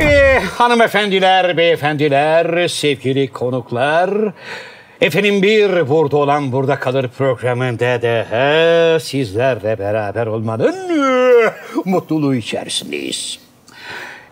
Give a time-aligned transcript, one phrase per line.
[0.00, 4.10] Ee, hanımefendiler, beyefendiler, sevgili konuklar.
[5.00, 11.52] Efendim bir burada olan burada kalır programında da sizlerle beraber olmanın e,
[11.84, 13.38] mutluluğu içerisindeyiz.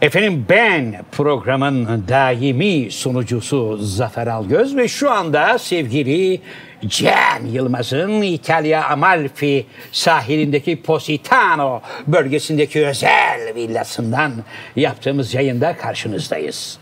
[0.00, 6.40] Efendim ben programın daimi sunucusu Zafer Algöz ve şu anda sevgili
[6.88, 14.32] Can Yılmaz'ın İtalya Amalfi sahilindeki Positano bölgesindeki özel villasından
[14.76, 16.78] yaptığımız yayında karşınızdayız.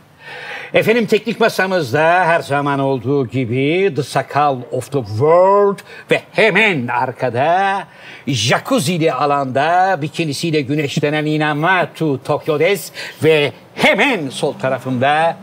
[0.75, 5.79] Efendim teknik masamızda her zaman olduğu gibi The Sakal of the World
[6.11, 7.85] ve hemen arkada
[8.27, 12.93] jacuzzi'li alanda bikinisiyle güneşlenen Inamatu Tokyo'des
[13.25, 15.37] ve hemen sol tarafımda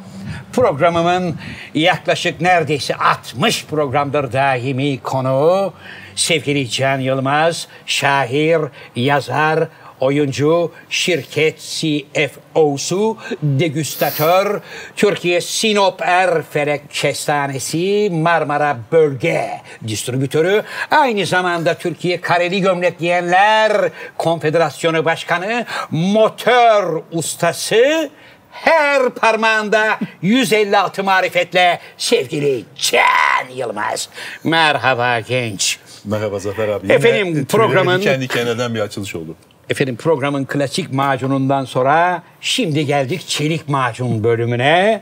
[0.54, 1.36] programımın
[1.74, 5.74] yaklaşık neredeyse 60 programdır daimi konuğu
[6.16, 8.62] sevgili Can Yılmaz, şair,
[8.96, 9.68] yazar,
[10.00, 14.62] oyuncu, şirket CFO'su, degüstatör,
[14.96, 25.66] Türkiye Sinop Erfelek Kestanesi, Marmara Bölge Distribütörü, aynı zamanda Türkiye Kareli Gömlek Giyenler Konfederasyonu Başkanı,
[25.92, 28.10] motor ustası,
[28.52, 34.10] her parmağında 156 marifetle sevgili Can Yılmaz.
[34.44, 35.80] Merhaba genç.
[36.06, 36.86] Merhaba Zafer abi.
[36.86, 39.36] Yine Efendim, tüylerim programın- Kendi kendine bir açılış oldu.
[39.70, 45.02] Efendim programın klasik macunundan sonra şimdi geldik çelik macun bölümüne.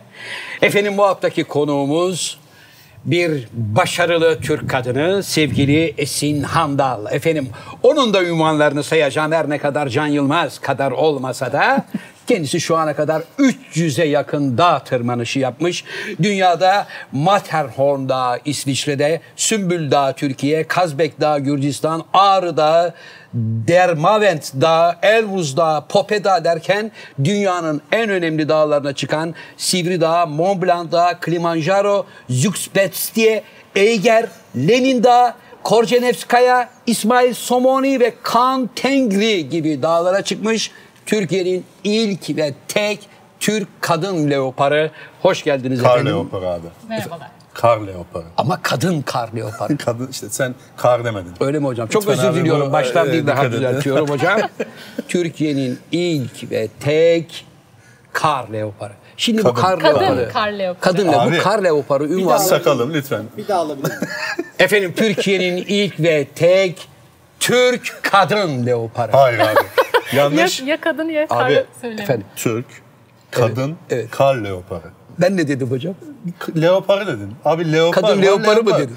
[0.61, 2.39] Efendim bu haftaki konuğumuz
[3.05, 7.05] bir başarılı Türk kadını sevgili Esin Handal.
[7.11, 7.49] Efendim
[7.83, 11.85] onun da ünvanlarını sayacağım her ne kadar Can Yılmaz kadar olmasa da
[12.27, 15.83] kendisi şu ana kadar 300'e yakın dağ tırmanışı yapmış.
[16.21, 22.93] Dünyada Matterhorn Dağı İsviçre'de, Sümbül Dağı Türkiye, Kazbek Dağı Gürcistan, Ağrı Dağı,
[23.67, 26.91] Dermavent Dağı, Elbrus Dağı, Pope Dağı derken
[27.23, 33.43] dünyanın en önemli dağlarına çıkan Sivri Dağı, Mont Blanc Dağı, Kilimanjaro, Zugspetstiye,
[33.75, 35.33] Eiger, Lenin Dağı,
[35.63, 40.71] Korcenevskaya, İsmail Somoni ve Kan Tengri gibi dağlara çıkmış
[41.07, 42.99] Türkiye'nin ilk ve tek
[43.39, 44.91] Türk kadın leoparı.
[45.21, 46.13] Hoş geldiniz Kar efendim.
[46.13, 46.67] leoparı abi.
[46.89, 47.27] Merhabalar.
[47.53, 48.23] Kar leoparı.
[48.37, 49.77] Ama kadın kar leoparı.
[49.85, 51.31] Kadın işte sen kar demedin.
[51.39, 51.87] Öyle mi hocam?
[51.87, 52.69] Çok Lütfen özür diliyorum.
[52.69, 54.39] bu, Baştan e, bir daha düzeltiyorum hocam.
[55.07, 57.45] Türkiye'nin ilk ve tek
[58.13, 58.93] kar leoparı.
[59.17, 59.61] Şimdi bu Kadın.
[59.61, 60.29] kar Kadın leoparı.
[60.33, 60.79] kar leoparı.
[60.81, 62.39] Kadın le- Abi, bu kar leoparı ünvanı.
[62.39, 63.23] Sakalım lütfen.
[63.37, 63.91] Bir daha alabilir?
[64.59, 66.87] Efendim Türkiye'nin ilk ve tek
[67.39, 69.11] Türk kadın leoparı.
[69.11, 69.59] Hayır abi.
[70.13, 70.61] Ya, Yanlış.
[70.61, 72.01] ya kadın ya Abi, kar söyleme.
[72.01, 72.65] Efendim Türk,
[73.31, 74.11] kadın, evet.
[74.11, 74.81] kar leoparı.
[75.19, 75.95] ben ne dedim hocam?
[76.61, 77.33] Leoparı dedin.
[77.45, 78.79] Abi leopar Kadın leoparı mı leopar.
[78.81, 78.95] dedin?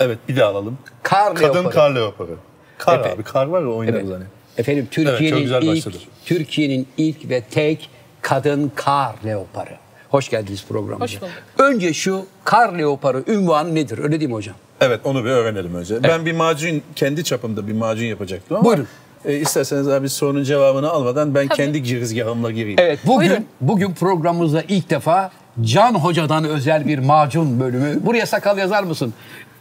[0.00, 0.78] Evet bir daha alalım.
[1.02, 1.74] Kar Kadın leoparı.
[1.74, 2.30] kar leoparı.
[2.78, 3.12] Kar Evet.
[3.14, 4.14] abi kar var ya oynarız Evet.
[4.14, 4.24] hani.
[4.58, 5.86] Efendim Türkiye'nin güzel ilk.
[6.24, 7.90] Türkiye'nin ilk ve tek
[8.22, 9.76] kadın kar leoparı.
[10.08, 11.04] Hoş geldiniz programımıza.
[11.16, 11.32] Hoş bulduk.
[11.58, 13.98] Önce şu kar leoparı ünvanı nedir?
[13.98, 14.56] Öyle değil mi hocam?
[14.80, 16.02] Evet onu bir öğrenelim önce.
[16.02, 18.86] Ben bir macun kendi çapımda bir macun yapacaktım ama Buyurun.
[19.26, 21.56] E, isterseniz abi sorunun cevabını almadan ben Tabii.
[21.56, 22.78] kendi girizgahımla gireyim.
[22.80, 23.46] Evet bugün Buyurun.
[23.60, 25.30] bugün programımızda ilk defa
[25.62, 28.06] Can Hoca'dan özel bir macun bölümü.
[28.06, 29.14] Buraya sakal yazar mısın?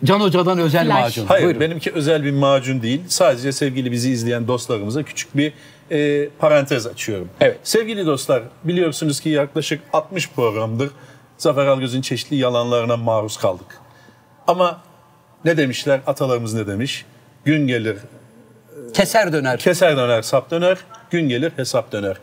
[0.04, 1.02] Can Hoca'dan özel Flash.
[1.02, 1.26] macun.
[1.26, 1.62] Hayır Buyurun.
[1.62, 3.02] benimki özel bir macun değil.
[3.08, 5.54] Sadece sevgili bizi izleyen dostlarımıza küçük bir
[5.92, 7.30] e, parantez açıyorum.
[7.42, 7.58] Evet.
[7.64, 10.90] Sevgili dostlar biliyorsunuz ki yaklaşık 60 programdır
[11.38, 13.80] Zafer Algöz'ün çeşitli yalanlarına maruz kaldık.
[14.48, 14.82] Ama
[15.46, 16.00] ne demişler?
[16.08, 17.06] Atalarımız ne demiş?
[17.46, 17.98] Gün gelir
[18.96, 19.60] Keser döner.
[19.60, 20.78] keser döner sap döner,
[21.12, 22.18] gün gelir hesap döner.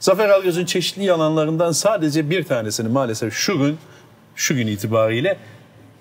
[0.00, 3.78] Zafer Algöz'ün çeşitli yalanlarından sadece bir tanesini maalesef şu gün,
[4.34, 5.36] şu gün itibariyle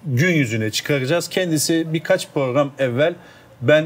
[0.05, 1.29] gün yüzüne çıkaracağız.
[1.29, 3.13] Kendisi birkaç program evvel
[3.61, 3.85] ben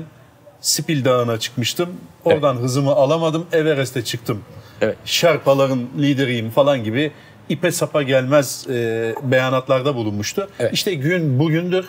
[0.61, 1.89] Spil Dağı'na çıkmıştım.
[2.25, 3.47] Oradan hızımı alamadım.
[3.51, 4.43] Everest'e çıktım.
[4.81, 4.97] Evet.
[5.05, 7.11] Şerpaların lideriyim falan gibi
[7.49, 10.49] ipe sapa gelmez e, beyanatlarda bulunmuştu.
[10.59, 10.73] Evet.
[10.73, 11.85] İşte gün bugündür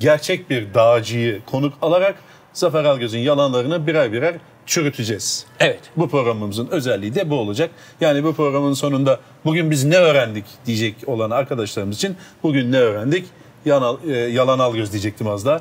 [0.00, 2.14] gerçek bir dağcıyı konuk alarak
[2.54, 4.34] Zafer Algöz'ün yalanlarını birer birer
[4.66, 5.46] çürüteceğiz.
[5.60, 5.80] Evet.
[5.96, 7.70] Bu programımızın özelliği de bu olacak.
[8.00, 13.26] Yani bu programın sonunda bugün biz ne öğrendik diyecek olan arkadaşlarımız için bugün ne öğrendik?
[13.64, 15.60] Yanal, e, yalan al göz diyecektim az daha.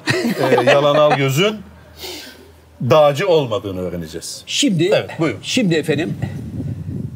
[0.66, 1.56] E, yalan al gözün
[2.90, 4.44] dağcı olmadığını öğreneceğiz.
[4.46, 5.40] Şimdi Evet, buyurun.
[5.44, 6.18] Şimdi efendim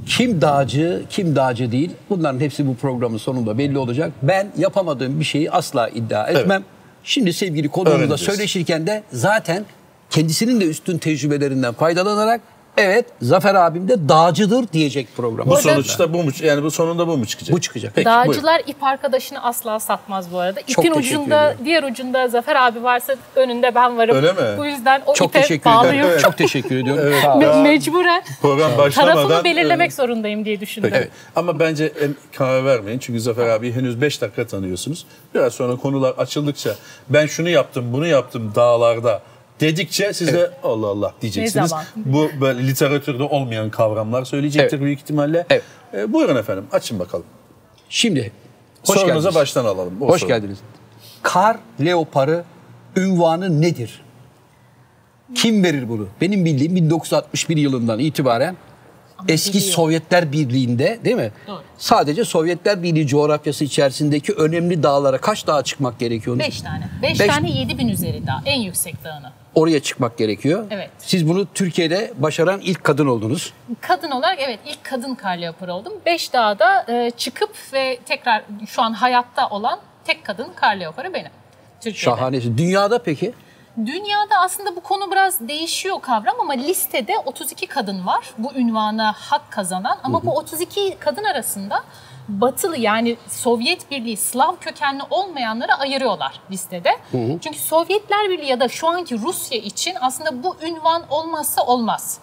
[0.05, 1.91] kim dağcı, kim dağcı değil.
[2.09, 4.11] Bunların hepsi bu programın sonunda belli olacak.
[4.21, 6.63] Ben yapamadığım bir şeyi asla iddia etmem.
[7.07, 9.65] Şimdi sevgili konuğumuzla söyleşirken de zaten
[10.09, 12.41] kendisinin de üstün tecrübelerinden faydalanarak
[12.77, 15.49] Evet Zafer abim de dağcıdır diyecek program.
[15.49, 16.31] Bu sonuçta bu mu?
[16.41, 17.55] Yani bu sonunda bu mu çıkacak?
[17.55, 17.91] Bu çıkacak.
[17.95, 20.59] Peki, Dağcılar ip arkadaşını asla satmaz bu arada.
[20.59, 21.65] İpin teşekkür ucunda, ediyorum.
[21.65, 24.15] diğer ucunda Zafer abi varsa önünde ben varım.
[24.15, 24.57] Öyle mi?
[24.57, 25.83] Bu yüzden o Çok ipe teşekkür ederim.
[25.83, 26.17] bağlıyım.
[26.17, 27.13] Çok teşekkür ediyorum.
[27.21, 27.41] Sağ olun.
[27.43, 29.15] Me- mecburen Program başlamadan...
[29.15, 30.89] tarafımı belirlemek zorundayım diye düşündüm.
[30.93, 31.09] Peki.
[31.35, 32.99] Ama bence en karar vermeyin.
[32.99, 35.05] Çünkü Zafer abi henüz 5 dakika tanıyorsunuz.
[35.35, 36.75] Biraz sonra konular açıldıkça
[37.09, 39.21] ben şunu yaptım, bunu yaptım dağlarda
[39.59, 41.69] dedikçe siz de Allah Allah diyeceksiniz.
[41.69, 41.85] zaman?
[41.95, 44.85] Bu böyle literatürde olmayan kavramlar söyleyecektir Evet.
[44.85, 45.45] büyük ihtimalle.
[45.49, 45.63] Evet.
[45.93, 47.25] Ee, buyurun efendim açın bakalım.
[47.89, 48.31] Şimdi
[48.85, 49.35] hoş Sorunuza geldiniz.
[49.35, 50.01] baştan alalım.
[50.01, 50.27] O Hoş soru.
[50.27, 50.57] geldiniz.
[51.23, 52.43] Kar leoparı
[52.97, 54.01] ünvanı nedir?
[55.35, 56.07] Kim verir bunu?
[56.21, 58.55] Benim bildiğim 1961 yılından itibaren
[59.27, 59.73] eski biliyor.
[59.73, 61.31] Sovyetler Birliği'nde değil mi?
[61.47, 61.61] Doğru.
[61.77, 66.39] Sadece Sovyetler Birliği coğrafyası içerisindeki önemli dağlara kaç dağa çıkmak gerekiyor?
[66.39, 66.89] Beş tane.
[67.01, 68.41] Beş, Beş- tane yedi bin üzeri dağ.
[68.45, 69.31] En yüksek dağını.
[69.57, 70.67] Oraya çıkmak gerekiyor.
[70.71, 70.89] Evet.
[70.97, 73.53] Siz bunu Türkiye'de başaran ilk kadın oldunuz.
[73.81, 75.93] Kadın olarak evet ilk kadın kar leoparı oldum.
[76.05, 81.31] Beş dağda e, çıkıp ve tekrar şu an hayatta olan tek kadın kar leoparı benim.
[81.81, 82.17] Türkiye'de.
[82.17, 82.57] Şahanesi.
[82.57, 83.33] Dünyada peki?
[83.85, 89.51] Dünyada aslında bu konu biraz değişiyor kavram ama listede 32 kadın var bu ünvana hak
[89.51, 91.83] kazanan ama bu 32 kadın arasında
[92.27, 96.91] batılı yani Sovyet Birliği Slav kökenli olmayanları ayırıyorlar listede.
[97.43, 102.19] Çünkü Sovyetler Birliği ya da şu anki Rusya için aslında bu ünvan olmazsa olmaz.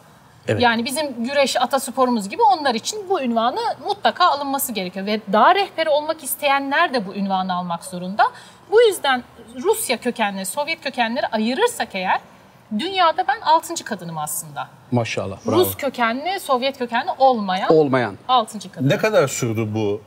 [0.48, 0.62] Evet.
[0.62, 5.06] Yani bizim güreş atasporumuz gibi onlar için bu ünvanı mutlaka alınması gerekiyor.
[5.06, 8.24] Ve dağ rehberi olmak isteyenler de bu ünvanı almak zorunda.
[8.70, 9.24] Bu yüzden
[9.62, 12.20] Rusya kökenli, Sovyet kökenleri ayırırsak eğer
[12.78, 13.84] dünyada ben 6.
[13.84, 14.68] kadınım aslında.
[14.90, 15.38] Maşallah.
[15.46, 15.56] Bravo.
[15.60, 18.18] Rus kökenli, Sovyet kökenli olmayan Olmayan.
[18.28, 18.70] 6.
[18.72, 18.88] kadın.
[18.88, 20.00] Ne kadar sürdü bu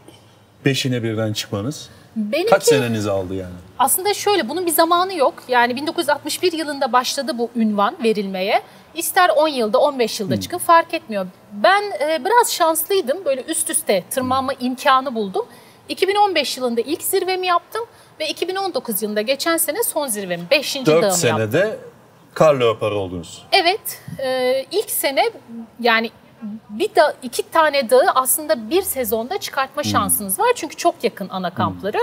[0.65, 1.89] beşine birden çıkmanız?
[2.15, 3.53] Benimki Kaç senenizi aldı yani?
[3.79, 5.33] aslında şöyle bunun bir zamanı yok.
[5.47, 8.61] Yani 1961 yılında başladı bu ünvan verilmeye.
[8.93, 11.27] İster 10 yılda 15 yılda çıkın fark etmiyor.
[11.51, 13.25] Ben e, biraz şanslıydım.
[13.25, 15.45] Böyle üst üste tırmanma imkanı buldum.
[15.89, 17.85] 2015 yılında ilk zirvemi yaptım
[18.19, 20.75] ve 2019 yılında geçen sene son zirvemi 5.
[20.75, 21.19] 4 dağımı yaptım.
[21.21, 21.77] senede
[22.37, 23.45] kar leoparı oldunuz.
[23.51, 25.31] Evet, e, ilk sene
[25.79, 26.11] yani
[26.69, 31.53] bir da iki tane dağı aslında bir sezonda çıkartma şansınız var çünkü çok yakın ana
[31.53, 31.97] kampları.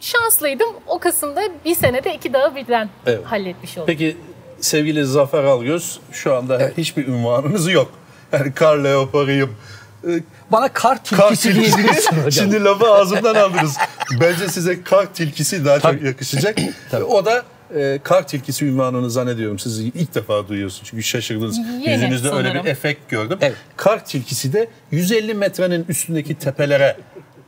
[0.00, 0.68] Şanslıydım.
[0.86, 3.24] O Kasım'da bir senede iki dağı birden Evet.
[3.26, 3.86] halletmiş oldum.
[3.86, 4.16] Peki
[4.60, 7.90] sevgili Zafer Algöz şu anda hiçbir ünvanınız yok.
[8.32, 9.56] Yani kar leoparıyım.
[10.04, 10.08] Ee,
[10.52, 11.76] Bana kar Kar tilkisi tilkisi.
[11.76, 12.30] diyebilirsin hocam.
[12.30, 13.76] Şimdi lafı ağzımdan aldınız.
[14.20, 16.58] Bence size kar tilkisi daha çok yakışacak.
[17.08, 17.42] O da
[17.76, 20.88] e, kar tilkisi ünvanını zannediyorum siz ilk defa duyuyorsunuz.
[20.90, 21.58] Çünkü şaşırdınız.
[21.58, 22.64] Yeni Yüzünüzde öyle sanırım.
[22.64, 23.38] bir efekt gördüm.
[23.40, 23.56] Evet.
[23.76, 26.96] Kar tilkisi de 150 metrenin üstündeki tepelere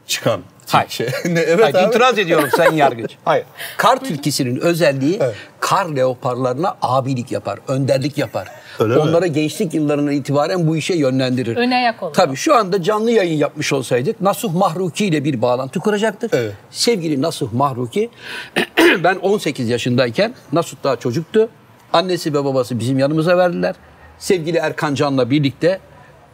[0.06, 0.90] çıkan Hayır.
[0.90, 1.06] şey.
[1.24, 1.88] ne, evet Hayır, abi.
[1.88, 3.10] itiraz ediyorum Sayın Yargıç.
[3.24, 3.44] Hayır.
[3.76, 5.20] Kar tilkisinin özelliği
[5.60, 8.48] kar leoparlarına abilik yapar, önderlik yapar.
[8.78, 9.00] Öyle mi?
[9.00, 11.56] Onlara gençlik yıllarından itibaren bu işe yönlendirir.
[11.56, 12.14] Ön ayak oluyor.
[12.14, 16.34] Tabii şu anda canlı yayın yapmış olsaydık Nasuh Mahruki ile bir bağlantı kuracaktık.
[16.34, 16.52] Evet.
[16.70, 18.10] Sevgili Nasuh Mahruki,
[19.04, 21.48] ben 18 yaşındayken Nasuh daha çocuktu.
[21.92, 23.74] Annesi ve babası bizim yanımıza verdiler.
[24.18, 25.80] Sevgili Erkan Can'la birlikte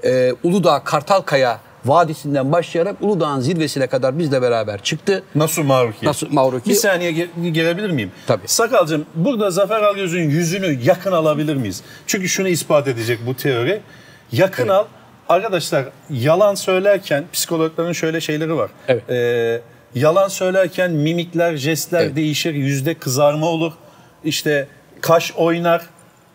[0.05, 5.23] e, Uludağ Kartalkaya Vadisi'nden başlayarak Uludağ'ın zirvesine kadar bizle beraber çıktı.
[5.35, 6.07] Nasıl Maruki?
[6.07, 6.71] Nasıl Maruki?
[6.71, 8.13] Bir saniye ge- gelebilir miyim?
[8.27, 8.49] Tabii.
[8.49, 11.83] Sakalcığım burada Zafer Algöz'ün yüzünü yakın alabilir miyiz?
[12.07, 13.81] Çünkü şunu ispat edecek bu teori.
[14.33, 14.85] Yakın al.
[15.29, 18.71] Arkadaşlar yalan söylerken psikologların şöyle şeyleri var.
[18.89, 19.11] Evet.
[19.11, 19.61] Ee,
[19.95, 22.17] yalan söylerken mimikler, jestler Evet.
[22.17, 22.55] değişir.
[22.55, 23.73] Yüzde kızarma olur.
[24.25, 24.69] İşte
[25.01, 25.83] kaş oynar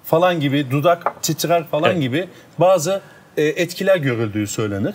[0.06, 2.02] falan gibi, dudak titrer falan Evet.
[2.02, 2.28] gibi
[2.60, 3.02] bazı
[3.38, 4.94] e, etkiler görüldüğü söylenir.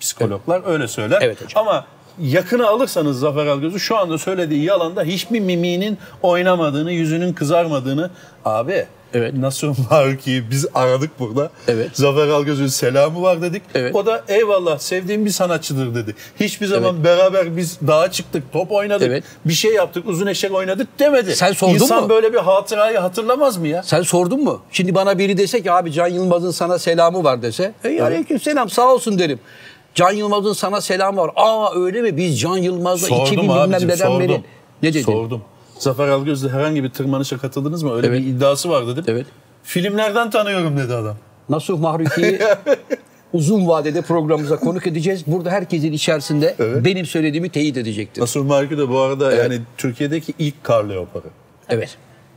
[0.00, 1.18] Psikologlar öyle söyler.
[1.22, 1.68] Evet hocam.
[1.68, 1.84] Ama
[2.20, 8.10] yakını alırsanız Zafer Algöz'ü şu anda söylediği yalanda hiçbir mimiğinin oynamadığını, yüzünün kızarmadığını
[8.44, 9.34] abi Evet.
[9.34, 11.50] nasıl var ki biz aradık burada.
[11.68, 11.90] Evet.
[11.92, 13.62] Zafer Algöz'ün selamı var dedik.
[13.74, 13.94] Evet.
[13.94, 16.14] O da eyvallah sevdiğim bir sanatçıdır dedi.
[16.40, 19.24] Hiçbir zaman beraber biz dağa çıktık, top oynadık, Evet.
[19.44, 21.36] bir şey yaptık, uzun eşek oynadık demedi.
[21.36, 22.08] Sen sordun İnsan mu?
[22.08, 23.82] böyle bir hatırayı hatırlamaz mı ya?
[23.82, 24.62] Sen sordun mu?
[24.72, 27.72] Şimdi bana biri dese ki abi Can Yılmaz'ın sana selamı var dese.
[27.84, 29.38] Ey aleyküm selam sağ olsun derim.
[29.94, 31.30] Can Yılmaz'ın sana selamı var.
[31.36, 32.16] Aa öyle mi?
[32.16, 34.20] Biz Can Yılmaz'la 2000 Sordum bilmem abicim, neden sordum.
[34.20, 34.42] beri.
[34.82, 35.02] Ne dedin?
[35.02, 35.42] Sordum.
[35.78, 37.94] Zafer Algöz'le herhangi bir tırmanışa katıldınız mı?
[37.94, 38.20] Öyle Evet.
[38.20, 39.04] bir iddiası var dedim.
[39.06, 39.26] Evet.
[39.62, 41.16] Filmlerden tanıyorum dedi adam.
[41.48, 42.38] Nasuh Mahruki'yi
[43.32, 45.22] uzun vadede programımıza konuk edeceğiz.
[45.26, 46.54] Burada herkesin içerisinde
[46.84, 48.22] benim söylediğimi teyit edecektir.
[48.22, 51.24] Nasıl Marki de bu arada yani Türkiye'deki ilk kar leoparı.
[51.68, 51.96] Evet.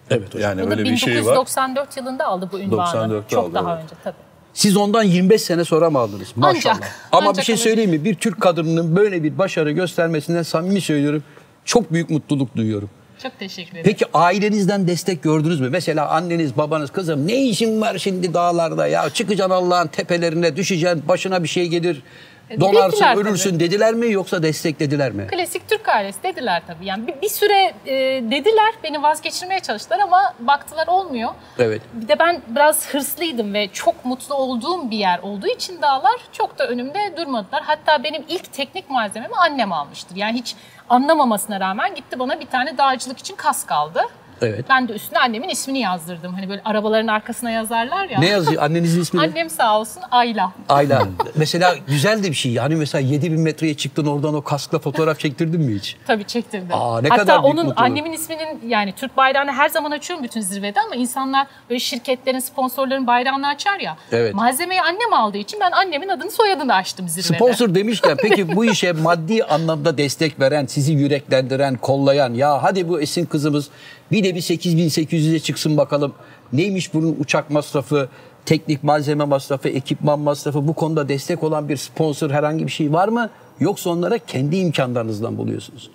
[0.09, 0.41] Evet hocam.
[0.41, 1.19] Yani Bu da öyle bir şey var.
[1.21, 3.13] 1994 yılında aldı bu ünvanı.
[3.13, 3.83] 94'te Çok aldı, daha evet.
[3.83, 4.15] önce tabii.
[4.53, 6.27] Siz ondan 25 sene sonra mı aldınız?
[6.35, 6.75] Maşallah.
[6.77, 7.63] Ancak, Ama ancak bir şey öyle.
[7.63, 8.05] söyleyeyim mi?
[8.05, 11.23] Bir Türk kadınının böyle bir başarı göstermesinden samimi söylüyorum.
[11.65, 12.89] Çok büyük mutluluk duyuyorum.
[13.23, 13.83] Çok teşekkür ederim.
[13.85, 15.69] Peki ailenizden destek gördünüz mü?
[15.69, 19.09] Mesela anneniz, babanız, kızım ne işin var şimdi dağlarda ya?
[19.09, 22.01] Çıkacaksın Allah'ın tepelerine, düşeceksin, başına bir şey gelir.
[22.49, 23.59] E, Donarsın, dediler ölürsün tabii.
[23.59, 25.27] dediler mi yoksa desteklediler mi?
[25.27, 26.85] Klasik Türk ailesi dediler tabii.
[26.85, 27.93] Yani bir, bir süre e,
[28.31, 31.29] dediler, beni vazgeçirmeye çalıştılar ama baktılar olmuyor.
[31.59, 31.81] Evet.
[31.93, 36.59] Bir de ben biraz hırslıydım ve çok mutlu olduğum bir yer olduğu için dağlar çok
[36.59, 37.63] da önümde durmadılar.
[37.65, 40.15] Hatta benim ilk teknik malzememi annem almıştır.
[40.15, 40.55] Yani hiç
[40.89, 44.01] anlamamasına rağmen gitti bana bir tane dağcılık için kask aldı.
[44.43, 44.65] Evet.
[44.69, 46.33] Ben de üstüne annemin ismini yazdırdım.
[46.33, 48.19] Hani böyle arabaların arkasına yazarlar ya.
[48.19, 48.63] Ne yazıyor?
[48.63, 49.23] Annenizin ismi ne?
[49.23, 50.51] Annem sağ olsun Ayla.
[50.69, 51.07] Ayla.
[51.35, 52.55] mesela güzel de bir şey.
[52.55, 55.97] Hani mesela 7000 metreye çıktın oradan o kaskla fotoğraf çektirdin mi hiç?
[56.07, 56.67] Tabii çektirdim.
[56.71, 57.81] Aa, ne Hatta kadar onun mutluluk.
[57.81, 63.07] annemin isminin yani Türk bayrağını her zaman açıyorum bütün zirvede ama insanlar böyle şirketlerin, sponsorların
[63.07, 63.97] bayrağını açar ya.
[64.11, 64.33] Evet.
[64.33, 67.35] Malzemeyi annem aldığı için ben annemin adını soyadını açtım zirvede.
[67.37, 73.01] Sponsor demişken peki bu işe maddi anlamda destek veren, sizi yüreklendiren, kollayan ya hadi bu
[73.01, 73.69] Esin kızımız
[74.13, 76.13] bir de bir 8800'e çıksın bakalım.
[76.53, 78.09] Neymiş bunun uçak masrafı,
[78.45, 83.07] teknik malzeme masrafı, ekipman masrafı bu konuda destek olan bir sponsor herhangi bir şey var
[83.07, 83.29] mı?
[83.59, 85.89] Yoksa onlara kendi imkanlarınızdan buluyorsunuz.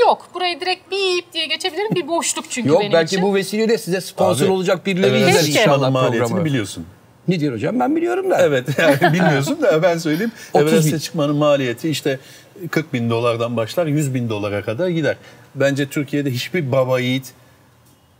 [0.00, 3.22] Yok burayı direkt bip diye geçebilirim bir boşluk çünkü Yok benim belki için.
[3.22, 6.44] bu vesileyle size sponsor Abi, olacak birileri Everest izler inşallah programı.
[6.44, 6.86] biliyorsun.
[7.28, 8.38] Ne diyor hocam ben biliyorum da.
[8.40, 10.32] Evet yani bilmiyorsun da ben söyleyeyim.
[10.52, 10.72] 30 bin.
[10.72, 12.18] Everest'e çıkmanın maliyeti işte
[12.70, 15.16] 40 bin dolardan başlar 100 bin dolara kadar gider.
[15.54, 17.32] Bence Türkiye'de hiçbir baba yiğit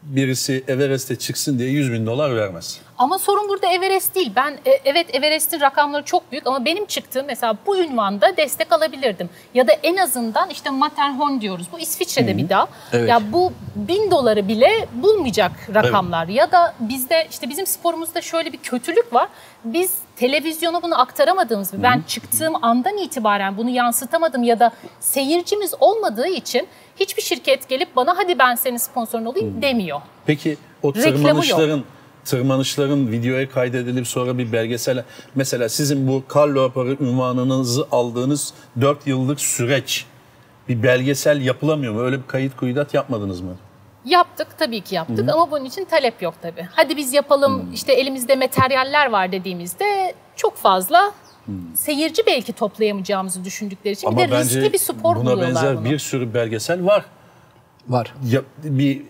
[0.02, 2.80] birisi Everest'e çıksın diye 100 bin dolar vermez.
[2.98, 4.32] Ama sorun burada Everest değil.
[4.36, 9.30] Ben e, evet Everest'in rakamları çok büyük ama benim çıktığım mesela bu ünvanda destek alabilirdim.
[9.54, 11.66] Ya da en azından işte Matterhorn diyoruz.
[11.72, 12.66] Bu İsviçre'de bir dağ.
[12.92, 13.08] Evet.
[13.08, 16.28] Ya bu bin doları bile bulmayacak rakamlar.
[16.28, 19.28] Ya da bizde işte bizim sporumuzda şöyle bir kötülük var.
[19.64, 26.28] Biz televizyona bunu aktaramadığımız gibi ben çıktığım andan itibaren bunu yansıtamadım ya da seyircimiz olmadığı
[26.28, 30.00] için hiçbir şirket gelip bana hadi ben senin sponsorun olayım demiyor.
[30.26, 31.84] Peki o tırmanışların
[32.24, 39.40] tırmanışların videoya kaydedilip sonra bir belgesel mesela sizin bu kar leoparı ünvanınızı aldığınız 4 yıllık
[39.40, 40.06] süreç
[40.68, 42.00] bir belgesel yapılamıyor mu?
[42.00, 43.56] Öyle bir kayıt kuyudat yapmadınız mı?
[44.04, 46.68] Yaptık tabii ki yaptık ama bunun için talep yok tabii.
[46.72, 51.12] Hadi biz yapalım işte elimizde materyaller var dediğimizde çok fazla
[51.74, 55.84] seyirci belki toplayamayacağımızı düşündükleri için bir de riskli bir spor buna buluyorlar benzer bunu.
[55.84, 57.04] bir sürü belgesel var.
[57.88, 58.14] Var.
[58.30, 59.02] Ya, bir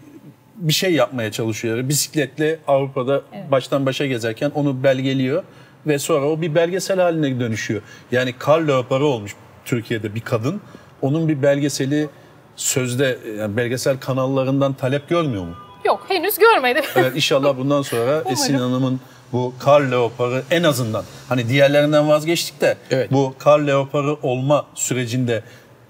[0.57, 1.89] bir şey yapmaya çalışıyor.
[1.89, 5.43] Bisikletle Avrupa'da baştan başa gezerken onu belgeliyor
[5.87, 7.83] ve sonra o bir belgesel haline dönüşüyor.
[8.13, 10.61] Yani kar leoparı olmuş Türkiye'de bir kadın.
[11.03, 12.09] Onun bir belgeseli
[12.57, 15.55] sözde yani belgesel kanallarından talep görmüyor mu?
[15.85, 16.85] Yok henüz görmedim.
[16.97, 19.01] Evet inşallah bundan sonra Esin Hanım'ın
[19.33, 23.13] bu kar leoparı en azından hani diğerlerinden vazgeçtik de Evet.
[23.13, 25.43] bu kar leoparı olma sürecinde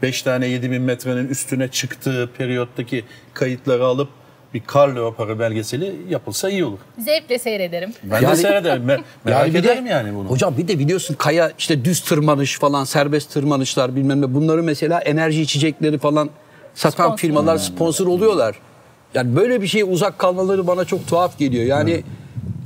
[0.03, 4.09] 5 tane 7000 metrenin üstüne çıktığı periyottaki kayıtları alıp
[4.55, 6.79] bir kar leoparı belgeseli yapılsa iyi olur.
[6.99, 7.93] Zevkle seyrederim.
[8.03, 8.83] Ben Yani- de seyrederim.
[8.89, 10.29] Me- merak bir de- ederim yani bunu.
[10.31, 15.01] Hocam bir de biliyorsun kaya işte düz tırmanış falan serbest tırmanışlar bilmem ne bunları mesela
[15.01, 16.31] enerji içecekleri falan
[16.75, 17.19] satan Sponsor.
[17.19, 18.55] firmalar sponsor oluyorlar.
[19.15, 21.65] Yani böyle bir şeye uzak kalmaları bana çok tuhaf geliyor.
[21.65, 22.03] Yani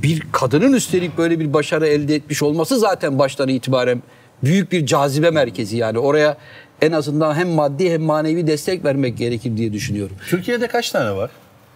[0.02, 4.02] bir kadının üstelik böyle bir başarı elde etmiş olması zaten baştan itibaren
[4.45, 5.99] büyük bir cazibe merkezi yani.
[5.99, 6.37] Oraya
[6.83, 10.17] en azından hem maddi hem manevi destek vermek gerekir diye düşünüyorum.
[10.28, 11.31] Türkiye'de kaç tane var?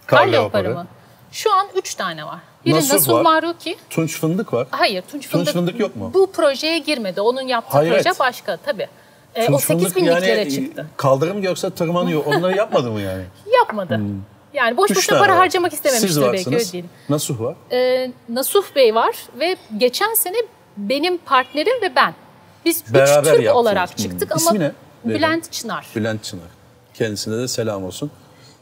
[0.05, 0.87] Kar leoparı mı?
[1.31, 2.39] Şu an 3 tane var.
[2.65, 3.21] Biri Nasuh Nasuh var.
[3.21, 3.75] Maruki.
[3.89, 4.67] Tunç fındık var.
[4.71, 5.53] Hayır Tunç Fındık.
[5.53, 6.11] Fındık yok mu?
[6.13, 7.21] Bu projeye girmedi.
[7.21, 8.03] Onun yaptığı Hayret.
[8.03, 8.87] proje başka tabii.
[9.35, 10.87] E, o Tunç 8 fındık binliklere yani çıktı.
[10.97, 12.25] Kaldırım yoksa tırmanıyor.
[12.25, 13.23] Onları yapmadı mı yani?
[13.59, 13.99] Yapmadı.
[14.53, 15.37] Yani boş Üç boşuna para var.
[15.37, 16.73] harcamak istememiştir Siz belki öyle varsınız.
[16.73, 16.85] değil.
[17.09, 17.55] Nasuh var.
[17.71, 20.35] Ee, Nasuh Bey var ve geçen sene
[20.77, 22.13] benim partnerim ve ben.
[22.65, 23.55] Biz üç Beraber Türk yaptınız.
[23.55, 23.95] olarak Hı.
[23.95, 24.71] çıktık İsmi ama ne?
[25.05, 25.87] Bülent Çınar.
[25.95, 26.47] Bülent Çınar.
[26.93, 28.11] Kendisine de selam olsun.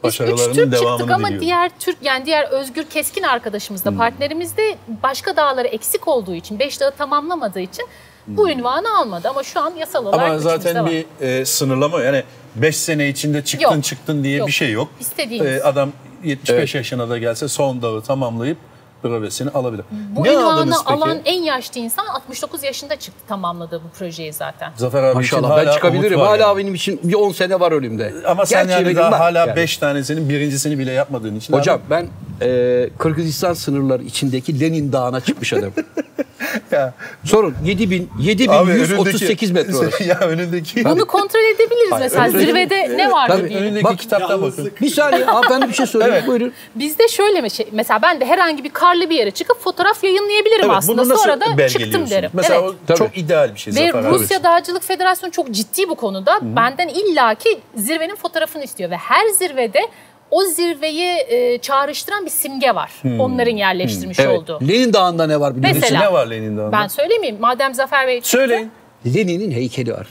[0.04, 1.46] Biz üç Başarılarının Türk devamını çıktık ama diliyorum.
[1.48, 6.60] diğer Türk yani diğer Özgür Keskin arkadaşımız da partnerimiz de başka dağları eksik olduğu için,
[6.60, 7.88] beş dağı tamamlamadığı için
[8.28, 12.24] bu ünvanı almadı ama şu an yasal olarak Ama zaten bir e, sınırlama yani
[12.56, 13.84] 5 sene içinde çıktın Yok.
[13.84, 14.48] çıktın diye Yok.
[14.48, 14.90] bir şey yok.
[15.00, 15.48] İstediğiniz.
[15.48, 15.92] E, adam
[16.24, 16.76] 75 Evet.
[16.76, 18.58] yaşına da gelse son dağı tamamlayıp
[19.04, 19.86] brevesini alabilir.
[19.92, 20.98] bu ne aldınız peki?
[20.98, 24.72] alan en yaşlı insan 69 yaşında çıktı tamamladığı bu projeyi zaten.
[24.76, 26.20] Zafer abi için Maşallah hala ben çıkabilirim.
[26.20, 26.58] umut var Hala yani.
[26.58, 28.14] benim için bir 10 sene var önümde.
[28.28, 29.56] Ama sen Gerçi yani benim daha var hala yani.
[29.56, 31.54] 5 tanesinin birincisini bile yapmadığın için.
[31.54, 32.08] Hocam ben
[32.42, 35.72] e, Kırgızistan sınırları içindeki Lenin Dağı'na çıkmış adam.
[36.72, 36.94] Ya.
[37.26, 40.04] Sorun 7000 Abi 7138 metre orası.
[40.08, 43.50] ya önündeki Bunu kontrol edebiliriz mesela önündeki- zirvede ne vardı Tabii.
[43.50, 43.60] diye.
[43.60, 44.72] önündeki Bak- kitapta bakın.
[44.82, 46.28] Bir saniye hanımefendi bir şey söyleyeyim Evet.
[46.28, 46.54] buyurun.
[46.76, 47.68] Bizde şöyle bir şey.
[47.72, 51.02] Mesela ben de herhangi bir karlı bir yere çıkıp fotoğraf yayınlayabilirim Evet, aslında.
[51.02, 52.30] bunu nasıl Sonra da çıktım derim.
[52.34, 52.70] Mesela evet.
[52.70, 52.98] o Tabii.
[52.98, 54.10] çok ideal bir şey Ve Zafer abi.
[54.10, 56.40] Rusya Dağcılık Federasyonu çok ciddi bu konuda.
[56.42, 59.80] Benden illaki zirvenin fotoğrafını istiyor ve her zirvede
[60.32, 62.92] o zirveyi e, çağrıştıran bir simge var.
[63.20, 64.40] Onların yerleştirmiş Evet.
[64.40, 64.60] olduğu.
[64.68, 65.82] Lenin Dağı'nda ne var biliyor musun?
[65.92, 66.72] Mesela- Ne var Lenin Dağı'nda?
[66.72, 67.42] Ben söylemeyeyim.
[67.42, 68.30] Madem Zafer Bey çıktı.
[68.30, 68.72] Söyleyin.
[69.06, 70.08] Lenin'in heykeli var.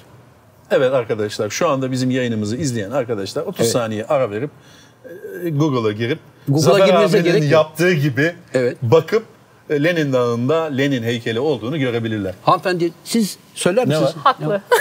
[0.71, 3.73] Evet arkadaşlar şu anda bizim yayınımızı izleyen arkadaşlar 30 Evet.
[3.73, 4.51] saniye ara verip
[5.45, 6.19] e, Google'a girip
[6.49, 7.53] Google'a Zafer abinin gerek yok.
[7.53, 8.77] yaptığı gibi Evet.
[8.83, 9.25] bakıp
[9.71, 12.35] e, Lenin Dağı'nda Lenin heykeli olduğunu görebilirler.
[12.43, 14.03] Hanımefendi siz söyler Ne misiniz?
[14.03, 14.15] var?
[14.25, 14.63] Haklı.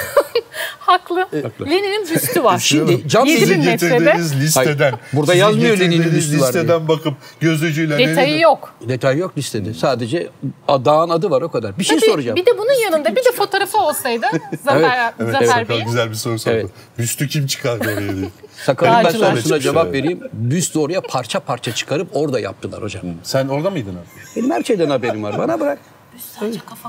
[0.80, 1.26] Haklı.
[1.66, 2.60] Lenin'in büstü var.
[2.60, 4.18] Şimdi cam Yedi sizin bin metrede.
[4.42, 4.92] listeden.
[4.92, 6.64] Hayır, burada sizin yazmıyor Lenin'in büstü var diye.
[6.64, 8.74] listeden bakıp gözücüyle Detayı Lenin'in- yok.
[8.90, 9.74] Detay yok listede.
[9.74, 10.30] Sadece
[10.70, 11.80] dağın adı var o kadar.
[11.80, 12.36] Bir şey soracağım.
[12.36, 14.26] Bir de bunun yanında bir de fotoğrafı olsaydı
[14.66, 15.86] Zafer, Evet, Zafer Sakal Bey'in.
[15.86, 16.56] güzel bir soru sordu.
[16.56, 16.70] Evet.
[16.98, 18.30] Büstü kim çıkardı oraya diye.
[18.66, 19.96] Sakalın ben sorusuna cevap Evet.
[19.96, 20.20] vereyim.
[20.34, 23.04] Büstü oraya parça parça çıkarıp orada yaptılar hocam.
[23.24, 24.06] Sen orada mıydın abi?
[24.36, 25.38] Benim her şeyden haberim var.
[25.38, 25.80] Bana bırak.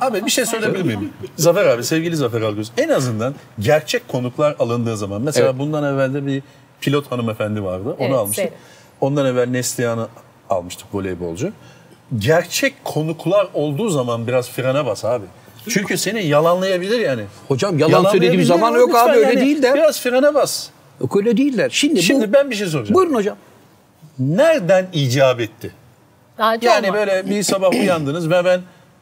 [0.00, 1.12] Abi bir şey söyleyebilir miyim?
[1.36, 2.70] Zafer abi, sevgili Zafer Algöz.
[2.78, 5.22] En azından gerçek konuklar alındığı zaman.
[5.22, 5.58] Mesela Evet.
[5.58, 6.42] bundan evvel de bir
[6.80, 7.96] pilot hanımefendi vardı.
[7.98, 8.36] Onu Evet, almıştık.
[8.36, 8.54] Zeynep.
[9.00, 10.08] Ondan evvel Neslihan'ı
[10.50, 11.52] almıştık voleybolcu.
[12.18, 15.24] Gerçek konuklar olduğu zaman biraz frene bas abi.
[15.68, 17.22] Çünkü seni yalanlayabilir yani.
[17.48, 19.74] Hocam yalan Yalanlayabilir söylediğim zaman ama yok lütfen abi öyle yani değil de.
[19.74, 20.68] Biraz frene bas.
[21.00, 21.70] Yok öyle değiller.
[21.72, 22.32] Şimdi, Şimdi bu...
[22.32, 22.94] ben bir şey soracağım.
[22.94, 23.36] Buyurun hocam.
[24.18, 25.72] Nereden icap etti?
[26.38, 28.60] Dağcı Yani böyle bir sabah uyandınız ve ben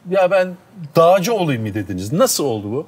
[0.09, 0.55] ya ben
[0.95, 2.13] dağcı olayım mı dediniz.
[2.13, 2.87] Nasıl oldu bu?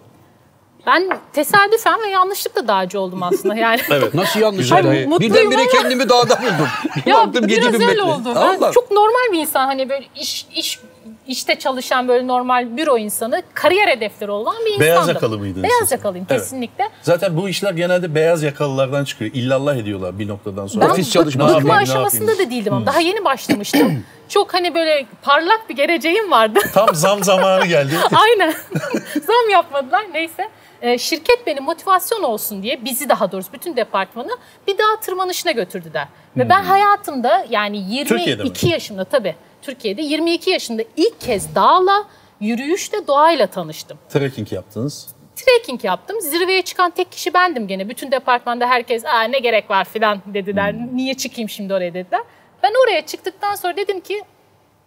[0.88, 3.80] Ben tesadüfen ve yanlışlıkla dağcı oldum aslında yani.
[3.90, 4.14] Evet.
[4.14, 4.72] Nasıl yanlış?
[4.72, 6.68] Ay, mutluyum Birdenbire ama- kendimi dağda buldum.
[7.06, 8.02] Ya baktım biraz 7000 öyle metre.
[8.02, 8.32] oldu.
[8.36, 8.72] Ben Allah.
[8.72, 10.80] çok normal bir insan hani böyle iş iş
[11.28, 14.82] işte çalışan böyle normal büro insanı kariyer hedefleri olan bir insandım.
[14.82, 15.92] Beyaz yakalı mıydınız Beyaz siz?
[15.92, 16.42] yakalıyım Evet.
[16.42, 16.90] kesinlikle.
[17.02, 19.32] Zaten bu işler genelde beyaz yakalılardan çıkıyor.
[19.34, 20.86] İllallah ediyorlar bir noktadan sonra.
[20.86, 24.04] Ben Ofis bık- çalışması bıkma aşamasında da değildim ama daha yeni başlamıştım.
[24.30, 26.60] çok hani böyle parlak bir geleceğim vardı.
[26.74, 27.94] Tam zam zamanı geldi.
[28.12, 28.54] Aynen.
[29.28, 30.06] Zam yapmadılar.
[30.14, 30.50] Neyse.
[30.82, 34.38] Ee, şirket beni motivasyon olsun diye bizi daha doğrusu bütün departmanı
[34.68, 36.08] bir dağ tırmanışına götürdüler.
[36.38, 38.18] Ve ben hayatımda yani 22 Hmm.
[38.18, 38.74] Türkiye'de mi?
[38.74, 42.08] yaşımda tabii Türkiye'de 22 yaşında ilk kez dağla
[42.40, 43.98] yürüyüşle doğayla tanıştım.
[44.10, 45.08] Trekking yaptınız.
[45.36, 46.22] Trekking yaptım.
[46.22, 47.90] Zirveye çıkan tek kişi bendim gene.
[47.90, 50.74] Bütün departmanda herkes Aa, ne gerek var filan dediler.
[50.74, 50.98] Hmm.
[50.98, 52.22] Niye çıkayım şimdi oraya dediler.
[52.64, 54.24] Ben oraya çıktıktan sonra dedim ki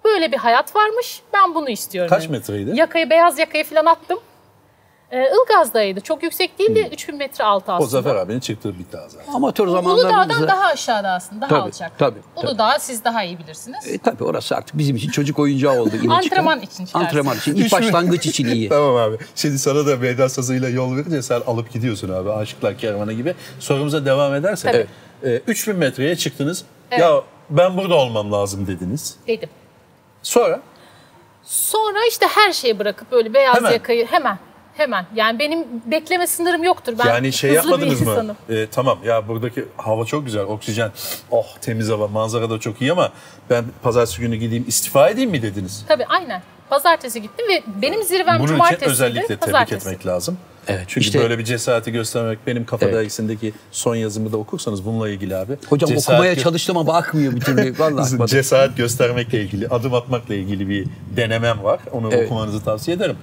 [0.05, 1.21] böyle bir hayat varmış.
[1.33, 2.11] Ben bunu istiyorum.
[2.11, 2.33] Kaç dedim.
[2.33, 2.71] metreydi?
[2.75, 4.19] Yakayı beyaz yakayı falan attım.
[5.15, 6.01] Ee, Ilgaz'daydı.
[6.01, 6.89] Çok yüksek değildi.
[6.93, 7.75] 3000 metre altı Hmm.
[7.75, 7.91] O aslında.
[7.91, 9.33] Zafer abinin çıktığı bir dağ zaten.
[9.33, 10.49] Amatör Uludağ'dan zamanlarımızda...
[10.49, 11.41] daha aşağıda aslında.
[11.41, 11.99] Daha Tabii, alçak.
[11.99, 12.47] tabii, tabii.
[12.47, 13.89] Uludağ siz daha iyi bilirsiniz.
[13.89, 15.91] E, tabii orası artık bizim için çocuk oyuncağı oldu.
[16.11, 17.07] Antrenman için çıkarsın.
[17.07, 17.55] Antrenman için.
[17.57, 18.69] İlk başlangıç için iyi.
[18.69, 19.17] Tamam abi.
[19.35, 22.33] Şimdi sana da veda sazıyla yol verince sen alıp gidiyorsun abi.
[22.33, 23.35] Aşıklar Kervanı gibi.
[23.61, 24.73] Sorumuza devam edersek.
[24.73, 24.87] Tabii.
[25.33, 26.65] e, 3000 metreye çıktınız.
[26.91, 27.01] Evet.
[27.01, 29.17] Ya ben burada olmam lazım dediniz.
[29.27, 29.49] Dedim.
[30.23, 30.61] Sonra
[31.43, 33.73] Sonra işte her şeyi bırakıp böyle beyaz Hemen.
[33.73, 34.39] yakayı hemen
[34.77, 35.07] hemen.
[35.15, 36.95] Yani benim bekleme sınırım yoktur.
[36.99, 38.11] Ben yani şey yapmadınız mı?
[38.11, 38.37] insanım.
[38.51, 40.91] E, tamam ya buradaki hava çok güzel, oksijen,
[41.31, 43.13] oh temiz hava, manzara da çok iyi ama
[43.51, 45.85] ben pazartesi günü gideyim istifa edeyim mi dediniz?
[45.89, 46.43] Tabii aynen.
[46.71, 48.85] Pazartesi gittim ve benim zirvem Bunun cumartesiydi.
[48.85, 49.89] için özellikle tebrik Pazartesi.
[49.89, 50.39] etmek lazım.
[50.69, 52.95] Evet, Çünkü işte- böyle bir cesareti göstermek benim kafa Evet.
[52.95, 55.53] dergisindeki son yazımı da okursanız bununla ilgili abi.
[55.69, 57.75] Hocam Cesaret okumaya gö- çalıştım ama akmıyor bir türlü.
[57.79, 58.27] Vallahi.
[58.27, 61.81] Cesaret göstermekle ilgili, adım atmakla ilgili bir denemem var.
[61.93, 62.27] Onu Evet.
[62.27, 63.17] okumanızı tavsiye ederim.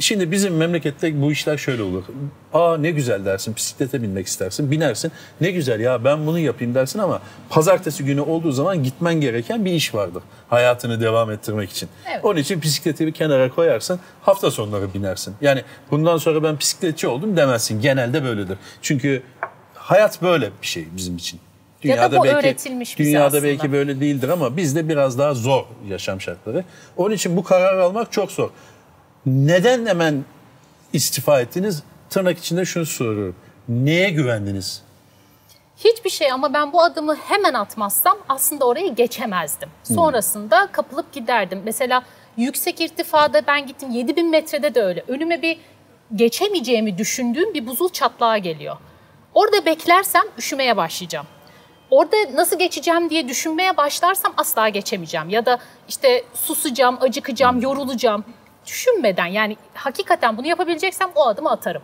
[0.00, 2.04] Şimdi bizim memlekette bu işler şöyle olur.
[2.54, 5.12] Aa ne güzel dersin, bisiklete binmek istersin, binersin.
[5.40, 9.72] Ne güzel ya ben bunu yapayım dersin ama pazartesi günü olduğu zaman gitmen gereken bir
[9.72, 10.22] iş vardır.
[10.48, 11.88] Hayatını devam ettirmek için.
[12.10, 12.24] Evet.
[12.24, 15.34] Onun için bisikleti bir kenara koyarsın, hafta sonları binersin.
[15.40, 17.80] Yani bundan sonra ben bisikletçi oldum demezsin.
[17.80, 18.58] Genelde böyledir.
[18.82, 19.22] Çünkü
[19.74, 21.40] hayat böyle bir şey bizim için.
[21.84, 23.42] Ya da bu öğretilmiş bize dünyada aslında.
[23.42, 26.64] belki böyle değildir ama bizde biraz daha zor yaşam şartları.
[26.96, 28.50] Onun için bu kararı almak çok zor.
[29.26, 30.24] Neden hemen
[30.92, 31.82] istifa ettiniz?
[32.10, 33.36] Tırnak içinde şunu soruyorum.
[33.68, 34.82] Neye güvendiniz?
[35.76, 39.68] Hiçbir şey ama ben bu adımı hemen atmazsam aslında orayı geçemezdim.
[39.82, 41.62] Sonrasında kapılıp giderdim.
[41.64, 42.02] Mesela
[42.36, 45.04] yüksek irtifada ben gittim 7000 metrede de öyle.
[45.08, 45.58] Önüme bir
[46.14, 48.76] geçemeyeceğimi düşündüğüm bir buzul çatlağı geliyor.
[49.34, 51.26] Orada beklersem üşümeye başlayacağım.
[51.90, 55.28] Orada nasıl geçeceğim diye düşünmeye başlarsam asla geçemeyeceğim.
[55.28, 55.58] Ya da
[55.88, 58.24] işte susacağım, acıkacağım, yorulacağım.
[58.66, 61.82] Düşünmeden yani hakikaten bunu yapabileceksem o adımı atarım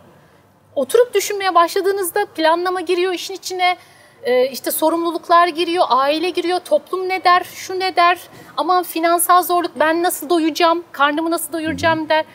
[0.75, 3.77] oturup düşünmeye başladığınızda planlama giriyor işin içine.
[4.23, 8.19] Ee, işte sorumluluklar giriyor, aile giriyor, toplum ne der, şu ne der,
[8.57, 12.25] aman finansal zorluk ben nasıl doyacağım, karnımı nasıl doyuracağım der.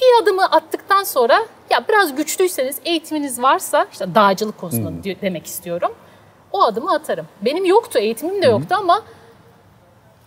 [0.00, 5.94] Bir adımı attıktan sonra ya biraz güçlüyseniz, eğitiminiz varsa, işte dağcılık konusunda diyor- demek istiyorum.
[6.52, 7.26] O adımı atarım.
[7.42, 9.02] Benim yoktu, eğitimim de yoktu ama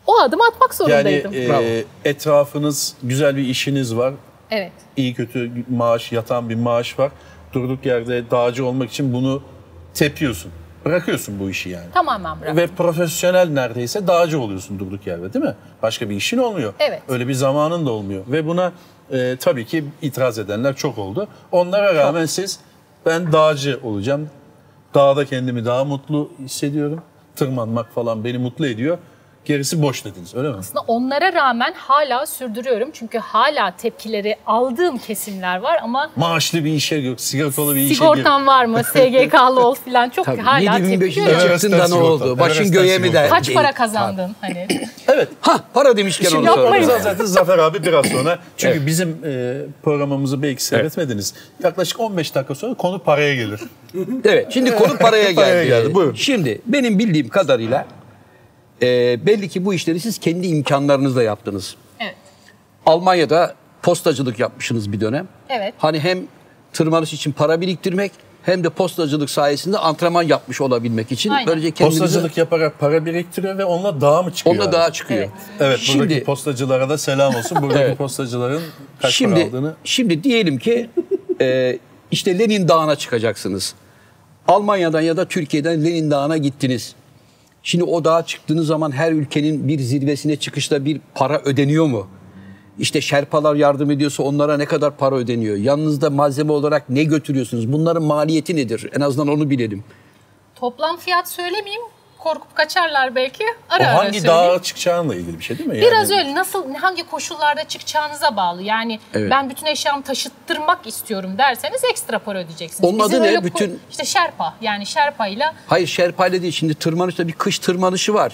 [0.10, 1.34] o adımı atmak Yani zorundaydım.
[1.34, 1.64] e, Bravo.
[2.06, 4.14] etrafınız, güzel bir işiniz var.
[4.52, 4.72] evet.
[4.98, 7.12] iyi kötü maaş, yatan bir maaş var.
[7.54, 9.42] Durduk yerde dağcı olmak için bunu
[9.94, 10.52] tepiyorsun.
[10.86, 11.92] bırakıyorsun bu işi yani.
[11.94, 12.56] Tamamen bırak.
[12.56, 15.56] Ve profesyonel neredeyse dağcı oluyorsun durduk yerde değil mi?
[15.82, 16.74] Başka bir işin olmuyor.
[16.80, 17.02] Evet.
[17.10, 18.24] Öyle bir zamanın da olmuyor.
[18.28, 18.72] Ve buna
[19.12, 21.28] e, tabii ki itiraz edenler çok oldu.
[21.52, 22.60] Onlara rağmen siz
[23.06, 24.30] ben dağcı olacağım.
[24.96, 27.02] Dağda kendimi daha mutlu hissediyorum.
[27.36, 28.98] Tırmanmak falan beni mutlu ediyor.
[29.50, 30.56] Gerisi boş dediniz öyle mi?
[30.60, 32.90] Aslında onlara rağmen hala sürdürüyorum.
[32.94, 37.96] Çünkü hala tepkileri aldığım kesimler var ama Maaşlı bir işe yok, sigortalı bir işe gir.
[37.96, 41.48] sigortan var mı, SGK'lı ol falan çok Tabii, hala tepki 7500 görüyorum.
[41.50, 41.62] Evet.
[41.62, 42.40] çıktın da ne oldu?
[42.40, 43.28] Başın göğe mi de?
[43.30, 44.68] Kaç para kazandın hani?
[45.08, 45.28] Evet.
[45.42, 46.92] Ha para demişken Şimdi onu sorayım.
[47.04, 48.40] Zaten Zafer abi biraz sonra.
[48.58, 51.34] Çünkü bizim e, programımızı belki seyretmediniz.
[51.64, 53.60] Yaklaşık 15 dakika sonra konu paraya gelir.
[54.26, 55.36] Evet şimdi konu paraya geldi.
[55.36, 56.16] Paraya geldi, buyurun.
[56.16, 57.86] Şimdi benim bildiğim kadarıyla
[58.82, 61.76] e, belli ki bu işleri siz kendi imkanlarınızla yaptınız.
[62.00, 62.16] Evet.
[62.86, 65.28] Almanya'da postacılık yapmışsınız bir dönem.
[65.50, 65.74] Evet.
[65.78, 66.20] Hani hem
[66.74, 68.12] tırmanış için para biriktirmek
[68.44, 71.48] hem de postacılık sayesinde antrenman yapmış olabilmek için Aynen.
[71.48, 74.56] böylece kendinizi Postacılık yaparak para biriktiriyor ve onunla dağa mı çıkıyor?
[74.56, 75.20] onunla daha çıkıyor.
[75.20, 75.30] Evet.
[75.60, 77.58] Evet buradaki Şimdi postacılara da selam olsun.
[77.62, 77.98] Buradaki Evet.
[77.98, 78.62] postacıların
[79.02, 79.76] kaç para şimdi aldığını.
[79.84, 80.90] şimdi diyelim ki
[81.42, 81.80] e,
[82.12, 83.74] işte Lenin Dağı'na çıkacaksınız.
[84.48, 86.96] Almanya'dan ya da Türkiye'den Lenin Dağı'na gittiniz.
[87.64, 92.08] Şimdi o dağa çıktığınız zaman her ülkenin bir zirvesine çıkışta bir para ödeniyor mu?
[92.80, 95.58] İşte Şerpalar yardım ediyorsa onlara ne kadar para ödeniyor?
[95.58, 97.72] Yanınızda malzeme olarak ne götürüyorsunuz?
[97.72, 98.90] Bunların maliyeti nedir?
[98.96, 99.84] En azından onu bilelim.
[100.56, 101.82] Toplam fiyat söylemeyeyim.
[102.20, 103.44] Korkup kaçarlar belki.
[103.70, 104.52] Ara O ara hangi söyleyeyim.
[104.54, 105.76] dağa çıkacağınla ilgili bir şey değil mi?
[105.76, 108.62] Biraz Yani öyle nasıl hangi koşullarda çıkacağınıza bağlı.
[108.64, 109.32] Yani Evet.
[109.32, 112.90] ben bütün eşyamı taşıttırmak istiyorum derseniz ekstra para ödeyeceksiniz.
[112.90, 113.28] Onun adı Bizim ne?
[113.28, 116.54] öyle ko- Bütün- işte Şerpa yani Şerpa ile Hayır Şerpayla değil.
[116.54, 118.32] Şimdi tırmanışta bir kış tırmanışı var.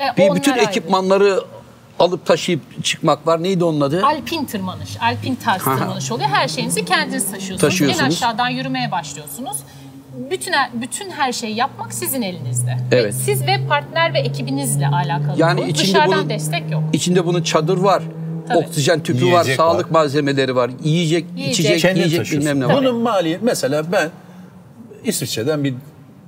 [0.00, 0.64] e, Bir bütün ayrı.
[0.64, 1.40] ekipmanları
[1.98, 3.42] alıp taşıyıp çıkmak var.
[3.42, 4.06] Neydi onun adı?
[4.06, 6.28] Alpin tırmanış, alpin tarz tırmanış oluyor.
[6.28, 7.60] Her şeyinizi kendiniz taşıyorsunuz.
[7.60, 8.02] Taşıyorsunuz.
[8.04, 9.56] En aşağıdan yürümeye başlıyorsunuz.
[10.30, 12.76] Bütün bütün her şeyi yapmak sizin elinizde.
[12.92, 13.04] Evet.
[13.06, 15.34] Ve siz ve partner ve ekibinizle alakalı.
[15.36, 15.64] Yani bu.
[15.66, 16.82] içinde Dışarıdan bunun- destek yok.
[16.92, 18.02] İçinde bunun çadır var.
[18.48, 18.58] Tabii.
[18.58, 19.90] Oksijen tüpü var, Yiyecek sağlık var.
[19.90, 21.54] malzemeleri var, yiyecek, Yiyecek.
[21.54, 22.50] içecek, Kendin yiyecek taşıyorsun.
[22.52, 22.82] bilmem ne var.
[22.82, 24.10] Bunun maliyeti mesela ben
[25.04, 25.74] İsviçre'den bir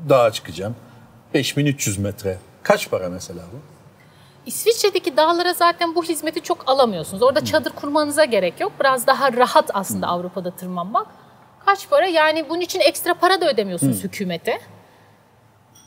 [0.09, 0.75] dağa çıkacağım.
[1.35, 2.39] 5300 metre.
[2.63, 3.57] Kaç para mesela bu?
[4.47, 7.23] İsviçre'deki dağlara zaten bu hizmeti çok alamıyorsunuz.
[7.23, 8.73] Orada çadır kurmanıza gerek yok.
[8.81, 11.07] Biraz daha rahat aslında Avrupa'da tırmanmak.
[11.69, 12.07] Kaç para?
[12.07, 14.61] Yani bunun için ekstra para da ödemiyorsunuz hükümete.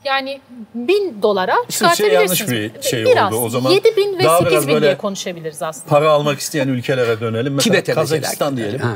[0.05, 0.41] Yani
[0.75, 2.83] bin dolara İsviçre yanlış çıkartabilirsiniz.
[2.83, 3.33] bir şey biraz.
[3.33, 3.45] oldu.
[3.45, 5.89] O zaman 7 bin ve daha 8 biraz bin diye konuşabiliriz aslında.
[5.89, 7.53] Para almak isteyen ülkelere dönelim.
[7.53, 8.79] Mesela Tibet'e Kazakistan diyelim.
[8.79, 8.95] Ha.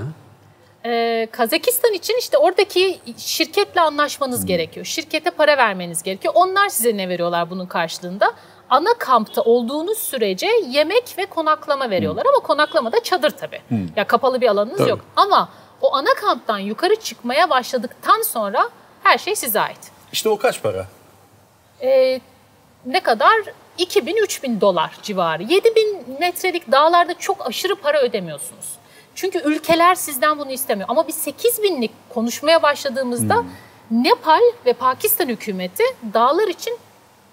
[0.86, 4.86] Ee, Kazakistan için işte oradaki şirketle anlaşmanız gerekiyor.
[4.86, 6.34] Şirkete para vermeniz gerekiyor.
[6.38, 8.34] Onlar size ne veriyorlar bunun karşılığında?
[8.69, 13.62] Ana kampta olduğunuz sürece yemek ve konaklama veriyorlar ama konaklama da çadır tabii.
[13.95, 14.89] Ya kapalı bir alanınız Tabii.
[14.89, 15.00] yok.
[15.15, 15.50] Ama
[15.81, 18.69] o ana kamptan yukarı çıkmaya başladıktan sonra
[19.03, 19.91] her şey size ait.
[20.11, 20.88] İşte o kaç para?
[21.81, 22.21] Ee,
[22.85, 23.35] ne kadar?
[23.79, 25.43] 2000-3000 dolar civarı.
[25.43, 28.65] 7000 metrelik dağlarda çok aşırı para ödemiyorsunuz.
[29.15, 30.89] Çünkü ülkeler sizden bunu istemiyor.
[30.89, 33.43] Ama biz 8000'lik konuşmaya başladığımızda
[33.91, 35.83] Nepal ve Pakistan hükümeti
[36.13, 36.77] dağlar için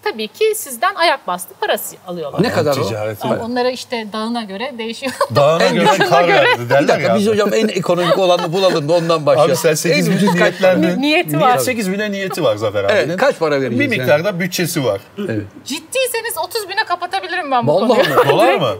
[0.05, 2.43] tabii ki sizden ayak bastı parası alıyorlar.
[2.43, 2.83] Ne kadar o?
[2.89, 3.29] Ticareti.
[3.29, 5.13] Ama Onlara işte dağına göre değişiyor.
[5.37, 7.17] Dağına göre kar verdi Bir derler dakika ya.
[7.19, 9.53] biz hocam en ekonomik olanı bulalım da ondan başlayalım.
[9.53, 10.89] Abi sen 8 En bin ucuz kaç niyetlendin.
[10.89, 11.59] Ni- niyeti var.
[11.59, 12.97] 8 bine niyeti var Zafer abinin.
[12.99, 13.99] Evet, kaç para vereceğiz Bir yani?
[13.99, 15.01] miktarda bütçesi var.
[15.65, 18.09] Ciddiyseniz 30 bine kapatabilirim ben bu Vallahi konuyu.
[18.25, 18.29] mi?
[18.31, 18.75] Dolar mı?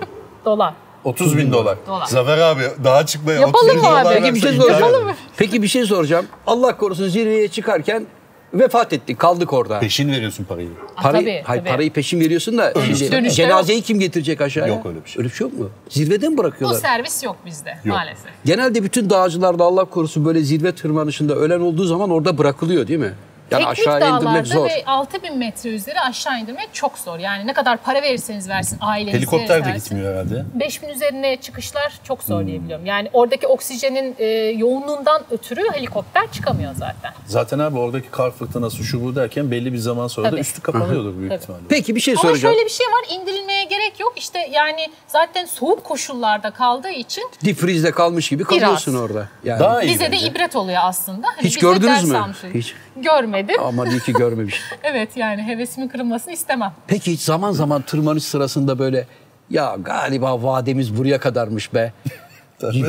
[0.45, 0.75] Dolar.
[1.05, 1.79] 30 bin dolar.
[1.87, 2.07] Dolar.
[2.07, 4.05] Zafer abi daha çıkmaya Yapalım 30 bin mı abi?
[4.05, 5.13] dolar Peki bir şey soracağım.
[5.37, 6.27] Peki bir şey soracağım.
[6.47, 8.07] Allah korusun zirveye çıkarken
[8.55, 9.81] vefat ettik, kaldık orada.
[9.81, 10.69] Peşin veriyorsun parayı.
[10.97, 11.71] Parayı, tabii, hayır, tabii.
[11.71, 14.75] parayı peşin veriyorsun da şimdi Dönüşte cenazeyi kim getirecek aşağıya?
[14.75, 15.21] Yok öyle bir şey.
[15.21, 15.71] Öyle bir şey yok mu?
[15.89, 16.79] Zirveden Bu bırakıyorlar.
[16.81, 18.31] servis yok bizde maalesef.
[18.45, 23.13] Genelde bütün dağcılarda Allah korusun böyle zirve tırmanışında ölen olduğu zaman orada bırakılıyor değil mi?
[23.53, 24.69] Yani Teknik aşağı indirmek zor.
[24.69, 27.19] ve 6000 metre üzeri aşağı indirmek çok zor.
[27.19, 29.81] Yani ne kadar para verirseniz versin ailenize Helikopter de versin.
[29.85, 30.45] gitmiyor herhalde.
[30.55, 32.47] 5000 üzerine çıkışlar çok zor Hmm.
[32.47, 32.87] diye biliyorum.
[32.87, 34.27] Yani oradaki oksijenin e,
[34.67, 37.13] yoğunluğundan ötürü helikopter çıkamıyor zaten.
[37.27, 40.41] Zaten abi oradaki kar fırtınası şu bu derken belli bir zaman sonra da Tabii.
[40.41, 41.41] üstü kapanıyordur büyük Tabii.
[41.43, 41.63] ihtimalle.
[41.69, 42.55] Peki bir şey Ama soracağım.
[42.55, 44.13] şöyle bir şey var indirilmeye gerek yok.
[44.17, 49.05] İşte yani zaten soğuk koşullarda kaldığı için Difrizde kalmış gibi kalıyorsun Biraz.
[49.11, 49.29] orada.
[49.45, 49.61] Yani.
[49.61, 50.27] Daha iyi bize de bence.
[50.27, 51.27] ibret oluyor aslında.
[51.37, 52.19] Hani Hiç de gördünüz mü?
[52.19, 52.55] almışız.
[52.55, 52.75] Hiç.
[52.97, 53.57] Görmedim.
[53.63, 54.61] Aman iyi ki görmemiş.
[54.83, 56.73] Evet yani hevesimin kırılmasını istemem.
[56.87, 59.07] Peki hiç zaman zaman tırmanış sırasında böyle
[59.51, 61.93] ya galiba vademiz buraya kadarmış be.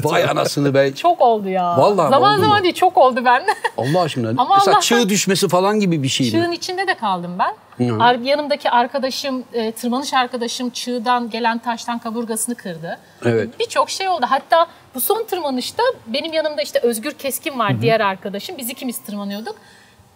[0.04, 0.96] Vay anasını be.
[0.96, 1.78] Çok oldu ya.
[1.78, 2.64] Vallahi zaman zaman mu?
[2.64, 3.52] değil çok oldu bende.
[3.78, 4.30] Allah aşkına.
[4.30, 6.32] Ama Mesela Allah'tan- çığ düşmesi falan gibi bir şey mi?
[6.32, 7.54] Çığın içinde de kaldım ben.
[8.00, 13.00] Ar- yanımdaki arkadaşım, e, tırmanış arkadaşım çığdan gelen taştan kaburgasını kırdı.
[13.26, 13.60] Evet.
[13.60, 14.26] Birçok şey oldu.
[14.30, 18.58] Hatta bu son tırmanışta benim yanımda işte Özgür Keskin var diğer arkadaşım.
[18.58, 19.56] Biz ikimiz tırmanıyorduk.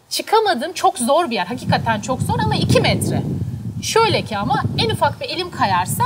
[0.09, 1.45] Çıkamadım çok zor bir yer.
[1.45, 3.21] Hakikaten çok zor ama 2 metre.
[3.83, 6.03] Şöyle ki ama en ufak bir elim kayarsa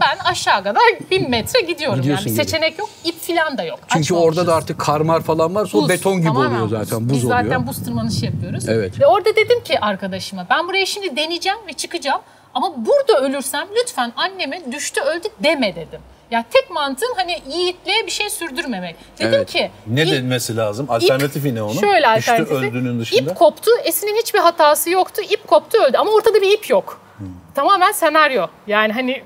[0.00, 2.00] ben aşağı kadar 1000 metre gidiyorum.
[2.00, 2.46] Gidiyorsun yani geri.
[2.46, 3.78] seçenek yok, ip filan da yok.
[3.88, 4.16] Çünkü Açmamışız.
[4.38, 6.88] orada da artık karmar falan varsa o Buz, beton gibi tamamen oluyor buz.
[6.88, 7.08] zaten.
[7.08, 7.42] Buz Biz oluyor.
[7.42, 8.68] zaten buz tırmanışı yapıyoruz.
[8.68, 9.00] Evet.
[9.00, 12.20] Ve orada dedim ki arkadaşıma ben buraya şimdi deneyeceğim ve çıkacağım.
[12.54, 16.00] Ama burada ölürsem lütfen anneme düştü öldü deme dedim.
[16.30, 18.96] Ya tek mantığım hani yiğitliğe bir şey sürdürmemek.
[19.18, 19.50] Dedim Evet.
[19.50, 20.86] ki Ne ip- denmesi lazım?
[20.90, 21.72] Alternatifi ne onun?
[21.80, 22.54] Şöyle Düştü alternatifi.
[22.54, 23.30] öldüğünün dışında.
[23.30, 23.70] İp koptu.
[23.84, 25.22] Esin'in hiçbir hatası yoktu.
[25.30, 25.96] İp koptu öldü.
[25.96, 27.00] Ama ortada bir ip yok.
[27.18, 27.26] Hmm.
[27.54, 28.46] Tamamen senaryo.
[28.66, 29.22] Yani hani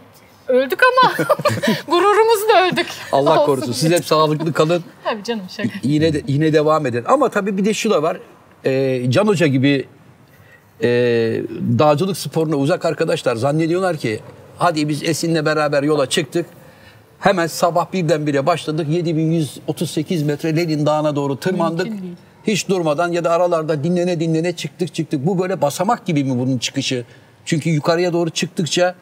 [0.48, 1.12] öldük ama
[1.88, 2.86] gururumuzla öldük.
[3.12, 3.72] Allah Olsun korusun.
[3.72, 4.84] Siz hep sağlıklı kalın.
[5.04, 5.68] Tabii canım şaka.
[5.82, 7.04] Yine de, yine devam edin.
[7.08, 8.16] Ama tabii bir de şu da var.
[8.64, 9.86] Ee, Can Hoca gibi
[10.82, 10.88] e,
[11.78, 14.20] dağcılık sporuna uzak arkadaşlar zannediyorlar ki
[14.58, 16.46] hadi biz Esin'le beraber yola çıktık.
[17.20, 18.86] Hemen sabah birdenbire başladık.
[18.88, 21.92] 7138 metre Lenin Dağı'na doğru tırmandık.
[22.46, 25.26] Hiç durmadan ya da aralarda dinlene dinlene çıktık çıktık.
[25.26, 27.04] Bu böyle basamak gibi mi bunun çıkışı?
[27.44, 28.94] Çünkü yukarıya doğru çıktıkça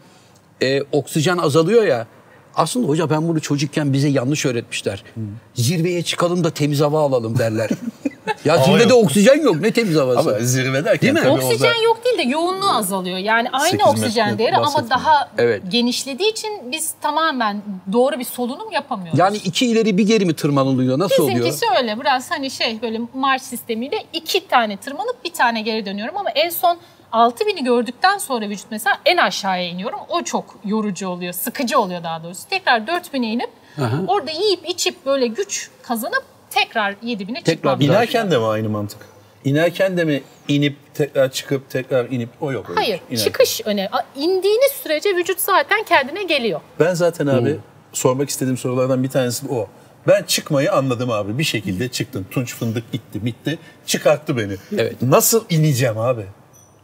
[0.62, 2.06] e, oksijen azalıyor ya.
[2.54, 5.04] Aslında hoca ben bunu çocukken bize yanlış öğretmişler.
[5.54, 7.70] Zirveye çıkalım da temiz hava alalım derler.
[8.44, 9.04] ya Hava zirvede yok.
[9.04, 9.60] oksijen yok.
[9.60, 10.20] Ne temiz havası?
[10.30, 11.30] Ama zirve derken Değil mi?
[11.32, 13.18] Oksijen yok değil de yoğunluğu azalıyor.
[13.18, 15.62] Yani aynı 8 oksijen değeri ama daha Evet.
[15.68, 19.18] genişlediği için biz tamamen doğru bir solunum yapamıyoruz.
[19.18, 20.98] Yani iki ileri bir geri mi tırmanılıyor?
[20.98, 21.38] Nasıl oluyor?
[21.38, 26.16] Bizimkisi öyle biraz hani şey böyle marş sistemiyle iki tane tırmanıp bir tane geri dönüyorum
[26.16, 26.78] ama en son
[27.12, 29.98] 6000'i gördükten sonra vücut mesela en aşağıya iniyorum.
[30.08, 32.48] O çok yorucu oluyor, sıkıcı oluyor daha doğrusu.
[32.50, 33.50] Tekrar 4000'e inip
[34.08, 37.80] orada yiyip içip böyle güç kazanıp tekrar 7000'e çıkmam.
[37.80, 38.98] daha- İnerken de mi aynı mantık?
[39.44, 42.70] İnerken de mi inip tekrar çıkıp tekrar inip o yok.
[42.70, 43.00] öyle Hayır, şey.
[43.10, 43.24] İnerken.
[43.24, 43.88] çıkış öne.
[44.16, 46.60] İndiğiniz sürece vücut zaten kendine geliyor.
[46.80, 47.56] Ben zaten abi
[47.92, 49.68] sormak istediğim sorulardan bir tanesi o.
[50.08, 51.38] Ben çıkmayı anladım abi.
[51.38, 52.26] Bir şekilde çıktın.
[52.30, 53.58] Tunç fındık itti bitti.
[53.86, 54.52] Çıkarttı beni.
[54.72, 55.02] Evet.
[55.02, 56.22] Nasıl ineceğim abi?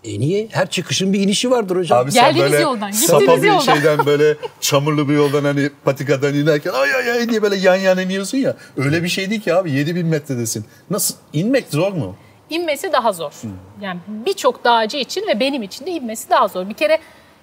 [0.09, 0.49] E niye?
[0.51, 1.99] Her çıkışın bir inişi vardır hocam.
[1.99, 3.75] Abi sen Geldiğiniz böyle yoldan, sapa gittiğiniz bir yoldan.
[3.75, 8.03] şeyden böyle çamurlu bir yoldan hani patikadan inerken ay ay ay diye böyle yan yana
[8.03, 8.57] iniyorsun ya.
[8.77, 10.65] Öyle bir şey değil ki abi 7000 metredesin.
[10.91, 11.15] Nasıl?
[11.33, 12.17] inmek zor mu?
[12.51, 13.33] İnmesi daha zor.
[13.81, 16.69] Yani birçok dağcı için ve benim için de inmesi daha zor.
[16.69, 16.99] Bir kere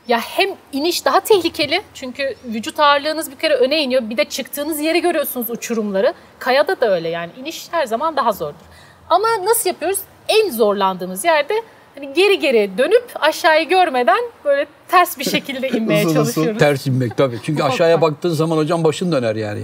[0.08, 4.10] ya hem iniş daha tehlikeli çünkü vücut ağırlığınız bir kere öne iniyor.
[4.10, 6.13] Bir de çıktığınız yeri görüyorsunuz uçurumları.
[6.39, 8.65] Kayada da öyle yani iniş her zaman daha zordur.
[9.10, 9.99] Ama nasıl yapıyoruz?
[10.28, 11.54] En zorlandığımız yerde
[11.95, 16.60] hani geri geri dönüp aşağıyı görmeden böyle ters bir şekilde inmeye Uzun uzun çalışıyoruz.
[16.60, 17.39] Ters inmek tabii.
[17.43, 19.63] Çünkü aşağıya baktığın zaman hocam başın döner yani.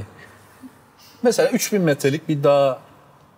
[1.23, 2.79] Mesela 3000 metrelik bir dağ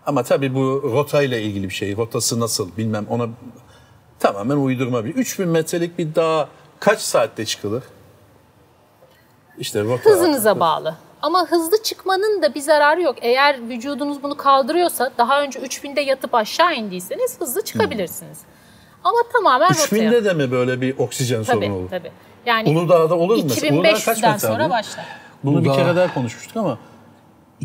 [0.06, 1.98] ama tabii bu rotayla ilgili bir şey.
[1.98, 3.28] Rotası nasıl bilmem ona
[4.20, 5.16] tamamen uydurma bir.
[5.16, 7.84] 3000 metrelik bir dağ kaç saatte çıkılır?
[9.58, 10.10] İşte rota.
[10.10, 10.96] Hızınıza bağlı.
[11.22, 13.16] Ama hızlı çıkmanın da bir zararı yok.
[13.22, 18.38] Eğer vücudunuz bunu kaldırıyorsa daha önce 3000'de yatıp aşağı indiyseniz hızlı çıkabilirsiniz.
[19.04, 20.04] Ama tamamen rotaya.
[20.10, 21.90] 3000'de de mi böyle bir oksijen Tabii sorunu olur?
[21.90, 22.12] tabii.
[22.46, 23.76] Yani Uludağ'da olur mu mesela?
[23.76, 24.70] Uludağ kaç 2500'den metre sonra abi?
[24.72, 25.06] başlar.
[25.44, 26.78] Bunu bir Uludağ- kere daha konuşmuştuk ama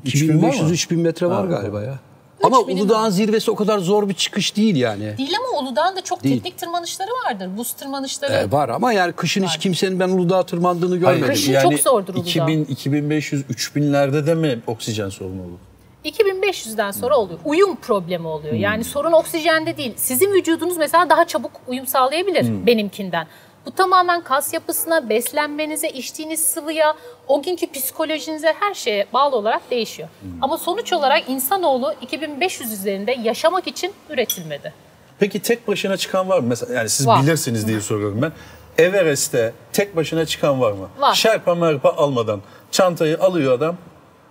[0.05, 0.55] 3000 var mı?
[0.55, 1.95] 2500-3000 metre var Ha, galiba ya.
[2.43, 5.19] Ama 3000'in Uludağ'ın zirvesi o kadar zor bir çıkış değil yani.
[5.19, 6.35] Değil ama Uludağ'ın da çok Değil.
[6.37, 7.49] teknik tırmanışları vardır.
[7.57, 8.33] Buz tırmanışları.
[8.33, 11.27] E, var ama yani kışın hiç kimsenin ben Uludağ tırmandığını Hayır, görmedim.
[11.35, 12.29] Kışın çok zordur Uludağ.
[12.29, 15.59] 2000, 2500, 3000'lerde de mi oksijen sorunu olur?
[16.05, 17.39] 2500'den sonra oluyor.
[17.45, 18.55] Uyum problemi oluyor.
[18.55, 19.93] Yani sorun oksijende değil.
[19.97, 23.27] Sizin vücudunuz mesela daha çabuk uyum sağlayabilir benimkinden.
[23.67, 26.95] Bu tamamen kas yapısına, beslenmenize, içtiğiniz sıvıya,
[27.29, 30.09] o günkü psikolojinize her şeye bağlı olarak değişiyor.
[30.43, 34.73] Ama sonuç olarak insanoğlu 2500 üzerinde yaşamak için üretilmedi.
[35.19, 36.47] Peki tek başına çıkan var mı?
[36.49, 37.23] Mesela yani siz Var.
[37.23, 38.33] bilirsiniz diye soruyorum ben.
[38.85, 40.89] Everest'te tek başına çıkan var mı?
[40.99, 41.15] Var.
[41.15, 43.77] Şerpa merpa almadan çantayı alıyor adam.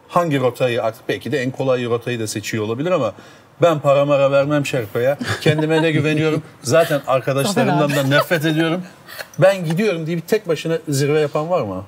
[0.08, 3.13] Hangi rotayı artık belki de en kolay rotayı da seçiyor olabilir ama
[3.62, 5.17] ben para mara vermem Şerpa'ya.
[5.41, 6.43] Kendime de güveniyorum.
[6.62, 8.82] Zaten arkadaşlarımdan da nefret ediyorum.
[9.39, 11.84] Ben gidiyorum diye bir tek başına zirve yapan var mı?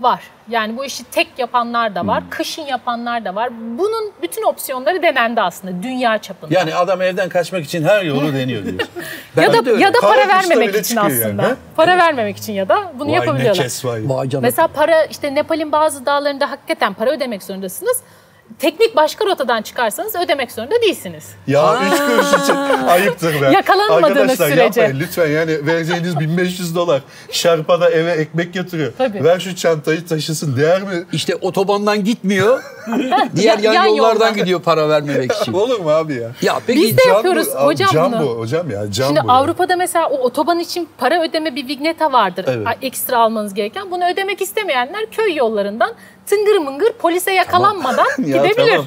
[0.00, 0.22] Var.
[0.48, 3.50] Yani bu işi tek yapanlar da var, kışın yapanlar da var.
[3.78, 6.54] Bunun bütün opsiyonları denendi aslında dünya çapında.
[6.54, 8.88] Yani adam evden kaçmak için her yolu deniyor diyorsun.
[9.36, 11.42] ya da ya da para vermemek için yani, aslında.
[11.42, 11.56] ha?
[11.76, 13.64] para vermemek için ya da bunu Vay ne yapabiliyorlar.
[13.64, 14.02] kes vay.
[14.40, 18.02] Mesela para işte Nepal'in bazı dağlarında hakikaten para ödemek zorundasınız.
[18.58, 21.24] Teknik başka rotadan çıkarsanız ödemek zorunda değilsiniz.
[21.46, 22.54] Ya üç kuruş için
[22.88, 23.50] ayıptır be.
[23.52, 24.80] Yakalanmadığınız Arkadaşlar sürece.
[24.80, 27.02] yapmayın lütfen yani vereceğiniz 1500 dolar.
[27.32, 28.92] Şarpada eve ekmek götürüyor.
[28.98, 29.24] Tabii.
[29.24, 31.04] Ver şu çantayı taşısın değer mi?
[31.12, 32.62] İşte otobandan gitmiyor.
[33.36, 34.34] Diğer yan, Yan yollardan yoldan.
[34.34, 35.52] gidiyor para vermemek için.
[35.58, 36.30] Olur mu abi ya?
[36.42, 38.20] Ya peki Biz de Can yapıyoruz bu, hocam can bunu.
[38.20, 39.32] bu hocam ya can Şimdi bu.
[39.32, 42.44] Avrupa'da mesela o otoban için para ödeme bir vigneta vardır.
[42.48, 42.66] Evet.
[42.82, 43.90] Ekstra almanız gereken.
[43.90, 45.92] Bunu ödemek istemeyenler köy yollarından
[46.28, 48.70] tıngır mıngır polise yakalanmadan Ya gidebilir.
[48.70, 48.86] tamam.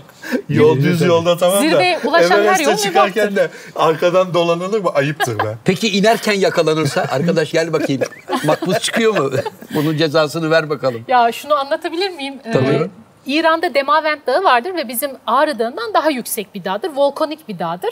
[0.50, 1.62] Yol düz yolda tamam da.
[1.62, 4.90] Zirveye ulaşan her yol çıkarken de arkadan dolanılır mı?
[4.94, 5.56] Ayıptır be.
[5.66, 8.02] Peki inerken yakalanırsa arkadaş gel bakayım
[8.44, 9.32] makbuz çıkıyor mu?
[9.76, 11.02] Bunun cezasını ver bakalım.
[11.08, 12.34] Ya şunu anlatabilir miyim?
[12.46, 12.90] Ee, Tabii.
[13.26, 16.90] İran'da Demavend Dağı vardır ve bizim Ağrı Dağı'ndan daha yüksek bir dağdır.
[16.96, 17.90] Volkanik bir dağdır.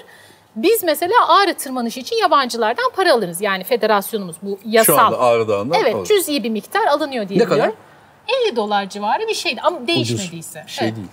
[0.55, 3.41] Biz mesela Ağrı tırmanışı için yabancılardan para alırız.
[3.41, 4.95] Yani federasyonumuz bu yasal.
[4.95, 6.09] Şu anda Ağrı Dağı'ndan Evet alırız.
[6.09, 7.71] cüz'i bir miktar alınıyor diye Ne kadar?
[8.29, 8.47] Biliyorum.
[8.47, 10.63] 50 dolar civarı bir şeydi ama değişmediyse.
[10.67, 10.97] Şey Evet.
[10.97, 11.07] değil.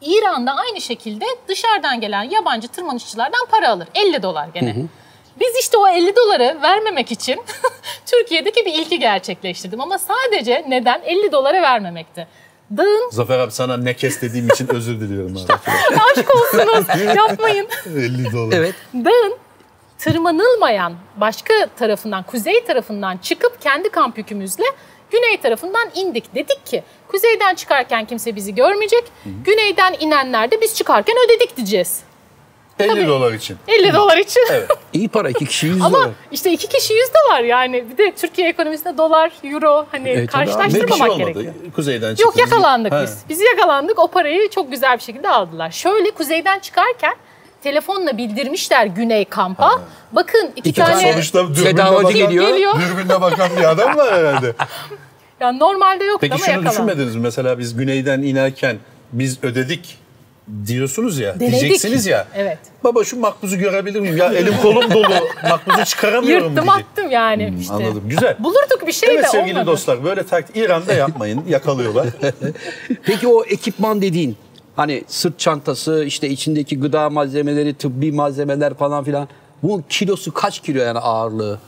[0.00, 3.88] İran'da aynı şekilde dışarıdan gelen yabancı tırmanışçılardan para alır.
[3.94, 4.76] 50 dolar gene.
[5.40, 7.42] Biz işte o 50 doları vermemek için
[8.06, 9.80] Türkiye'deki bir ilki gerçekleştirdim.
[9.80, 12.28] Ama sadece neden 50 dolara vermemekti.
[12.76, 15.52] Dağın Zafer abi sana ne kes dediğim için özür diliyorum abi.
[16.12, 17.68] aşk olsunuz yapmayın.
[17.86, 18.56] 50 dolar.
[18.56, 18.74] Evet.
[18.94, 19.36] Dağın
[19.98, 24.64] tırmanılmayan başka tarafından, kuzey tarafından çıkıp kendi kamp yükümüzle
[25.10, 26.34] güney tarafından indik.
[26.34, 29.04] Dedik ki kuzeyden çıkarken kimse bizi görmeyecek.
[29.44, 32.00] Güneyden inenler de biz çıkarken ödedik diyeceğiz.
[32.78, 33.06] 50 Tabii.
[33.06, 33.56] dolar için.
[33.68, 34.42] 50 dolar için.
[34.92, 36.10] İyi para iki kişi 100 Ama dolar.
[36.32, 37.84] işte iki kişi 100 dolar yani.
[37.90, 41.30] Bir de Türkiye ekonomisinde dolar, euro hani Evet, şey karşılaştırmamak olmadı.
[41.30, 41.54] gerekiyor.
[41.76, 42.38] Kuzeyden Yok çıktınız.
[42.38, 43.02] yakalandık Ha.
[43.02, 43.18] biz.
[43.28, 45.70] Biz yakalandık o parayı çok güzel bir şekilde aldılar.
[45.70, 47.14] Şöyle kuzeyden çıkarken
[47.70, 49.80] telefonla bildirmişler Güney kampa.
[50.12, 52.48] Bakın iki, İki tane Sonuçta dürbünle bakan, geliyor.
[52.48, 52.74] geliyor.
[52.80, 54.52] dürbünle bakan bir adam var herhalde.
[55.40, 56.70] Ya normalde Peki ama şunu yakalandı.
[56.70, 57.22] düşünmediniz mi?
[57.22, 58.76] Mesela biz güneyden inerken
[59.12, 59.98] biz ödedik
[60.66, 61.40] diyorsunuz ya.
[61.40, 61.60] Denedik.
[61.60, 62.26] Diyeceksiniz ya.
[62.34, 62.58] Evet.
[62.84, 64.16] Baba şu makbuzu görebilir miyim?
[64.16, 65.14] Ya elim kolum dolu.
[65.50, 66.86] Makbuzu çıkaramıyorum Yırttım diyecek.
[66.92, 67.74] attım yani işte.
[67.74, 68.02] Anladım.
[68.08, 68.36] Güzel.
[68.38, 69.66] Bulurduk bir şey Evet de sevgili olmadı.
[69.66, 72.06] dostlar böyle taktik İran'da yapmayın yakalıyorlar.
[73.06, 74.36] Peki o ekipman dediğin
[74.76, 79.28] hani sırt çantası işte içindeki gıda malzemeleri tıbbi malzemeler falan filan
[79.62, 81.58] bu kilosu kaç kilo yani ağırlığı?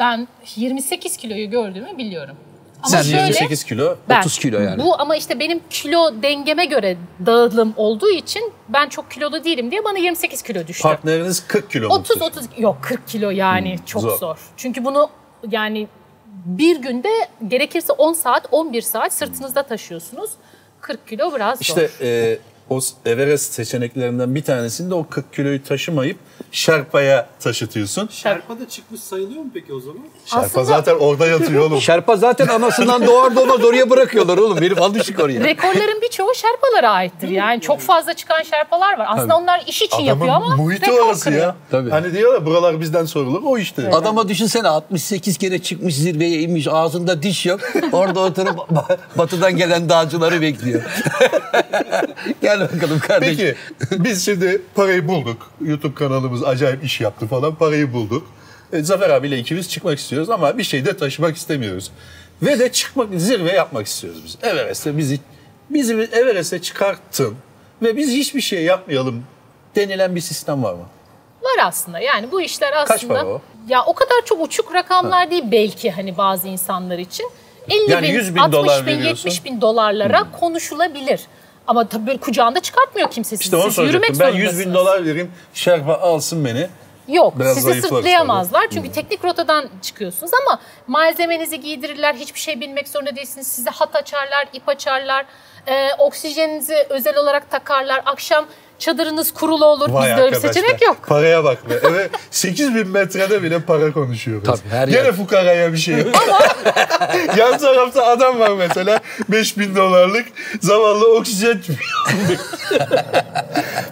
[0.00, 2.36] Ben 28 kiloyu gördüğümü biliyorum.
[2.82, 3.96] Ama Sen şöyle 28 kilo.
[4.08, 4.84] ben, 30 kilo yani.
[4.84, 6.96] Bu ama işte benim kilo dengeme göre
[7.26, 10.82] dağılım olduğu için ben çok kilolu değilim diye bana 28 kilo düştü.
[10.82, 11.94] Partneriniz 40 kilo mu?
[11.94, 14.18] 30 30 yok 40 kilo yani çok zor.
[14.18, 14.38] zor.
[14.56, 15.10] Çünkü bunu
[15.50, 15.88] yani
[16.44, 17.10] bir günde
[17.48, 20.30] gerekirse 10 saat 11 saat sırtınızda taşıyorsunuz.
[20.88, 21.62] 40 kilo biraz zor.
[21.62, 22.38] İşte e,
[22.70, 26.16] o Everest seçeneklerinden bir tanesinde o 40 kiloyu taşımayıp
[26.52, 28.08] Şerpa'ya taşıtıyorsun.
[28.12, 30.02] Şerpa da çıkmış sayılıyor mu peki o zaman?
[30.26, 31.80] Şerpa Aslında- zaten orada yatıyor oğlum.
[31.80, 34.58] Şerpa zaten anasından doğar doğmaz oraya bırakıyorlar oğlum.
[34.62, 35.40] Herif alışık oraya.
[35.44, 37.28] Rekorların birçoğu Şerpalara aittir.
[37.28, 39.06] Yani çok fazla çıkan Şerpalar var.
[39.08, 41.42] Aslında onlar iş için yapıyor ama muhiti orası kırıyor.
[41.42, 41.56] ya.
[41.70, 41.90] Tabii.
[41.90, 43.90] Hani diyorlar buralar bizden sorulur o işte.
[43.90, 47.60] Adama düşünsene 68 kere çıkmış zirveye inmiş ağzında diş yok.
[47.92, 50.82] Orada oturup ba- batıdan gelen dağcıları bekliyor.
[52.58, 53.36] Gel bakalım kardeşim.
[53.90, 55.50] Peki biz şimdi parayı bulduk.
[55.60, 58.26] YouTube kanalımız acayip iş yaptı falan parayı bulduk.
[58.72, 61.90] E, Zafer abiyle ikimiz çıkmak istiyoruz ama bir şey de taşımak istemiyoruz.
[62.42, 64.38] Ve de çıkmak, zirve yapmak istiyoruz biz.
[64.42, 65.20] Everest'e bizi,
[65.70, 67.34] bizi Everest'e çıkarttın
[67.82, 69.24] ve biz hiçbir şey yapmayalım
[69.76, 70.84] denilen bir sistem var mı?
[71.42, 71.98] Var aslında.
[72.00, 73.40] Yani bu işler aslında Kaç para o?
[73.68, 77.30] ya o kadar çok uçuk rakamlar değil belki hani bazı insanlar için.
[77.68, 79.24] 50 Yani bin, 100 bin 60 dolar bin, veriyorsun.
[79.24, 79.30] Hmm.
[79.30, 81.20] 70 bin dolarlara konuşulabilir.
[81.68, 83.42] Ama tabii böyle kucağında çıkartmıyor kimse sizi.
[83.42, 84.40] İşte onu Siz yürümek soracaktım.
[84.42, 86.68] Ben 100 bin dolar vereyim, Şerpa alsın beni.
[87.08, 88.62] Yok Biraz sizi sırtlayamazlar.
[88.62, 88.70] Hmm.
[88.70, 92.14] Çünkü teknik rotadan çıkıyorsunuz ama malzemenizi giydirirler.
[92.14, 93.46] Hiçbir şey bilmek zorunda değilsiniz.
[93.46, 95.26] Size hat açarlar, ip açarlar.
[95.66, 98.02] Ee, oksijeninizi özel olarak takarlar.
[98.06, 98.46] Akşam
[98.78, 99.90] çadırınız kurulu olur.
[99.90, 100.96] Vay Bizde öyle bir seçenek yok.
[101.06, 101.74] Paraya bak be.
[101.90, 104.44] Evet 8 bin metrede bile para konuşuyoruz.
[104.44, 105.12] Tabii, her Gene yer.
[105.12, 106.06] fukaraya bir şey yok.
[107.36, 110.26] Yan tarafta adam var mesela 5 bin dolarlık
[110.60, 111.60] zavallı oksijen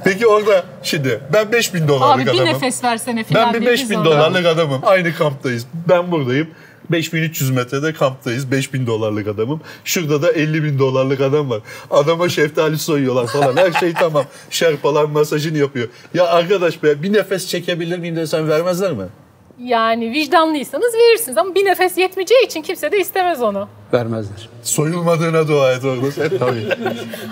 [0.05, 2.55] Peki orada şimdi ben 5 bin dolarlık Abi bir adamım.
[2.55, 4.81] nefes versene ben bir diye 5 bin biz dolarlık adamım.
[4.85, 5.67] Aynı kamptayız.
[5.89, 6.51] Ben buradayım.
[6.91, 8.51] 5300 metrede kamptayız.
[8.51, 9.61] 5000 dolarlık adamım.
[9.85, 11.61] Şurada da 50 bin dolarlık adam var.
[11.91, 13.57] Adama şeftali soyuyorlar falan.
[13.57, 14.25] Her şey tamam.
[14.51, 15.89] Şerpalar masajını yapıyor.
[16.15, 19.05] Ya arkadaş be bir nefes çekebilir miyim desen vermezler mi?
[19.65, 23.69] Yani vicdanlıysanız verirsiniz ama bir nefes yetmeyeceği için kimse de istemez onu.
[23.93, 24.49] Vermezler.
[24.63, 26.29] Soyulmadığına dua et orada sen.
[26.39, 26.69] Tabii.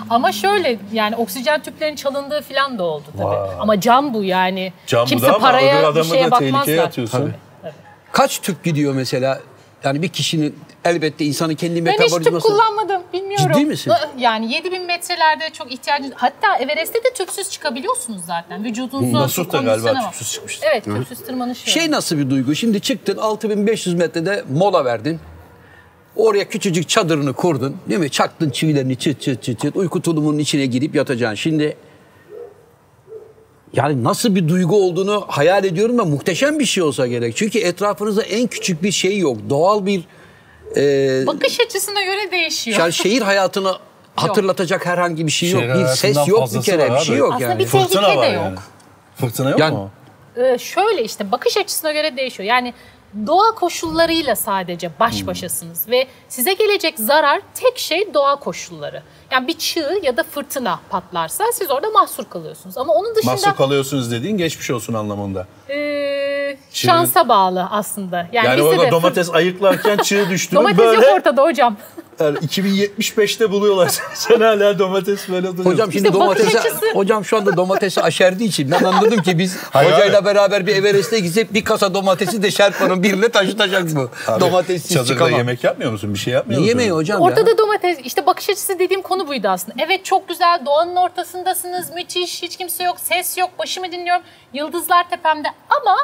[0.09, 3.51] Ama şöyle yani oksijen tüplerinin çalındığı falan da oldu tabii.
[3.59, 4.73] Ama can bu yani.
[4.87, 6.83] Can bu kimse da ama öbür paraya bir adamı şeye da tehlikeye bakmazlar.
[6.83, 7.33] atıyorsun.
[8.15, 9.41] Kaç tüp gidiyor mesela?
[9.83, 12.47] Yani bir kişinin elbette insanın kendi Ben hiç tüp metabolizması...
[12.47, 13.51] kullanmadım bilmiyorum.
[13.53, 13.93] Ciddi misin?
[14.17, 16.11] Yani 7000 metrelerde çok ihtiyacınız...
[16.15, 18.63] Hatta Everest'te de tüpsüz çıkabiliyorsunuz zaten.
[18.63, 20.03] Vücudunuzun Nasur da galiba bak.
[20.03, 20.59] tüpsüz çıkmış.
[20.63, 22.55] Evet tüpsüz tırmanış Şey nasıl bir duygu?
[22.55, 25.19] Şimdi çıktın 6500 metrede mola verdin.
[26.15, 27.77] Oraya küçücük çadırını kurdun.
[27.89, 28.09] Değil mi?
[28.09, 29.75] Çaktın çivilerini çıt çıt çıt çıt.
[29.75, 31.35] Uyku tulumunun içine girip yatacaksın.
[31.35, 31.77] Şimdi
[33.75, 37.35] yani nasıl bir duygu olduğunu hayal ediyorum ve muhteşem bir şey olsa gerek.
[37.35, 39.37] Çünkü etrafınızda en küçük bir şey yok.
[39.49, 40.03] Doğal bir
[41.27, 42.79] Bakış açısına göre değişiyor.
[42.79, 43.73] yani şehir hayatını
[44.15, 45.61] hatırlatacak herhangi bir şey yok.
[45.61, 46.93] Şehir Bir ses yok bir kere.
[46.93, 47.59] Bir şey yok Aslında yani.
[47.59, 48.43] bir tehlike Fırtına de yok.
[48.43, 48.55] yani.
[49.15, 49.89] Fırtına yok Yani- mu?
[50.37, 52.49] Ee, şöyle işte bakış açısına göre değişiyor.
[52.49, 52.73] Yani
[53.27, 59.01] doğa koşullarıyla sadece baş başasınız ve size gelecek zarar tek şey doğa koşulları.
[59.31, 62.77] Yani bir çığ ya da fırtına patlarsa siz orada mahsur kalıyorsunuz.
[62.77, 65.47] Ama onun dışında Mahsur kalıyorsunuz dediğin geçmiş olsun anlamında.
[65.69, 68.27] e, şansa bağlı aslında.
[68.31, 70.55] Yani, Yani orada domates ayıklarken çığ düştü.
[70.55, 71.77] domates böyle yok ortada hocam.
[72.19, 73.89] Yani 2075'te buluyorlar.
[74.13, 75.71] Sen hala domates böyle duruyorsun.
[75.71, 76.07] Hocam şimdi
[76.45, 80.25] İşte açısı- hocam şu anda domatesi aşerdiği için ben anladım ki biz Hayır hocayla abi.
[80.25, 84.09] beraber bir Everest'e gitsek bir kasa domatesi de Şerpa'nın birine taşıtacak bu.
[84.27, 85.33] Abi, Domatessiz çadırda çıkamam.
[85.37, 86.13] yemek yapmıyor musun?
[86.13, 86.69] Bir şey Ne yapmıyor musun?
[86.69, 87.57] yemeği hocam Ortada ya?
[87.57, 89.75] domates işte bakış açısı dediğim konu buydu aslında.
[89.85, 95.47] Evet çok güzel doğanın ortasındasınız müthiş hiç kimse yok ses yok başımı dinliyorum yıldızlar tepemde
[95.69, 95.95] ama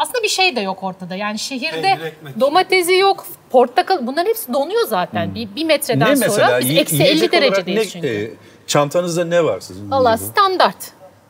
[0.00, 1.14] aslında bir şey de yok ortada.
[1.16, 6.60] Yani şehirde domatesi yok portakal bunların hepsi donuyor zaten bir, bir metreden Ne sonra mesela?
[6.60, 8.08] biz Yi- eksi yiyecek 50 olarak derecedeyiz ne- çünkü.
[8.08, 8.30] e,
[8.66, 9.90] çantanızda ne var sizin?
[9.90, 10.76] Allah standart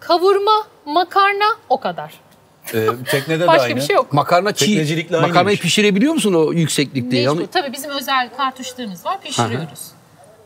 [0.01, 2.15] kavurma makarna o kadar.
[2.75, 3.77] E, teknede de Başka aynı.
[3.77, 4.13] bir şey yok.
[4.13, 5.07] Makarna çiğ.
[5.11, 7.17] Makarnayı pişirebiliyor musun o yükseklikte?
[7.17, 7.39] Mecbur.
[7.41, 9.81] Yani- Tabii bizim özel kartuşlarımız var pişiriyoruz.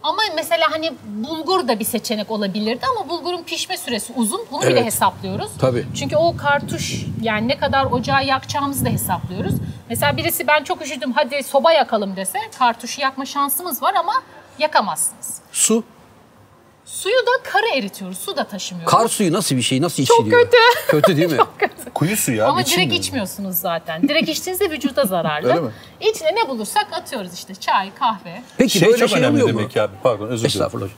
[0.04, 4.40] Ama mesela hani bulgur da bir seçenek olabilirdi ama bulgurun pişme süresi uzun.
[4.52, 4.84] Bunu bile Evet.
[4.84, 5.50] hesaplıyoruz.
[5.58, 5.86] Tabii.
[5.94, 9.54] Çünkü o kartuş yani ne kadar ocağı yakacağımızı da hesaplıyoruz.
[9.88, 14.12] Mesela birisi ben çok üşüdüm hadi soba yakalım dese kartuşu yakma şansımız var ama
[14.58, 15.38] yakamazsınız.
[15.52, 15.84] Su.
[16.86, 18.18] Suyu da kara eritiyoruz.
[18.18, 18.92] Su da taşımıyoruz.
[18.92, 19.82] Kar suyu nasıl bir şey?
[19.82, 20.42] Nasıl Çok içiliyor?
[20.44, 20.56] kötü.
[20.88, 21.38] Kötü değil mi?
[21.94, 22.50] Kuyu suyu abi.
[22.50, 22.98] Ama direkt içilmiyor.
[23.00, 24.08] içmiyorsunuz zaten.
[24.08, 25.48] Direkt içtiğinizde vücuda zararlı.
[25.48, 25.70] Öyle mi?
[26.00, 28.42] İçine ne bulursak atıyoruz işte çay, kahve.
[28.58, 29.58] Peki Şey böyle çok şey önemli oluyor mu?
[29.58, 29.92] demek ki abi.
[30.02, 30.46] Pardon özür dilerim.
[30.46, 30.88] Estağfurullah.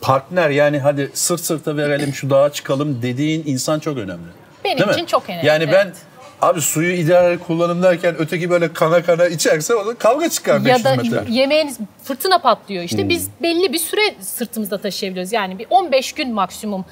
[0.00, 4.26] Partner yani hadi sırt sırta verelim şu dağa çıkalım dediğin insan çok önemli.
[4.64, 4.94] Benim Değil mi?
[4.94, 5.96] için çok önemli, Yani ben evet.
[6.42, 10.84] Abi suyu ideal kullanım derken öteki böyle kana kana içerse o da kavga çıkar 500
[10.84, 11.24] ya da metre.
[11.32, 13.08] yemeğiniz fırtına patlıyor işte Hmm.
[13.08, 15.32] biz belli bir süre sırtımızda taşıyabiliyoruz.
[15.32, 16.84] Yani bir 15 gün maksimum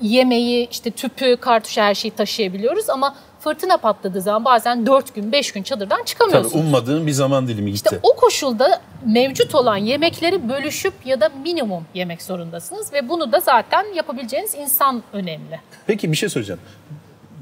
[0.00, 5.52] yemeği işte tüpü, kartuşu her şeyi taşıyabiliyoruz ama fırtına patladığı zaman bazen 4 gün 5
[5.52, 6.54] gün çadırdan Tabii çıkamıyorsunuz.
[6.64, 7.84] ummadığın bir zaman dilimi gitti.
[7.94, 13.40] İşte o koşulda mevcut olan yemekleri bölüşüp ya da minimum yemek zorundasınız ve bunu da
[13.40, 15.60] zaten yapabileceğiniz insan önemli.
[15.86, 16.60] Peki bir şey söyleyeceğim.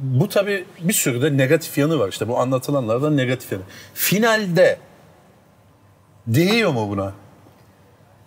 [0.03, 3.63] Bu tabii bir sürü de negatif yanı var işte bu anlatılanlardan negatif yanı.
[3.95, 4.79] Finalde
[6.27, 7.13] değiyor mu buna?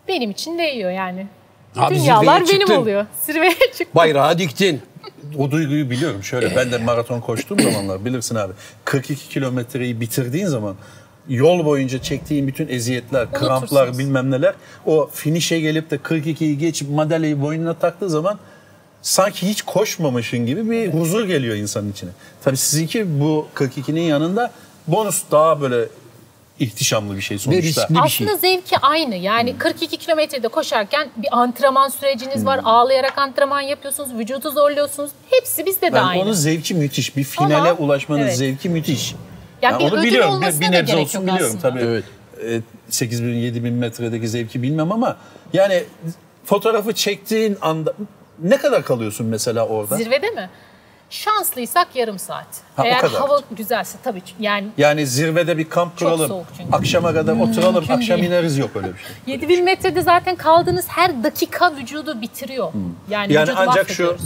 [0.07, 1.27] Benim için değiyor yani.
[1.75, 2.75] Abi Dünyalar benim çıktın.
[2.75, 3.05] oluyor.
[3.21, 3.87] Zirveye çıktım.
[3.95, 4.81] Bayrağı diktin.
[5.37, 6.23] O duyguyu biliyorum.
[6.23, 8.53] Şöyle ben de maraton koştuğum zamanlar bilirsin abi.
[8.85, 10.75] 42 kilometreyi bitirdiğin zaman
[11.29, 14.53] yol boyunca çektiğin bütün eziyetler, kramplar bilmem neler
[14.85, 18.39] o finişe gelip de 42'yi geçip madalyayı boynuna taktığı zaman
[19.03, 22.09] sanki hiç koşmamışın gibi bir huzur geliyor insanın içine.
[22.43, 24.51] Tabii sizinki bu 42'nin yanında
[24.87, 25.85] bonus daha böyle
[26.59, 27.61] ihtişamlı bir şey sonuçta.
[27.61, 27.95] riskli.
[28.03, 28.27] bir şey.
[28.27, 29.15] Aslında zevki aynı.
[29.15, 32.59] Yani 42 kilometrede koşarken bir antrenman süreciniz var.
[32.63, 34.13] Ağlayarak antrenman yapıyorsunuz.
[34.13, 35.11] Vücudu zorluyorsunuz.
[35.29, 36.21] Hepsi bizde de Yani aynı.
[36.21, 37.17] onun zevki müthiş.
[37.17, 38.37] Bir finale Ama- ulaşmanın evet.
[38.37, 39.15] zevki müthiş.
[39.61, 41.61] Yani bir ödül olmasına Bir, bir nebze olsun biliyorum aslında.
[41.73, 41.79] tabii.
[41.83, 42.03] Evet.
[42.43, 42.63] Evet.
[42.89, 45.17] 8 bin, 7 bin metredeki zevki bilmem ama
[45.53, 45.83] yani
[46.45, 47.93] fotoğrafı çektiğin anda
[48.39, 49.95] ne kadar kalıyorsun mesela orada?
[49.97, 50.49] Zirvede mi?
[51.09, 52.47] Şanslıysak yarım saat.
[52.75, 53.19] Ha, o Eğer kadar.
[53.21, 54.21] hava güzelse tabii.
[54.39, 56.27] Yani Yani zirvede bir kamp Çok kuralım.
[56.27, 56.71] soğuk çünkü.
[56.75, 58.29] Akşama kadar oturalım, Mümkün akşam değil.
[58.29, 59.09] ineriz yok öyle bir şey.
[59.33, 62.71] 7000 metrede zaten kaldığınız her dakika vücudu bitiriyor.
[63.09, 64.17] Yani, Yani vücudu ancak şu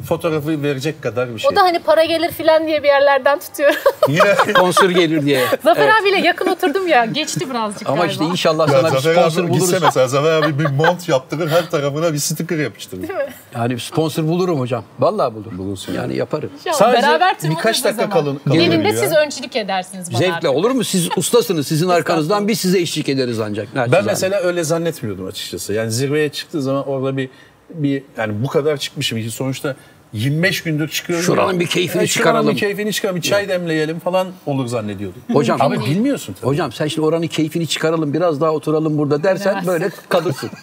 [0.00, 1.50] e, fotoğrafı verecek kadar bir şey.
[1.52, 3.74] O da hani para gelir filan diye bir yerlerden tutuyor.
[4.08, 5.46] Yine Sponsor gelir diye.
[5.64, 7.04] Zafer abiyle yakın oturdum ya.
[7.04, 8.12] Geçti birazcık Ama galiba.
[8.12, 9.82] işte inşallah Ya sana bir Zafer sponsor abi gitse buluruz.
[9.82, 13.10] mesela Zafer abi bir mont yaptırır her tarafına bir sticker yapıştırır.
[13.54, 14.84] Yani sponsor bulurum hocam.
[15.00, 15.58] Vallahi bulurum.
[15.58, 16.50] Bulursun Yani yaparım.
[16.58, 18.24] İnşallah Sadece beraber birkaç o dakika zaman.
[18.24, 20.50] kalın- kalın Gelin de siz öncülük edersiniz bana Zevkle artık.
[20.50, 20.84] olur mu?
[20.84, 21.66] Siz ustasınız.
[21.66, 23.68] Sizin arkanızdan biz size eşlik ederiz ancak.
[23.74, 24.06] Ben Naçizane.
[24.06, 25.72] mesela öyle zannetmiyordum açıkçası.
[25.72, 27.28] Yani zirveye çıktığı zaman orada bir
[27.70, 29.30] bir yani bu kadar çıkmışım.
[29.30, 29.76] Sonuçta
[30.12, 31.24] 25 gündür çıkıyorum.
[31.24, 32.54] Şuranın bir keyfini şuranın çıkaralım.
[32.54, 33.16] bir keyfini çıkaralım.
[33.16, 35.22] Bir çay demleyelim falan olur zannediyordum.
[35.32, 36.46] Hocam Abi bilmiyorsun tabii.
[36.50, 40.50] Hocam sen şimdi oranın keyfini çıkaralım biraz daha oturalım burada dersen böyle kalırsın.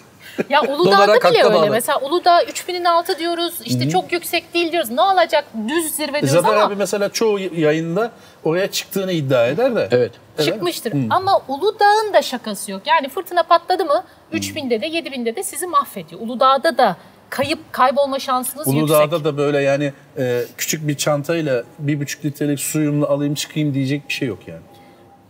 [0.50, 1.56] Ya Uludağ'da bile öyle.
[1.56, 1.70] bağlı.
[1.70, 3.54] Mesela Uludağ 3000'in altı diyoruz.
[3.66, 4.90] İşte çok yüksek değil diyoruz.
[4.90, 5.46] Ne olacak?
[5.68, 8.12] Düz zirve diyoruz Zafer ama abi mesela çoğu yayında
[8.44, 9.88] oraya çıktığını iddia eder de.
[9.92, 10.12] Evet.
[10.46, 10.94] çıkmıştır.
[11.10, 12.82] Ama Uludağ'ın da şakası yok.
[12.86, 16.22] Yani fırtına patladı mı 3000'de de 7000'de de sizi mahvediyor.
[16.22, 16.98] Uludağ'da da
[17.30, 19.24] kayıp kaybolma şansınız Uludağ'da yüksek.
[19.24, 24.14] da böyle yani e, küçük bir çantayla bir buçuk litrelik suyumla alayım çıkayım diyecek bir
[24.14, 24.62] şey yok yani.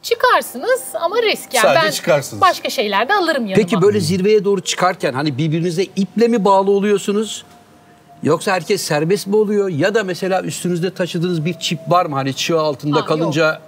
[0.04, 1.54] Çıkarsınız ama risk.
[1.54, 2.42] Yani Sadece ben çıkarsınız.
[2.42, 3.56] başka şeyler de alırım yanıma.
[3.56, 7.46] Peki böyle zirveye doğru çıkarken hani birbirinize iple mi bağlı oluyorsunuz?
[8.24, 9.70] Yoksa herkes serbest mi oluyor?
[9.70, 12.16] Ya da mesela üstünüzde taşıdığınız bir çip var mı?
[12.16, 13.60] Hani çığ altında Ha, kalınca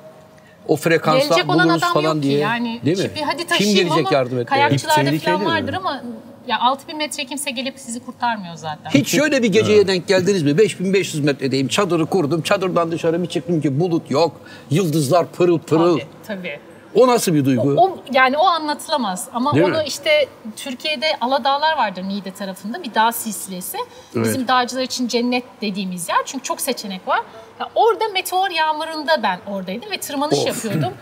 [0.68, 2.34] o frekansla Gelecek olan adam falan yok diye.
[2.36, 2.82] ki yani.
[2.86, 3.04] Değil mi?
[3.04, 4.46] Çipi hadi Kim taşıyayım gelecek ama yardım etmeye?
[4.46, 5.48] kayakçılarda İp tehlikeli falan mi?
[5.48, 6.02] vardır ama
[6.48, 8.90] Ya 6000 metre kimse gelip sizi kurtarmıyor zaten.
[8.90, 10.58] Hiç şöyle bir geceye denk geldiniz mi?
[10.58, 11.68] 5500 metredeyim.
[11.68, 12.42] Çadırı kurdum.
[12.42, 14.32] Çadırdan dışarı bir çıktım ki bulut yok.
[14.70, 16.00] Yıldızlar pırıl pırıl.
[16.00, 16.60] Tabii, tabii.
[16.96, 17.76] O nasıl bir duygu?
[17.78, 19.84] O, yani o anlatılamaz ama Değil onu mi?
[19.88, 20.10] işte
[20.56, 23.78] Türkiye'de Aladağlar vardır Niğde tarafında bir dağ silsilesi.
[24.16, 27.20] Bizim dağcılar için cennet dediğimiz yer çünkü çok seçenek var.
[27.60, 30.48] Ya orada meteor yağmurunda ben oradaydım ve tırmanış Of.
[30.48, 30.94] yapıyordum.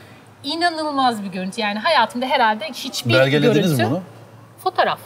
[0.43, 3.83] İnanılmaz bir görüntü yani hayatımda herhalde hiçbir Belgelediniz görüntü.
[3.83, 4.01] mi bunu?
[4.63, 4.99] Fotoğraf.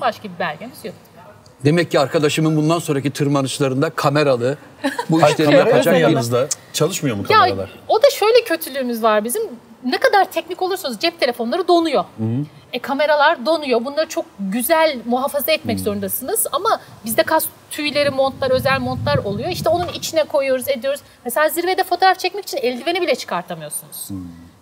[0.00, 0.94] Başka bir belgemiz yok.
[1.64, 4.58] Demek ki arkadaşımın bundan sonraki tırmanışlarında kameralı
[5.10, 6.46] bu Hayır, işleri kamera yapacak yanınızda?
[6.72, 7.70] Çalışmıyor mu Ya kameralar?
[7.88, 9.42] o da şöyle kötülüğümüz var bizim.
[9.84, 12.04] Ne kadar teknik olursanız cep telefonları donuyor.
[12.72, 13.84] E kameralar donuyor.
[13.84, 19.48] Bunları çok güzel muhafaza etmek zorundasınız ama bizde kas tüyleri, montlar, özel montlar oluyor.
[19.48, 21.00] İşte onun içine koyuyoruz, ediyoruz.
[21.24, 24.08] Mesela zirvede fotoğraf çekmek için eldiveni bile çıkartamıyorsunuz.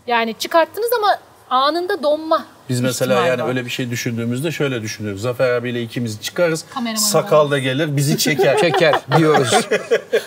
[0.07, 1.19] Yani çıkarttınız ama
[1.51, 2.45] anında donma.
[2.69, 3.49] Biz mesela ihtimali yani var.
[3.49, 5.23] öyle bir şey düşündüğümüzde şöyle düşünüyoruz.
[5.23, 6.65] Zafer abiyle ikimiz çıkarız.
[6.75, 8.59] Kameraman Sakal da gelir bizi çeker.
[8.61, 9.51] çeker diyoruz.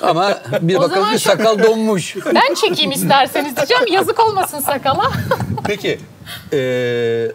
[0.01, 2.15] Ama bir O bakalım zaman ki şu- sakal donmuş.
[2.35, 3.83] Ben çekeyim isterseniz diyeceğim.
[3.91, 5.11] Yazık olmasın sakala.
[5.67, 5.99] Peki
[6.51, 7.31] eee,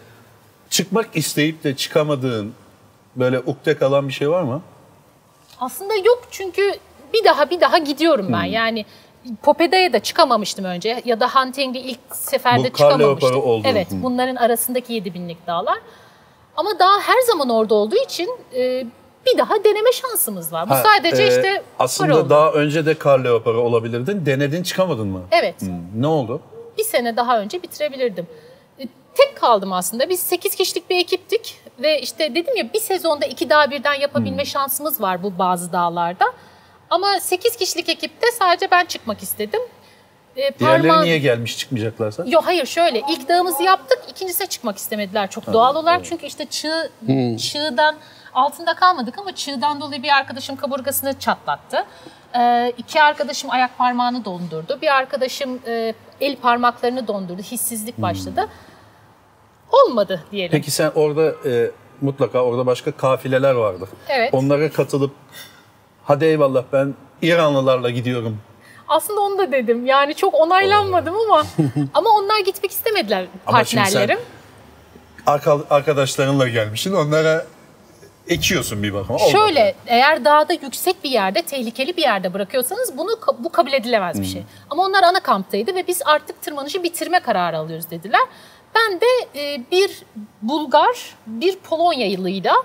[0.69, 2.53] çıkmak isteyip de çıkamadığın
[3.15, 4.61] böyle ukde kalan bir şey var mı?
[5.59, 6.71] Aslında yok çünkü
[7.13, 8.43] bir daha bir daha gidiyorum ben.
[8.43, 8.51] Hmm.
[8.53, 8.85] Yani
[9.43, 13.09] Popeda'ya da çıkamamıştım önce ya da Hunting'de ilk seferde Bu çıkamamıştım.
[13.09, 13.67] leoparı oldu.
[13.71, 13.95] Evet Hı.
[14.03, 15.77] bunların arasındaki 7000'lik dağlar.
[16.55, 18.85] Ama daha her zaman orada olduğu için e,
[19.25, 20.69] bir daha deneme şansımız var.
[20.69, 22.29] Bu Ha, sadece eee, işte aslında oldu.
[22.29, 24.25] daha önce de kar leoparı olabilirdin.
[24.25, 25.21] Denedin çıkamadın mı?
[25.31, 25.61] Evet.
[25.61, 26.41] Hmm, Ne oldu?
[26.77, 28.27] bir sene daha önce bitirebilirdim.
[28.79, 28.83] E,
[29.15, 30.09] Tek kaldım aslında.
[30.09, 34.45] Biz 8 kişilik bir ekiptik ve işte dedim ya bir sezonda iki dağ birden yapabilme
[34.45, 36.25] şansımız var bu bazı dağlarda.
[36.93, 39.59] Ama 8 kişilik ekipte sadece ben çıkmak istedim.
[40.35, 42.23] E, Diğerleri parmağım- niye gelmiş çıkmayacaklarsa?
[42.27, 46.89] Yok hayır şöyle ilk dağımızı yaptık ikincisine çıkmak istemediler çok doğal olarak çünkü işte çığ,
[47.39, 47.95] çığdan
[48.33, 51.85] altında kalmadık ama çığdan dolayı bir arkadaşım kaburgasını çatlattı.
[52.39, 54.79] Ee, iki arkadaşım ayak parmağını dondurdu.
[54.81, 57.41] Bir arkadaşım e, el parmaklarını dondurdu.
[57.41, 58.47] Hissizlik başladı.
[59.71, 60.51] Olmadı diyelim.
[60.51, 61.71] Peki sen orada e,
[62.01, 63.89] mutlaka orada başka kafileler vardır.
[64.09, 64.33] Evet.
[64.33, 65.11] Onlara katılıp
[66.03, 68.37] hadi eyvallah ben İranlılarla gidiyorum.
[68.87, 69.85] Aslında onu da dedim.
[69.85, 71.43] Yani çok onaylanmadım ama
[71.93, 74.19] ama onlar gitmek istemediler Ama şimdi sen- partnerlerim.
[75.27, 77.45] Arka, arkadaşlarınla gelmişsin onlara
[78.27, 79.19] ekiyorsun bir bakıma.
[79.19, 79.31] Olmadı.
[79.31, 84.25] Şöyle eğer dağda yüksek bir yerde, tehlikeli bir yerde bırakıyorsanız bunu bu kabul edilemez bir
[84.25, 84.43] şey.
[84.69, 88.21] Ama onlar ana kamptaydı ve biz artık tırmanışı bitirme kararı alıyoruz dediler.
[88.75, 90.03] Ben de e, bir
[90.41, 92.55] Bulgar, bir Polonyalıyla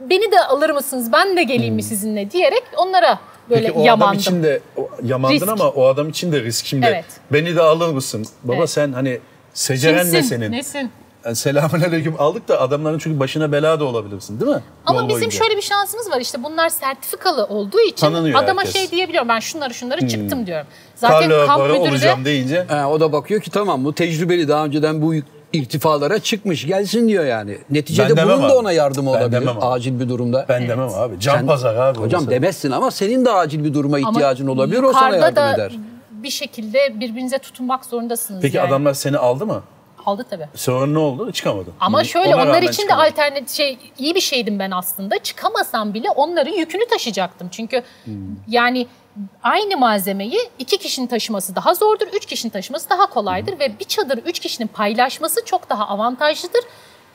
[0.00, 3.18] beni de alır mısınız, ben de geleyim mi sizinle diyerek onlara
[3.50, 4.08] böyle Peki o yamandım.
[4.08, 5.48] adam için de o- yamandın Risk.
[5.48, 6.86] ama o adam için de risk şimdi.
[6.86, 7.04] Evet.
[7.32, 8.26] Beni de alır mısın?
[8.44, 8.70] Baba Evet.
[8.70, 9.18] sen hani
[9.54, 10.52] seceren ne senin?
[10.52, 10.90] Nesin?
[11.24, 14.62] Yani selamünaleyküm aldık da adamların çünkü başına bela da olabilirsin değil mi?
[14.86, 15.38] Ama Yol bizim boyunca.
[15.38, 18.74] şöyle bir şansımız var işte bunlar sertifikalı olduğu için Tanınıyor adama herkes.
[18.76, 20.66] şey diyebiliyorum ben şunları şunları çıktım diyorum.
[20.94, 24.48] Zaten kamp leoparı müdürü de olacağım deyince Ha, o da bakıyor ki tamam bu tecrübeli
[24.48, 25.14] daha önceden bu
[25.52, 27.58] irtifalara çıkmış gelsin diyor yani.
[27.70, 30.46] Neticede Ben bunun da ona yardım Ben olabilir acil bir durumda.
[30.48, 31.20] ben demem abi.
[31.20, 31.98] Can Sen- pazar abi.
[31.98, 32.30] Hocam orası.
[32.30, 35.72] demezsin ama senin de acil bir duruma Ama ihtiyacın olabilir o sana yardım da eder.
[36.10, 38.42] bir şekilde birbirinize tutunmak zorundasınız.
[38.42, 38.68] Peki yani.
[38.68, 39.62] adamlar seni aldı mı?
[40.06, 40.46] aldı tabii.
[40.54, 41.32] Sonra ne oldu?
[41.32, 41.72] Çıkamadın.
[41.80, 43.04] Ama şöyle Ona onlar için de çıkamadın.
[43.10, 45.18] alternatif şey iyi bir şeydim ben aslında.
[45.18, 47.48] Çıkamasam bile onların yükünü taşıyacaktım.
[47.50, 48.12] Çünkü Hmm.
[48.48, 48.86] yani
[49.42, 54.20] aynı malzemeyi iki kişinin taşıması daha zordur, üç kişinin taşıması daha kolaydır ve bir çadırı
[54.20, 56.60] üç kişinin paylaşması çok daha avantajlıdır.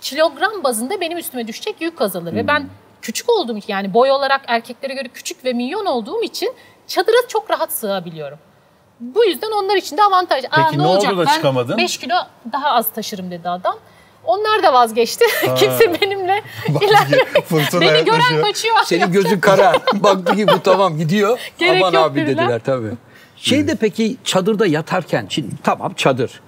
[0.01, 2.47] Kilogram bazında benim üstüme düşecek yük azalır ve Hmm.
[2.47, 2.69] ben
[3.01, 6.53] küçük olduğum için yani boy olarak erkeklere göre küçük ve minyon olduğum için
[6.87, 8.39] çadıra çok rahat sığabiliyorum.
[8.99, 10.43] Bu yüzden onlar için de avantaj.
[10.45, 11.17] Aa, Peki ne, ne oldu olacak?
[11.17, 11.77] da ben çıkamadın?
[11.77, 12.15] 5 kilo
[12.51, 13.75] daha az taşırım dedi adam.
[14.25, 15.25] Onlar da vazgeçti.
[15.57, 16.41] Kimse benimle.
[17.49, 18.43] Fırtına Beni gören yaklaşıyor.
[18.43, 18.75] kaçıyor.
[18.85, 19.73] Senin gözün kara.
[19.93, 21.39] Baktı ki bu tamam gidiyor.
[21.57, 22.43] Gerek Aman abi dediler.
[22.43, 22.91] dediler tabii.
[23.37, 26.41] Şeyde peki çadırda yatarken şimdi tamam çadır.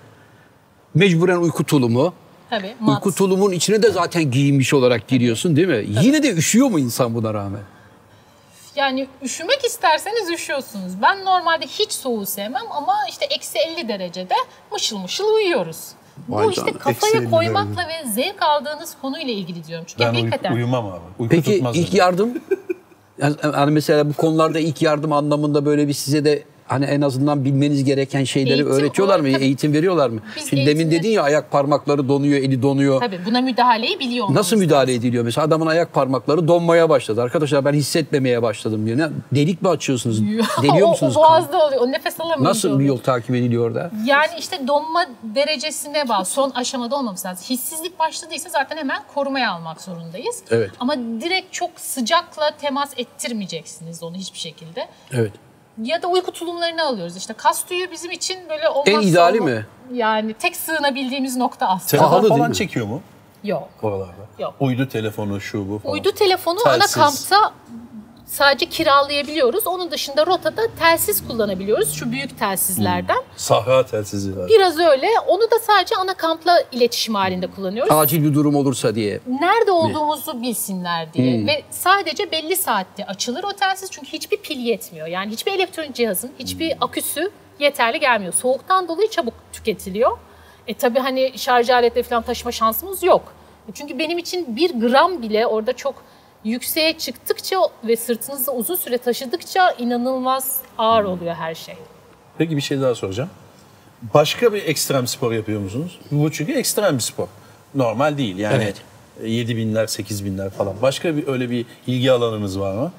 [0.96, 2.14] Mecburen uyku tulumu.
[2.50, 2.76] Tabii.
[2.80, 2.96] mat.
[3.06, 5.86] Uyku tulumun içine de zaten giyinmiş olarak giriyorsun değil mi?
[6.02, 7.62] Yine de üşüyor mu insan buna rağmen?
[8.76, 11.02] Yani üşümek isterseniz üşüyorsunuz.
[11.02, 14.36] Ben normalde hiç soğuğu sevmem ama işte eksi 50 derecede
[14.72, 15.78] mışıl mışıl uyuyoruz.
[16.28, 19.86] Bu işte canına, eksi kafaya 50 koymakla ve zevk aldığınız konuyla ilgili diyorum.
[19.88, 21.00] Çünkü Ben uy- hakikaten uyumam abi.
[21.20, 21.98] Uyku Peki ilk beni.
[22.00, 22.30] yardım?
[23.22, 27.46] Yani, yani mesela bu konularda ilk yardım anlamında böyle bir size de hani en azından
[27.46, 29.22] bilmeniz gereken şeyleri Eğitim öğretiyorlar mı?
[29.22, 29.46] olarak tabii.
[29.46, 30.20] Eğitim veriyorlar mı?
[30.36, 33.00] Biz Şimdi demin dedin ya ayak parmakları donuyor, eli donuyor.
[33.00, 35.24] Tabii buna müdahaleyi biliyor Nasıl müdahale ediliyor?
[35.24, 37.22] Mesela adamın ayak parmakları donmaya başladı.
[37.22, 38.98] Arkadaşlar ben hissetmemeye başladım diyor.
[38.98, 40.22] Ne, delik mi açıyorsunuz?
[40.64, 41.18] Deliyor o, musunuz?
[41.18, 41.82] O boğazda oluyor.
[41.82, 43.92] O nefes alamayınca Nasıl bir yol takip ediliyor orada?
[44.06, 46.26] Yani işte donma derecesine bağlı.
[46.26, 47.46] Son aşamada olmamız lazım.
[47.50, 50.44] Hissizlik başladıysa zaten hemen korumaya almak zorundayız.
[50.52, 50.72] Evet.
[50.80, 54.88] Ama direkt çok sıcakla temas ettirmeyeceksiniz onu hiçbir şekilde.
[55.12, 55.32] Evet.
[55.84, 57.18] Ya da uyku tulumlarını alıyoruz.
[57.18, 59.66] İşte kas tüyü bizim için böyle olmazsa En ideali olmaz- mi?
[59.94, 61.90] Yani tek sığınabildiğimiz nokta aslında.
[61.90, 62.56] Telefon Pahalı değil falan mi?
[62.56, 63.02] çekiyor mu
[63.44, 63.70] Yok.
[63.82, 64.14] oralarda?
[64.40, 64.54] Yok.
[64.60, 65.94] Uydu telefonu şu bu falan.
[65.94, 66.98] Uydu telefonu Telsiz.
[66.98, 67.54] ana kampta
[68.28, 69.68] sadece kiralayabiliyoruz.
[69.68, 71.94] Onun dışında rotada telsiz kullanabiliyoruz.
[71.94, 73.18] Şu büyük telsizlerden.
[73.36, 74.48] Sahra telsizi var.
[74.50, 75.08] Biraz öyle.
[75.28, 77.94] Onu da sadece ana kampla iletişim halinde kullanıyoruz.
[77.94, 79.20] Acil bir durum olursa diye.
[79.40, 85.08] nerede olduğumuzu bilsinler diye ve sadece belli saatte açılır o telsiz çünkü hiçbir pil yetmiyor.
[85.08, 88.34] Yani hiçbir elektronik cihazın hiçbir aküsü yeterli gelmiyor.
[88.34, 90.18] Soğuktan dolayı çabuk tüketiliyor.
[90.68, 93.34] E tabii hani şarj aletleri falan taşıma şansımız yok.
[93.70, 95.96] E Çünkü benim için bir gram bile orada çok
[96.48, 101.76] yükseğe çıktıkça ve sırtınızda uzun süre taşıdıkça inanılmaz ağır oluyor her şey.
[102.38, 103.30] Peki bir şey daha soracağım.
[104.14, 106.00] Başka bir ekstrem spor yapıyor musunuz?
[106.12, 107.28] Bu çünkü ekstrem bir spor.
[107.76, 108.64] Normal değil yani.
[108.64, 108.76] Evet.
[109.24, 110.74] 7 binler, 8 binler falan.
[110.82, 112.92] Başka bir öyle bir ilgi alanınız var mı?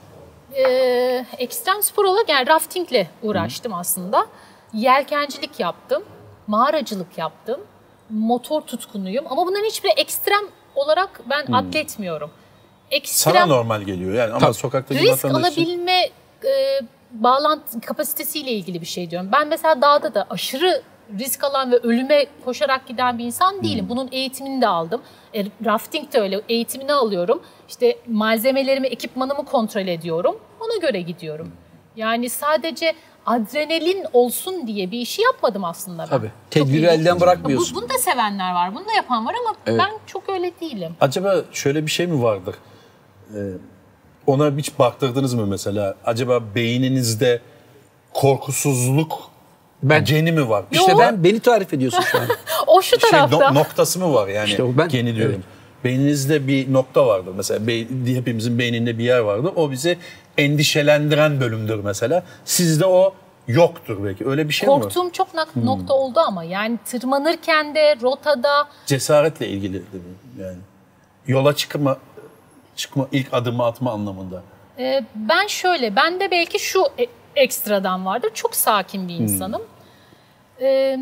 [0.54, 4.26] Ee, ekstrem spor olarak yani raftingle uğraştım aslında.
[4.72, 6.02] Yelkencilik yaptım,
[6.46, 7.60] mağaracılık yaptım,
[8.10, 10.42] motor tutkunuyum ama bunların hiçbiri ekstrem
[10.74, 12.30] olarak ben atletmiyorum.
[12.90, 14.54] Ekstrem Sana normal geliyor yani ama Tabii.
[14.54, 16.00] sokaktaki risk vatandaş için- alabilme
[16.44, 16.80] e,
[17.12, 19.28] bağlantı kapasitesiyle ilgili bir şey diyorum.
[19.32, 20.82] Ben mesela dağda da aşırı
[21.18, 23.86] risk alan ve ölüme koşarak giden bir insan değilim.
[23.88, 25.02] Bunun eğitimini de aldım.
[25.34, 27.42] E, rafting de öyle eğitimini alıyorum.
[27.68, 30.38] İşte malzemelerimi, ekipmanımı kontrol ediyorum.
[30.60, 31.52] Ona göre gidiyorum.
[31.96, 32.94] Yani sadece
[33.26, 36.08] adrenalin olsun diye bir işi yapmadım aslında ben.
[36.08, 36.26] Tabii.
[36.26, 36.90] Çok Tedbiri ilginç.
[37.00, 37.76] elden bırakmıyorsun.
[37.76, 40.96] Bu, bunu da sevenler var, bunu da yapan var ama ben çok öyle değilim.
[41.00, 42.54] Acaba şöyle bir şey mi vardır?
[44.26, 45.94] Ona hiç baktırdınız mı mesela?
[46.04, 47.40] Acaba beyninizde
[48.14, 49.30] korkusuzluk
[49.82, 50.64] Ben geni mi var?
[50.70, 50.98] işte Yo.
[50.98, 52.24] ben beni tarif ediyorsun şu an.
[52.66, 53.50] O şu şey tarafta.
[53.50, 54.48] no- noktası mı var yani?
[54.50, 55.34] İşte o ben- Geni diyorum.
[55.34, 55.44] evet.
[55.84, 57.66] Beyninizde bir nokta vardır mesela.
[57.66, 59.52] Bey- hepimizin beyninde bir yer vardır.
[59.56, 59.98] O bizi
[60.38, 62.22] endişelendiren bölümdür mesela.
[62.44, 63.14] Sizde o
[63.48, 64.28] yoktur belki.
[64.28, 64.82] Öyle bir şey mi var?
[64.82, 70.58] Korktuğum çok nak- nokta oldu ama yani tırmanırken de rotada Cesaretle ilgili de bu yani.
[71.26, 71.96] Yola çıkma
[72.78, 74.42] çıkma ilk adımı atma anlamında.
[74.78, 77.06] e, ben şöyle bende belki şu e-
[77.36, 78.30] ekstradan vardır.
[78.34, 79.62] Çok sakin bir insanım.
[80.60, 80.98] E,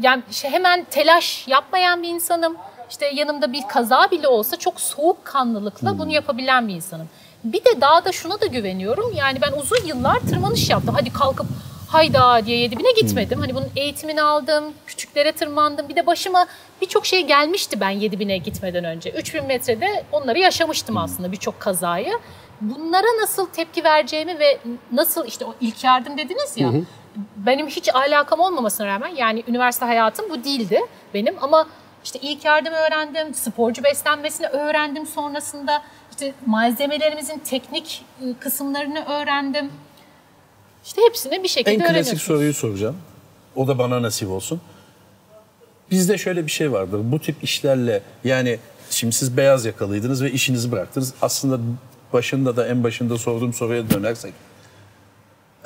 [0.00, 2.56] yani şey, hemen telaş yapmayan bir insanım.
[2.90, 7.08] İşte yanımda bir kaza bile olsa çok soğukkanlılıkla bunu yapabilen bir insanım.
[7.44, 9.12] Bir de dağda şuna da güveniyorum.
[9.16, 10.94] Yani ben uzun yıllar tırmanış yaptım.
[10.98, 11.46] Hadi kalkıp
[11.92, 13.40] hayda diye yedi bine gitmedim.
[13.40, 15.88] Hani bunun eğitimini aldım, küçüklere tırmandım.
[15.88, 16.46] Bir de başıma
[16.80, 19.10] birçok şey gelmişti ben yedi bine gitmeden önce.
[19.10, 22.12] 3000 metrede onları yaşamıştım aslında birçok kazayı.
[22.60, 24.58] Bunlara nasıl tepki vereceğimi ve
[24.92, 26.68] nasıl işte o ilk yardım dediniz ya.
[27.36, 30.80] Benim hiç alakam olmamasına rağmen yani üniversite hayatım bu değildi
[31.14, 31.66] benim ama
[32.04, 39.72] işte ilk yardım öğrendim, sporcu beslenmesini öğrendim sonrasında işte malzemelerimizin teknik ıı, kısımlarını öğrendim.
[40.90, 42.22] İşte hepsini bir şekilde En klasik öğreniyorsunuz.
[42.22, 42.96] soruyu soracağım.
[43.56, 44.60] O da bana nasip olsun.
[45.90, 47.00] Bizde şöyle bir şey vardır.
[47.02, 48.58] Bu tip işlerle yani
[48.90, 51.14] şimdi siz beyaz yakalıydınız ve işinizi bıraktınız.
[51.22, 51.58] Aslında
[52.12, 54.32] başında da en başında sorduğum soruya dönersek.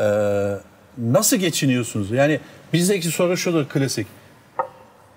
[0.01, 0.55] Ee,
[0.99, 2.11] nasıl geçiniyorsunuz?
[2.11, 2.41] Yani
[2.73, 4.07] bizdeki soru şudur klasik.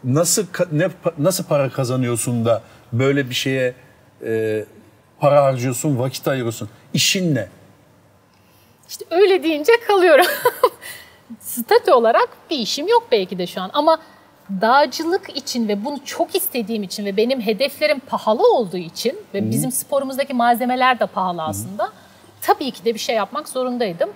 [0.03, 3.73] Nasıl ne nasıl para kazanıyorsun da böyle bir şeye
[4.25, 4.65] e,
[5.19, 6.69] para harcıyorsun, vakit ayırıyorsun?
[6.93, 7.47] İşin ne?
[8.89, 10.25] İşte öyle deyince kalıyorum.
[11.39, 13.97] Statü olarak bir işim yok belki de şu an ama
[14.61, 19.71] dağcılık için ve bunu çok istediğim için ve benim hedeflerim pahalı olduğu için ve bizim
[19.71, 21.91] sporumuzdaki malzemeler de pahalı aslında.
[22.41, 24.09] Tabii ki de bir şey yapmak zorundaydım.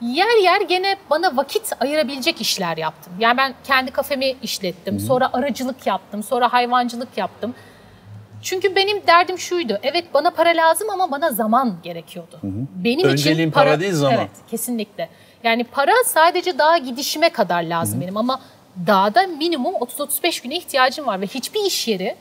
[0.00, 3.12] Yer yer gene bana vakit ayırabilecek işler yaptım.
[3.18, 5.00] Yani ben kendi kafemi işlettim.
[5.00, 6.22] Sonra aracılık yaptım.
[6.22, 7.54] Sonra hayvancılık yaptım.
[8.46, 9.78] Çünkü benim derdim şuydu.
[9.82, 12.40] Evet bana para lazım ama bana zaman gerekiyordu.
[12.84, 14.18] Benim Önceliğin için para değil, zaman.
[14.18, 15.08] Evet, kesinlikle.
[15.44, 18.40] Yani para sadece dağa gidişime kadar lazım benim ama
[18.86, 22.16] dağda minimum 30-35 güne ihtiyacım var ve hiçbir iş yeri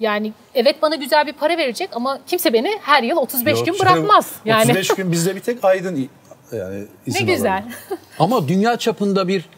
[0.00, 3.78] yani evet bana güzel bir para verecek ama kimse beni her yıl 35 Yok gün
[3.78, 4.32] bırakmaz.
[4.44, 6.08] Yani 35 gün bizde bir tek Aydın
[6.52, 7.52] yani ne izin güzel.
[7.52, 7.72] alalım.
[8.18, 9.48] Ama dünya çapında bir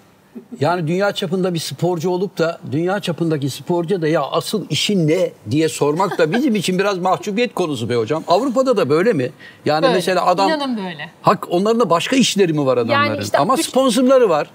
[0.61, 5.31] Yani dünya çapında bir sporcu olup da dünya çapındaki sporcu da ya asıl işin ne
[5.51, 8.24] diye sormak da bizim için biraz mahcubiyet konusu be hocam.
[8.28, 9.31] Avrupa'da da böyle mi?
[9.64, 9.95] Yani Böyle.
[9.95, 11.11] mesela adam İnanın böyle.
[11.22, 13.20] Hak onların da başka işleri mi var adamların?
[13.22, 14.51] işte Ama üç- sponsorları var.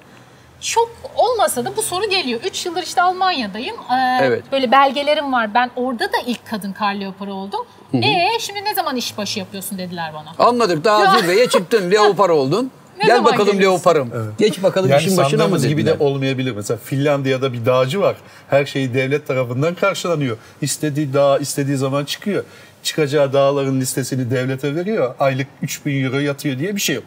[0.61, 2.39] Çok olmasa da bu soru geliyor.
[2.45, 3.76] 3 yıldır işte Almanya'dayım.
[3.76, 4.43] Ee, Evet.
[4.51, 5.53] Böyle belgelerim var.
[5.53, 7.65] Ben orada da ilk kadın kar leoparı oldum.
[7.93, 10.47] Ee şimdi ne zaman işbaşı yapıyorsun dediler bana.
[10.49, 12.71] Anladık daha zirveye çıktın leopar oldun.
[12.97, 13.77] Ne Gel bakalım geliyorsun?
[13.77, 14.33] leoparım.
[14.37, 16.51] Geç bakalım Yani işin başına mı sandığımız gibi de olmayabilir.
[16.55, 18.15] Mesela Finlandiya'da bir dağcı var.
[18.49, 20.37] Her şeyi devlet tarafından karşılanıyor.
[20.61, 22.43] İstediği dağ istediği zaman çıkıyor.
[22.83, 25.15] Çıkacağı dağların listesini devlete veriyor.
[25.19, 27.03] Aylık 3000 euro yatıyor diye bir şey yok.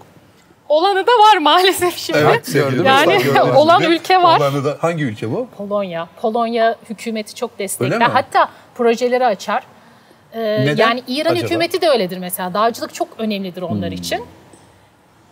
[0.68, 2.18] Olanı da var maalesef şimdi.
[2.42, 4.38] sevgili Yani dostlar, gördüğünüz olan gibi ülke var.
[4.40, 5.48] Olanı da, hangi ülke bu?
[5.56, 6.08] Polonya.
[6.22, 8.00] Polonya hükümeti çok destekler.
[8.00, 9.62] Hatta projeleri açar.
[10.32, 11.46] Ee, Neden Yani İran acaba?
[11.46, 12.54] hükümeti de öyledir mesela.
[12.54, 14.24] Dağcılık çok önemlidir onlar için.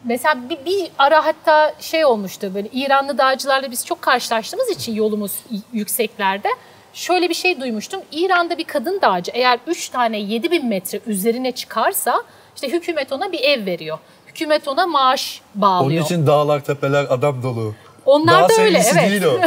[0.07, 5.33] Mesela bir, bir ara hatta şey olmuştu böyle İranlı dağcılarla biz çok karşılaştığımız için yolumuz
[5.73, 6.49] yükseklerde.
[6.93, 8.01] Şöyle bir şey duymuştum.
[8.13, 12.23] İran'da bir kadın dağcı eğer 3 tane 7000 metre üzerine çıkarsa
[12.55, 13.99] işte hükümet ona bir ev veriyor.
[14.27, 16.05] Hükümet ona maaş Onun bağlıyor.
[16.05, 17.75] için dağlar, tepeler adam dolu.
[18.07, 19.11] Onlar Dağ da öyle, evet.
[19.11, 19.39] değil o.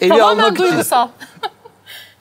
[0.00, 0.82] Evi Tamamen almak için.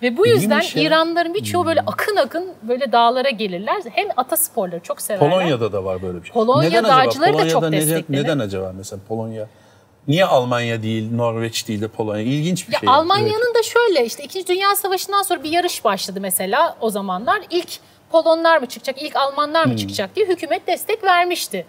[0.02, 0.84] Ve bu yüzden İyiymiş ya.
[0.84, 3.82] İranlıların birçoğu böyle akın akın böyle dağlara gelirler.
[3.91, 5.30] Hem atasporları çok severler.
[5.32, 6.34] Polonya'da da var böyle bir şey.
[6.34, 7.06] Polonya neden acaba?
[7.06, 8.24] dağcıları da Polonya'da çok neden, desteklenir.
[8.24, 9.47] neden acaba mesela Polonya?
[10.08, 12.22] Niye Almanya değil, Norveç değil de Polonya?
[12.24, 12.89] İlginç bir Ya şey.
[12.89, 14.47] Almanya'nın da şöyle işte 2.
[14.47, 17.41] Dünya Savaşı'ndan sonra bir yarış başladı mesela o zamanlar.
[17.49, 17.70] İlk
[18.12, 19.72] Polonlar mı çıkacak, ilk Almanlar Hmm.
[19.72, 21.66] mı çıkacak diye hükümet destek vermişti.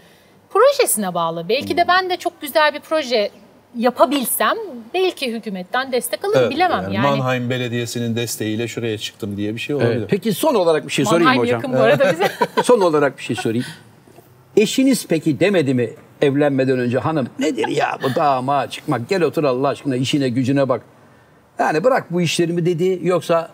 [0.50, 1.48] Projesine bağlı.
[1.48, 1.76] Belki Hmm.
[1.76, 3.30] de ben de çok güzel bir proje
[3.76, 4.56] yapabilsem
[4.94, 7.06] belki hükümetten destek alırım Evet, bilemem yani yani.
[7.18, 9.96] Mannheim Belediyesi'nin desteğiyle şuraya çıktım diye bir şey olabilir.
[9.96, 10.10] Evet.
[10.10, 11.60] Peki son olarak bir şey sorayım Mannheim hocam.
[11.60, 12.30] yakın bu arada bize.
[12.62, 13.64] Son olarak bir şey sorayım.
[14.56, 15.90] Eşiniz peki demedi mi
[16.22, 20.82] evlenmeden önce hanım nedir ya bu dağıma çıkmak gel otur Allah aşkına işine gücüne bak.
[21.58, 23.50] Yani bırak bu işlerimi dedi yoksa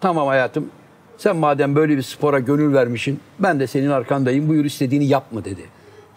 [0.00, 0.70] tamam hayatım
[1.18, 5.44] sen madem böyle bir spora gönül vermişsin ben de senin arkandayım buyur istediğini yap mı
[5.44, 5.62] dedi.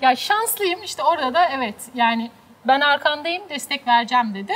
[0.02, 2.32] Ya şanslıyım işte orada da evet yani
[2.68, 4.53] ben arkandayım destek vereceğim dedi.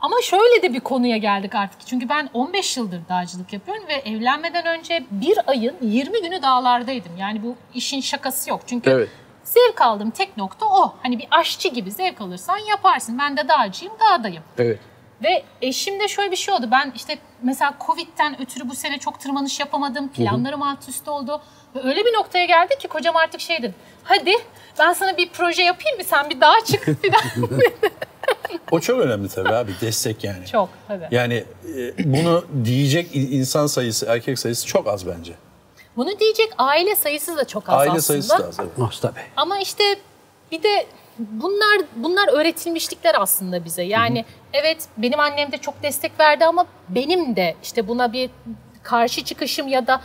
[0.00, 1.86] Ama şöyle de bir konuya geldik artık.
[1.86, 7.16] Çünkü ben 15 yıldır dağcılık yapıyorum ve evlenmeden önce bir ayın 20 günü dağlardaydım.
[7.18, 8.60] Yani bu işin şakası yok.
[8.66, 9.08] Çünkü Evet.
[9.44, 10.94] zevk aldığım tek nokta o.
[11.02, 13.18] Hani bir aşçı gibi zevk alırsan yaparsın.
[13.18, 14.42] Ben de dağcıyım, dağdayım.
[14.58, 14.78] Evet.
[15.22, 16.68] Ve eşimde şöyle bir şey oldu.
[16.70, 20.08] Ben işte mesela Covid'den ötürü bu sene çok tırmanış yapamadım.
[20.08, 21.40] Planlarım alt üst oldu.
[21.74, 23.74] Ve öyle bir noktaya geldi ki kocam artık şey dedi.
[24.04, 24.32] Hadi
[24.78, 26.04] ben sana bir proje yapayım mı?
[26.04, 26.86] Sen bir dağa çık.
[27.04, 27.48] Bir daha.
[28.70, 30.46] O çok önemli tabii abi destek yani.
[30.46, 31.08] çok tabii.
[31.10, 31.44] Yani
[31.76, 35.32] e, bunu diyecek in- insan sayısı, erkek sayısı çok az bence.
[35.96, 38.02] Bunu diyecek aile sayısı da çok az Aile aslında.
[38.02, 38.56] sayısı da az.
[38.60, 38.98] evet.
[39.02, 39.20] Tabii.
[39.36, 39.84] Ama işte
[40.52, 40.86] bir de
[41.18, 43.82] bunlar bunlar öğretilmişlikler aslında bize.
[43.82, 48.30] Yani evet benim annem de çok destek verdi ama benim de işte buna bir
[48.82, 50.00] karşı çıkışım ya da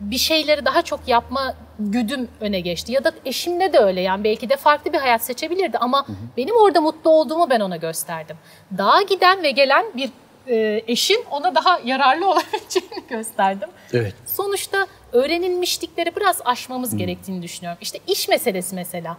[0.00, 2.92] bir şeyleri daha çok yapma güdüm öne geçti.
[2.92, 6.06] Ya da eşimde de öyle yani belki de farklı bir hayat seçebilirdi ama
[6.36, 8.36] benim orada mutlu olduğumu ben ona gösterdim.
[8.78, 10.10] Dağa giden ve gelen bir
[10.46, 13.68] e, eşin ona daha yararlı olabileceğini gösterdim.
[13.92, 14.14] Evet.
[14.26, 17.78] Sonuçta öğrenilmişlikleri biraz aşmamız gerektiğini düşünüyorum.
[17.82, 19.16] İşte iş meselesi mesela.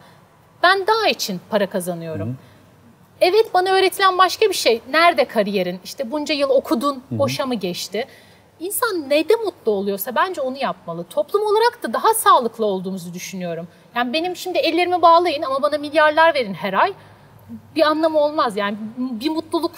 [0.64, 2.38] Ben daha için para kazanıyorum.
[3.22, 4.82] Evet bana öğretilen başka bir şey.
[4.90, 5.80] Nerede kariyerin?
[5.84, 8.08] İşte bunca yıl okudun, boşa mı geçti?
[8.60, 11.04] İnsan neyde mutlu oluyorsa bence onu yapmalı.
[11.04, 13.68] Toplum olarak da daha sağlıklı olduğumuzu düşünüyorum.
[13.96, 16.94] Yani benim şimdi ellerimi bağlayın ama bana milyarlar verin her ay.
[17.76, 18.58] Bir anlamı olmaz.
[18.58, 19.72] Yani bir mutluluk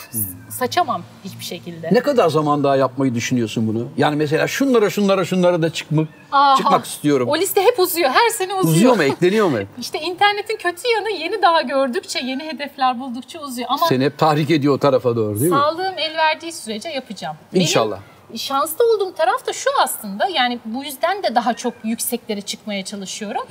[0.50, 1.90] saçamam hiçbir şekilde.
[1.92, 3.88] Ne kadar zaman daha yapmayı düşünüyorsun bunu?
[3.98, 6.56] Yani mesela şunlara şunlara şunlara da çıkmak, Aha.
[6.58, 7.30] çıkmak istiyorum.
[7.30, 8.10] O liste hep uzuyor.
[8.10, 8.76] Her sene uzuyor.
[8.76, 9.58] Uzuyor mu ekleniyor mu?
[9.80, 13.68] İşte internetin kötü yanı yeni daha gördükçe, yeni hedefler buldukça uzuyor.
[13.72, 15.58] Ama Seni hep tahrik ediyor o tarafa doğru değil mi?
[15.58, 17.36] sağlığım el verdiği sürece yapacağım.
[17.54, 17.98] İnşallah.
[18.30, 20.28] Benim şanslı olduğum taraf da şu aslında.
[20.28, 23.42] Yani bu yüzden de daha çok yükseklere çıkmaya çalışıyorum.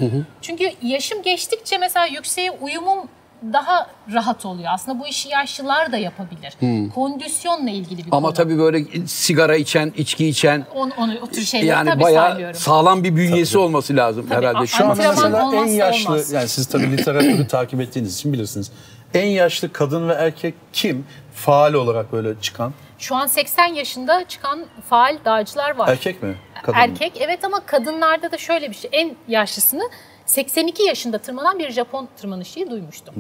[0.42, 2.98] Çünkü yaşım geçtikçe mesela yükseğe uyumum
[3.52, 4.68] daha rahat oluyor.
[4.74, 6.54] Aslında bu işi yaşlılar da yapabilir.
[6.94, 8.34] Kondisyonla ilgili bir Ama konu.
[8.36, 12.54] tabii böyle sigara içen, içki içen onu, onu, o tür şeyleri yani tabii bayağı saymıyorum.
[12.60, 14.66] sağlam bir bünyesi olması lazım Tabii, herhalde.
[14.66, 16.32] Şu an Mesela en yaşlı, olmaz.
[16.32, 18.72] yani siz tabii literatürü takip ettiğiniz için bilirsiniz.
[19.14, 21.06] En yaşlı kadın ve erkek kim?
[21.34, 22.72] Faal olarak böyle çıkan.
[22.98, 25.88] Şu an 80 yaşında çıkan faal dağcılar var.
[25.88, 26.34] Erkek mi?
[26.62, 26.84] Kadın mı?
[26.84, 28.90] Erkek evet ama kadınlarda da şöyle bir şey.
[28.92, 29.82] En yaşlısını
[30.32, 33.14] 82 yaşında tırmanan bir Japon tırmanışçıyı duymuştum.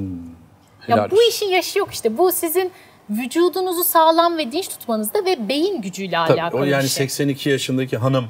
[0.80, 1.28] Helal Ya bu olsun.
[1.28, 2.18] işin yaşı yok işte.
[2.18, 2.72] Bu sizin
[3.10, 6.88] vücudunuzu sağlam ve dinç tutmanızda ve beyin gücüyle Tabii, alakalı o yani şey.
[6.88, 8.24] 82 yaşındaki hanım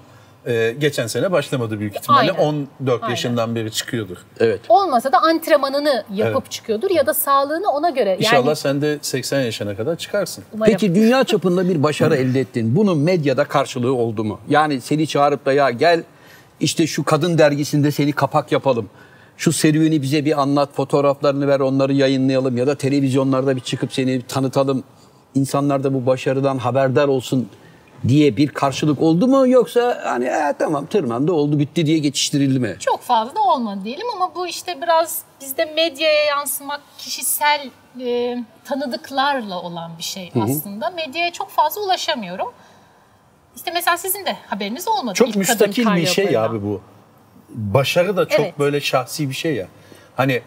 [0.47, 2.33] Ee, geçen sene başlamadı büyük ihtimalle.
[2.33, 2.43] Aynen.
[2.81, 3.11] 14 Aynen.
[3.11, 4.17] yaşından beri çıkıyordur.
[4.41, 4.61] Evet.
[4.69, 6.51] Olmasa da antrenmanını yapıp Evet.
[6.51, 8.17] çıkıyordur ya da sağlığını ona göre.
[8.19, 10.45] İnşallah yani, sen de 80 yaşına kadar çıkarsın.
[10.53, 10.73] umarım.
[10.73, 12.77] Peki dünya çapında bir başarı elde ettin.
[12.77, 14.41] Bunun medyada karşılığı oldu mu?
[14.49, 16.03] Yani seni çağırıp da ya gel
[16.63, 18.91] işte şu kadın dergisinde seni kapak yapalım.
[19.37, 24.23] Şu serüveni bize bir anlat, fotoğraflarını ver, onları yayınlayalım ya da televizyonlarda bir çıkıp seni
[24.23, 24.85] tanıtalım.
[25.35, 27.49] İnsanlar da bu başarıdan haberdar olsun
[28.09, 32.77] diye bir karşılık oldu mu yoksa hani "E, tamam tırmandı oldu bitti diye geçiştirildi mi?
[32.81, 39.63] Çok fazla da olmadı diyelim ama bu işte biraz bizde medyaya yansımak kişisel e, tanıdıklarla
[39.63, 40.91] olan bir şey aslında.
[40.91, 42.47] Medyaya çok fazla ulaşamıyorum.
[43.57, 45.15] İşte mesela sizin de haberiniz olmadı.
[45.15, 46.81] Çok İlk müstakil bir şey ya abi bu.
[47.49, 48.59] Başarı da çok Evet.
[48.59, 49.67] böyle şahsi bir şey ya.
[50.17, 50.43] Hani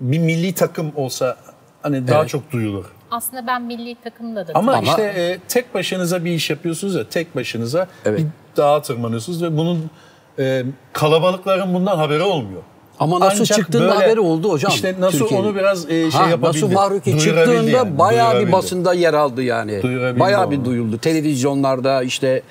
[0.00, 1.36] bir milli takım olsa
[1.82, 2.28] hani daha Evet.
[2.30, 2.84] çok duyulur.
[3.10, 7.08] Aslında ben milli takımda da Ama, Ama- işte e, tek başınıza bir iş yapıyorsunuz ya,
[7.08, 8.18] tek başınıza Evet.
[8.20, 8.26] bir
[8.56, 9.90] dağa tırmanıyorsunuz ve bunun
[10.38, 12.62] e, kalabalıkların bundan haberi olmuyor.
[12.98, 14.72] Ama nasıl Ancak çıktığında böyle- haberi oldu hocam.
[14.74, 15.46] İşte nasıl Türkiye'nin.
[15.46, 16.64] onu biraz e, şey Ha, yapabildi.
[16.64, 19.82] Nasuh Mahruki çıktığında yani, bayağı bir basında yer aldı yani.
[19.82, 20.98] Duyurabildi Bayağı bir duyuldu.
[20.98, 22.42] Televizyonlarda işte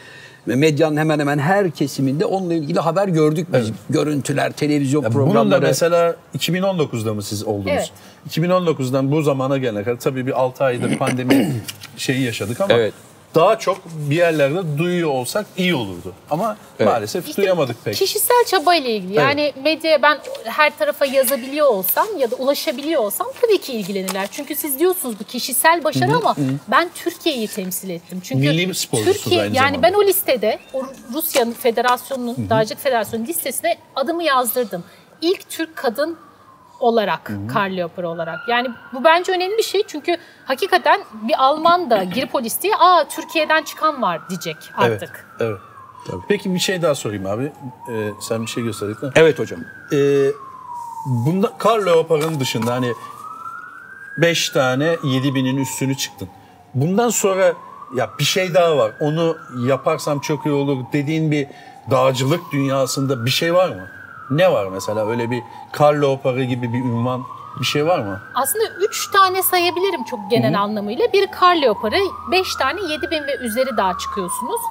[0.46, 3.72] medyanın hemen hemen her kesiminde onunla ilgili haber gördük biz.
[3.89, 5.42] Görüntüler, televizyon Ya programları.
[5.46, 7.68] Bunun da mesela 2019'da mı siz oldunuz?
[7.72, 7.92] Evet.
[8.30, 11.54] 2019'dan bu zamana gelene kadar tabii bir 6 aydır pandemi
[11.98, 12.94] şeyi yaşadık ama Evet.
[13.36, 16.13] Daha çok bir yerlerde duyuyor olsak iyi olurdu.
[16.29, 16.91] Ama Evet.
[16.91, 17.95] maalesef İşte duyamadık pek.
[17.95, 19.13] Kişisel çabayla ilgili.
[19.13, 24.27] Yani medyaya ben her tarafa yazabiliyor olsam ya da ulaşabiliyor olsam tabii ki ilgilenirler.
[24.32, 26.36] Çünkü siz diyorsunuz bu kişisel başarı ama
[26.67, 28.21] ben Türkiye'yi temsil ettim.
[28.23, 29.84] Çünkü Milli sporcusunuz Türkiye aynı yani zamanda.
[29.88, 34.84] ben o listede o Rusya'nın federasyonunun Dağcılık Federasyonu'nun listesine adımı yazdırdım.
[35.21, 36.17] İlk Türk kadın
[36.82, 38.39] olarak, kar leoparı olarak.
[38.47, 43.07] Yani bu bence önemli bir şey çünkü hakikaten bir Alman da girip o listeye aa
[43.07, 45.25] Türkiye'den çıkan var diyecek artık.
[45.39, 45.57] Evet.
[46.09, 46.21] evet.
[46.27, 47.51] Peki bir şey daha sorayım abi.
[47.91, 49.11] Ee, sen bir şey gösterdin.
[49.15, 49.59] Evet hocam.
[49.93, 50.27] Ee,
[51.05, 52.93] bunda kar leoparın dışında hani
[54.17, 56.29] 5 tane 7000'in üstünü çıktın.
[56.73, 57.53] Bundan sonra
[57.95, 58.91] ya bir şey daha var.
[58.99, 61.47] Onu yaparsam çok iyi olur dediğin bir
[61.91, 63.88] dağcılık dünyasında bir şey var mı?
[64.32, 67.23] Ne var mesela öyle bir kar leoparı gibi bir ünvan
[67.59, 68.19] bir şey var mı?
[68.36, 71.13] Aslında 3 tane sayabilirim çok genel anlamıyla.
[71.13, 71.95] Bir kar leoparı,
[72.32, 74.61] 5 tane 7000 ve üzeri dağa çıkıyorsunuz.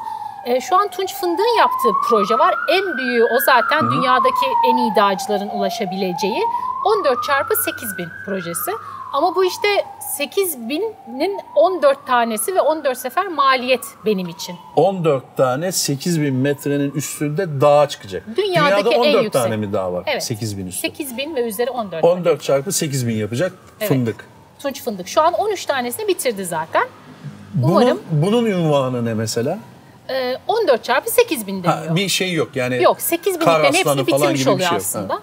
[0.46, 2.54] Ee, şu an Tunç Fındık'ın yaptığı proje var.
[2.68, 6.42] En büyüğü o zaten dünyadaki en iyi dağcıların ulaşabileceği.
[6.84, 8.70] 14 çarpı 8000 projesi.
[9.12, 9.68] Ama bu işte
[10.18, 14.56] 8000'in 14 tanesi ve 14 sefer maliyet benim için.
[14.76, 18.22] 14 tane 8000 metrenin üstünde dağa çıkacak.
[18.36, 19.32] Dünyadaki Dünyada en 14 yüksek.
[19.32, 20.04] tane mi dağ var?
[20.06, 20.22] Evet.
[20.24, 20.80] 8000 üstü.
[20.80, 22.04] 8000 ve üzeri 14.
[22.04, 23.88] 14 çarpı 8000 yapacak Evet.
[23.88, 24.24] fındık.
[24.58, 25.08] Tunç Fındık.
[25.08, 26.88] Şu an 13 tanesini bitirdi zaten.
[27.64, 29.58] Umarım Bunun, bunun ne mesela?
[30.10, 31.96] e, 14 çarpı 8000 Ha, deniyor.
[31.96, 32.82] bir şey yok yani.
[32.82, 35.14] Yok 8 kar binliklerin hepsini bitirmiş oluyor şey aslında.
[35.14, 35.20] Ha.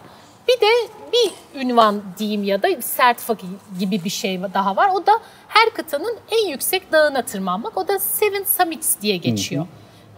[0.48, 0.72] Bir de
[1.14, 1.32] bir
[1.62, 3.48] ünvan diyeyim ya da sertifika
[3.80, 4.90] gibi bir şey daha var.
[4.94, 5.12] O da
[5.48, 7.78] her kıtanın en yüksek dağına tırmanmak.
[7.78, 9.68] O da Seven Summits diye geçiyor.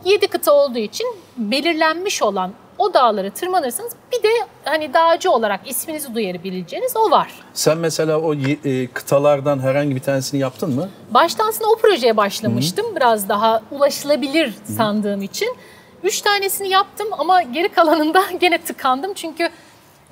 [0.05, 1.07] 7 kıta olduğu için
[1.37, 3.91] belirlenmiş olan o dağları tırmanırsınız.
[4.11, 4.29] Bir de
[4.63, 7.31] hani dağcı olarak isminizi duyabileceğiniz o var.
[7.53, 10.89] Sen mesela o e, kıtalardan herhangi bir tanesini yaptın mı?
[11.11, 12.85] Başta aslında o projeye başlamıştım.
[12.95, 15.55] Biraz daha ulaşılabilir sandığım için.
[16.03, 19.13] Üç tanesini yaptım ama geri kalanında gene tıkandım.
[19.13, 19.49] Çünkü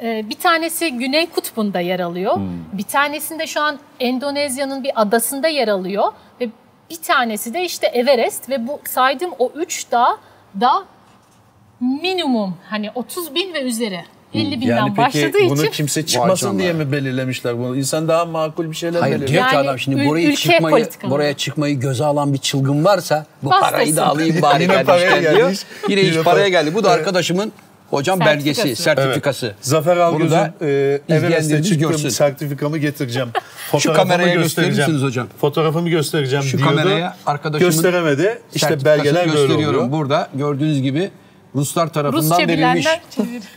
[0.01, 2.37] bir tanesi Güney Kutbu'nda yer alıyor.
[2.73, 6.11] Bir tanesinde şu an Endonezya'nın bir adasında yer alıyor.
[6.41, 6.49] Ve
[6.89, 8.49] bir tanesi de işte Everest.
[8.49, 10.17] Ve bu saydığım o üç dağ
[10.61, 10.85] da
[11.79, 14.01] minimum hani 30 bin ve üzeri.
[14.33, 15.71] 50 binden Yani peki başladığı bunu için.
[15.71, 17.77] kimse çıkmasın diye mi belirlemişler bunu?
[17.77, 19.27] İnsan daha makul bir şeyler Hayır belirler.
[19.33, 21.11] diyor ki adam şimdi ülke çıkmayı politikaları.
[21.15, 23.71] buraya çıkmayı göze alan bir çılgın varsa bu Bastasın.
[23.71, 25.63] parayı da alayım bari Yine paraya kardeşler diyor.
[25.89, 26.75] Yine iş Yine paraya para- geldi.
[26.75, 27.51] Bu da arkadaşımın
[27.89, 28.63] hocam Sertifikası.
[28.63, 29.55] belgesi, sertifikası.
[29.61, 32.09] Zafer Bunu Algöz'ün e, Everest'e çıktığım görsün.
[32.09, 33.29] sertifikamı getireceğim.
[33.71, 34.75] Fotoğrafımı kameraya göstereceğim.
[34.75, 35.27] gösterirsiniz hocam.
[35.41, 36.75] Fotoğrafımı göstereceğim Şu diyordu.
[36.75, 38.41] kameraya arkadaşımın Gösteremedi.
[38.55, 39.91] İşte belgeler böyle oluyor.
[39.91, 41.11] Burada gördüğünüz gibi
[41.55, 42.87] Ruslar tarafından Rusça verilmiş.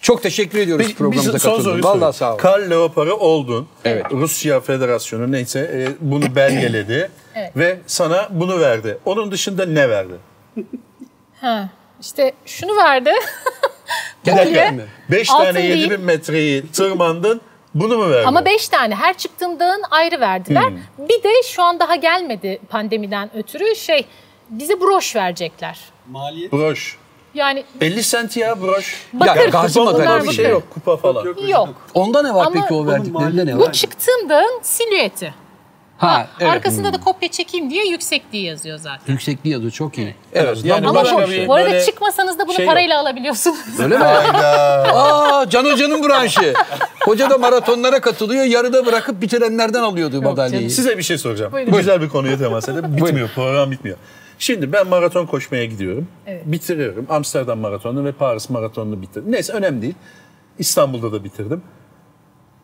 [0.00, 1.70] Çok teşekkür ediyoruz programımıza bir son katıldığın.
[1.70, 2.12] soruyu Vallahi sorayım.
[2.12, 2.38] sağ ol.
[2.38, 3.68] Kar leoparı oldun.
[3.84, 4.06] Evet.
[4.12, 7.56] Rusya Federasyonu neyse e, bunu belgeledi Evet.
[7.56, 8.98] ve sana bunu verdi.
[9.04, 10.14] Onun dışında ne verdi?
[11.40, 11.68] Ha,
[12.02, 13.10] işte şunu verdi.
[14.24, 14.82] Gerçekten mi?
[15.10, 15.76] 5 Altın tane değil.
[15.76, 17.40] 7000 metreyi tırmandın.
[17.74, 18.26] Bunu mu verdi?
[18.26, 20.70] Ama 5 tane her çıktığım dağın ayrı verdiler.
[20.70, 21.08] Hmm.
[21.08, 24.06] Bir de şu an daha gelmedi pandemiden ötürü şey
[24.50, 25.78] bize broş verecekler.
[26.10, 26.52] Maliyet
[27.34, 27.78] Yani Broş.
[27.80, 29.06] 50 sent ya broş.
[29.12, 29.40] bakır.
[29.40, 30.62] Ya, gazi madalya bir bir şey yok.
[30.70, 31.24] Kupa falan.
[31.24, 31.48] yok.
[31.48, 31.68] Yok.
[31.94, 33.72] Onda ne var Ama peki o verdiklerinde ne Bu var?
[33.72, 35.34] çıktığım dağın silüeti.
[36.02, 36.52] Ha, evet.
[36.52, 39.12] Arkasında da kopya çekeyim diye yüksekliği yazıyor zaten.
[39.12, 40.14] Yüksekliği yazıyor çok iyi.
[40.32, 42.74] Evet, yani Ama bu, bir bu arada böyle çıkmasanız da bunu şey yok.
[42.74, 43.80] parayla alabiliyorsunuz.
[43.80, 44.04] Öyle mi?
[44.04, 46.54] Aa, Can Hoca'nın branşı.
[47.00, 48.44] Hoca da maratonlara katılıyor.
[48.44, 50.70] Yarıda bırakıp bitirenlerden alıyordu madalyayı.
[50.70, 51.52] Size bir şey soracağım.
[51.52, 51.72] Buyurun.
[51.72, 52.96] Güzel bir konuya temas edelim.
[52.96, 53.96] Bitmiyor, program bitmiyor.
[54.38, 56.08] Şimdi ben maraton koşmaya gidiyorum.
[56.26, 56.42] Evet.
[56.46, 57.06] Bitiriyorum.
[57.10, 59.32] Amsterdam maratonunu ve Paris maratonunu bitirdim.
[59.32, 59.94] Neyse önemli değil.
[60.58, 61.62] İstanbul'da da bitirdim.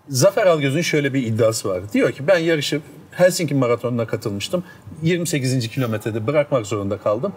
[0.08, 1.92] Zafer Algöz'ün şöyle bir iddiası var.
[1.92, 2.80] Diyor ki ben yarışı
[3.18, 4.64] Helsinki maratonuna katılmıştım.
[5.02, 5.68] 28.
[5.68, 7.32] kilometrede bırakmak zorunda kaldım.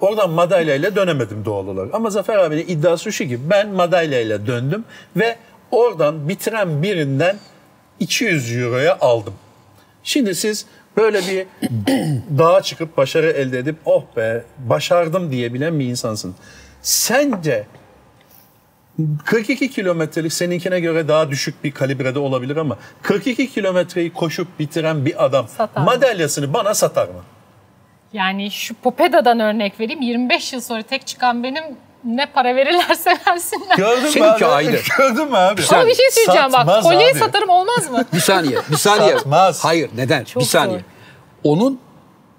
[0.00, 1.94] Oradan madalyayla dönemedim doğal olarak.
[1.94, 4.84] Ama Zafer abinin iddiası şu ki ben madalyayla döndüm
[5.16, 5.36] ve
[5.70, 7.36] oradan bitiren birinden
[8.00, 9.34] 200 euroya aldım.
[10.04, 11.46] Şimdi siz böyle bir
[12.38, 16.34] dağa çıkıp başarı elde edip oh be başardım diyebilen bir insansın.
[16.82, 17.66] Sence
[19.24, 25.24] 42 kilometrelik seninkine göre daha düşük bir kalibrede olabilir ama 42 kilometreyi koşup bitiren bir
[25.24, 25.86] adam Satar mı?
[25.86, 27.22] madalyasını bana satar mı?
[28.12, 30.02] Yani şu Popeda'dan örnek vereyim.
[30.02, 31.64] 25 yıl sonra tek çıkan benim
[32.04, 33.76] ne para verirlerse versinler.
[33.76, 34.44] Gördün mü abi?
[34.46, 34.80] ayrı.
[34.98, 35.62] Gördün mü abi?
[35.72, 36.58] Ama bir şey söyleyeceğim bak.
[36.60, 37.18] Satmaz Kolyeyi abi.
[37.18, 38.04] satarım olmaz mı?
[38.12, 39.12] Bir saniye, bir saniye.
[39.16, 39.64] Satmaz.
[39.64, 40.24] Hayır, neden?
[40.24, 40.78] Çok bir saniye.
[40.78, 40.84] zor.
[41.52, 41.80] Onun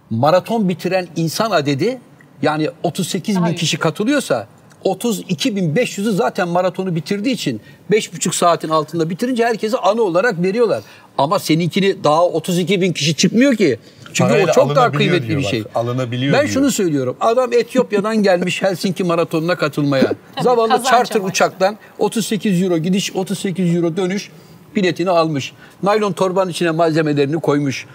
[0.10, 2.00] maraton bitiren insan adedi
[2.42, 3.58] yani 38 bin Hayır.
[3.58, 4.48] kişi katılıyorsa
[4.86, 7.62] 32.500'ü zaten maratonu bitirdiği için
[7.92, 10.84] 5,5 saatin altında bitirince herkese anı olarak veriyorlar.
[11.18, 13.80] Ama seninkini daha 32 bin kişi çıkmıyor ki.
[14.14, 15.64] Çünkü Parayla o çok daha kıymetli diyor bir bak, şey.
[15.76, 16.54] alınabiliyor ben diyor.
[16.54, 17.18] şunu söylüyorum.
[17.20, 20.14] Adam Etiyopya'dan gelmiş Helsinki maratonuna katılmaya.
[20.42, 24.30] Zavallı charter uçaktan 38 euro gidiş 38 euro dönüş
[24.76, 25.54] biletini almış.
[25.84, 27.86] Naylon torbanın içine malzemelerini koymuş.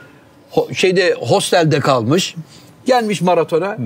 [0.52, 2.34] Ho- şeyde hostelde kalmış.
[2.86, 3.76] Gelmiş maratona.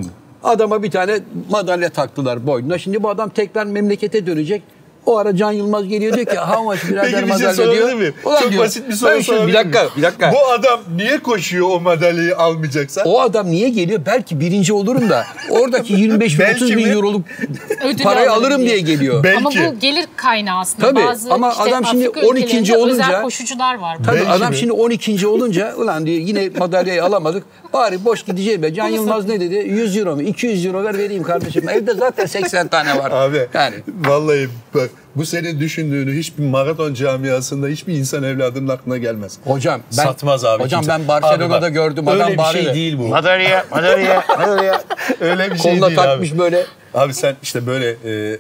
[0.45, 1.18] Adama bir tane
[1.51, 2.78] madalya taktılar boynuna.
[2.78, 4.62] Şimdi bu adam tekrar memlekete dönecek.
[5.07, 7.92] O ara Can Yılmaz geliyor diyor ki how much birader Peki bir şey madalya diyor.
[7.95, 8.14] miyim?
[8.24, 10.32] Ulan Çok diyor, basit bir soru sorabilir Bir dakika, bir dakika.
[10.32, 13.03] Bu adam niye koşuyor o madalyayı almayacaksa?
[13.05, 14.01] O adam niye geliyor?
[14.07, 17.24] Belki birinci olurum da oradaki 25 bin 30 Belki bin euroluk
[18.03, 19.24] parayı alırım diye geliyor.
[19.24, 19.38] Belki.
[19.38, 20.88] Ama bu gelir kaynağı aslında.
[20.90, 22.45] Tabii, Bazı ama işte adam şimdi Afrika 12.
[22.47, 23.99] ülkelerinde olunca- özel koşucular var.
[24.07, 24.57] Tabii Belki adam mi?
[24.57, 25.26] şimdi 12.
[25.26, 27.45] olunca ulan diyor yine madalyayı alamadık.
[27.75, 28.75] Bari boş gideceğim be.
[28.75, 29.55] Can Yılmaz ne dedi?
[29.55, 30.22] 100 euro mu?
[30.22, 31.68] 200 euro ver vereyim kardeşim.
[31.68, 33.11] Evde zaten 80 tane var.
[33.11, 39.39] Abi Yani vallahi bak bu senin düşündüğünü hiçbir maraton camiasında hiçbir insan evladının aklına gelmez.
[39.45, 40.99] hocam ben Satmaz abi Hocam kimse.
[40.99, 43.09] ben Barcelona'da Abi bak, gördüm Öyle adam bir bari şey de değil bu.
[43.09, 44.83] Madalya, madalya, madalya.
[45.20, 46.39] Öyle bir şey koluna değil takmış abi.
[46.39, 46.66] böyle.
[46.95, 48.39] Abi sen işte böyle e,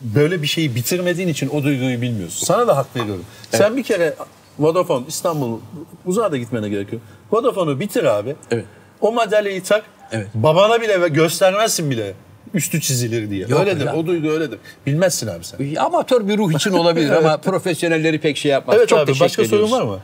[0.00, 2.46] böyle bir şeyi bitirmediğin için o duyguyu bilmiyorsun.
[2.46, 3.24] Sana da hak veriyorum.
[3.50, 4.14] Sen bir kere
[4.58, 5.58] Vodafone İstanbul
[6.06, 7.02] uzağa da gitmene gerek yok.
[7.32, 8.36] Vodafone'u bitir abi.
[8.50, 8.64] Evet.
[9.00, 9.84] O madalyayı tak.
[10.12, 10.26] Evet.
[10.34, 12.14] Babana bile göstermezsin bile
[12.54, 13.46] üstü çizilir diye.
[13.48, 13.86] Yok öyledir.
[13.86, 13.96] ya.
[13.96, 14.58] O duygu öyledir.
[14.86, 15.74] Bilmezsin abi sen.
[15.76, 18.76] Amatör bir ruh için olabilir ama profesyonelleri pek şey yapmaz.
[18.78, 19.98] Evet Çok abi başka sorun var mı?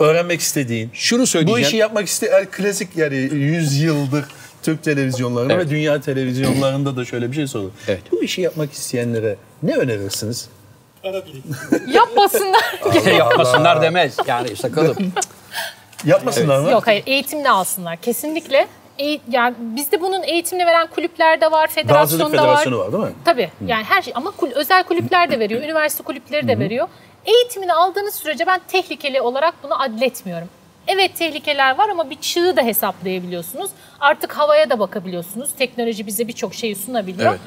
[0.00, 0.90] Öğrenmek istediğin.
[0.92, 1.60] Şunu söyleyeceğim.
[1.62, 4.24] Bu işi yapmak isteyen klasik yani 100 yıldır
[4.62, 5.66] Türk televizyonlarında Evet.
[5.66, 7.70] ve dünya televizyonlarında da şöyle bir şey sorulur.
[7.88, 8.00] Evet.
[8.12, 10.48] Bu işi yapmak isteyenlere ne önerirsiniz?
[11.88, 12.80] Yapmasınlar.
[13.18, 14.16] Yapmasınlar demez.
[14.26, 14.96] Yani sakalım.
[16.04, 16.70] Yapmasınlar mı?
[16.70, 18.66] Yok hayır eğitimli alsınlar kesinlikle.
[18.98, 22.40] Eğit- yani bizde bunun eğitimini veren kulüpler de var, Dağcılık federasyonda var.
[22.42, 23.12] Federasyonu var değil mi?
[23.24, 26.88] Tabii yani her şey ama kul- özel kulüpler de veriyor, üniversite kulüpleri de veriyor.
[27.26, 30.48] Eğitimini aldığınız sürece ben tehlikeli olarak bunu adletmiyorum.
[30.86, 33.70] Evet tehlikeler var ama bir çığı da hesaplayabiliyorsunuz.
[34.00, 35.50] Artık havaya da bakabiliyorsunuz.
[35.58, 37.30] Teknoloji bize birçok şeyi sunabiliyor.
[37.30, 37.40] Evet.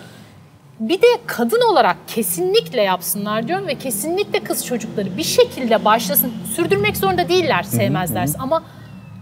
[0.82, 6.34] Bir de kadın olarak kesinlikle yapsınlar diyorum ve kesinlikle kız çocukları bir şekilde başlasın.
[6.56, 8.64] Sürdürmek zorunda değiller sevmezlerse ama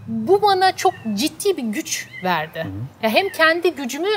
[0.06, 2.66] bu bana çok ciddi bir güç verdi.
[3.02, 4.08] Ya hem kendi gücümü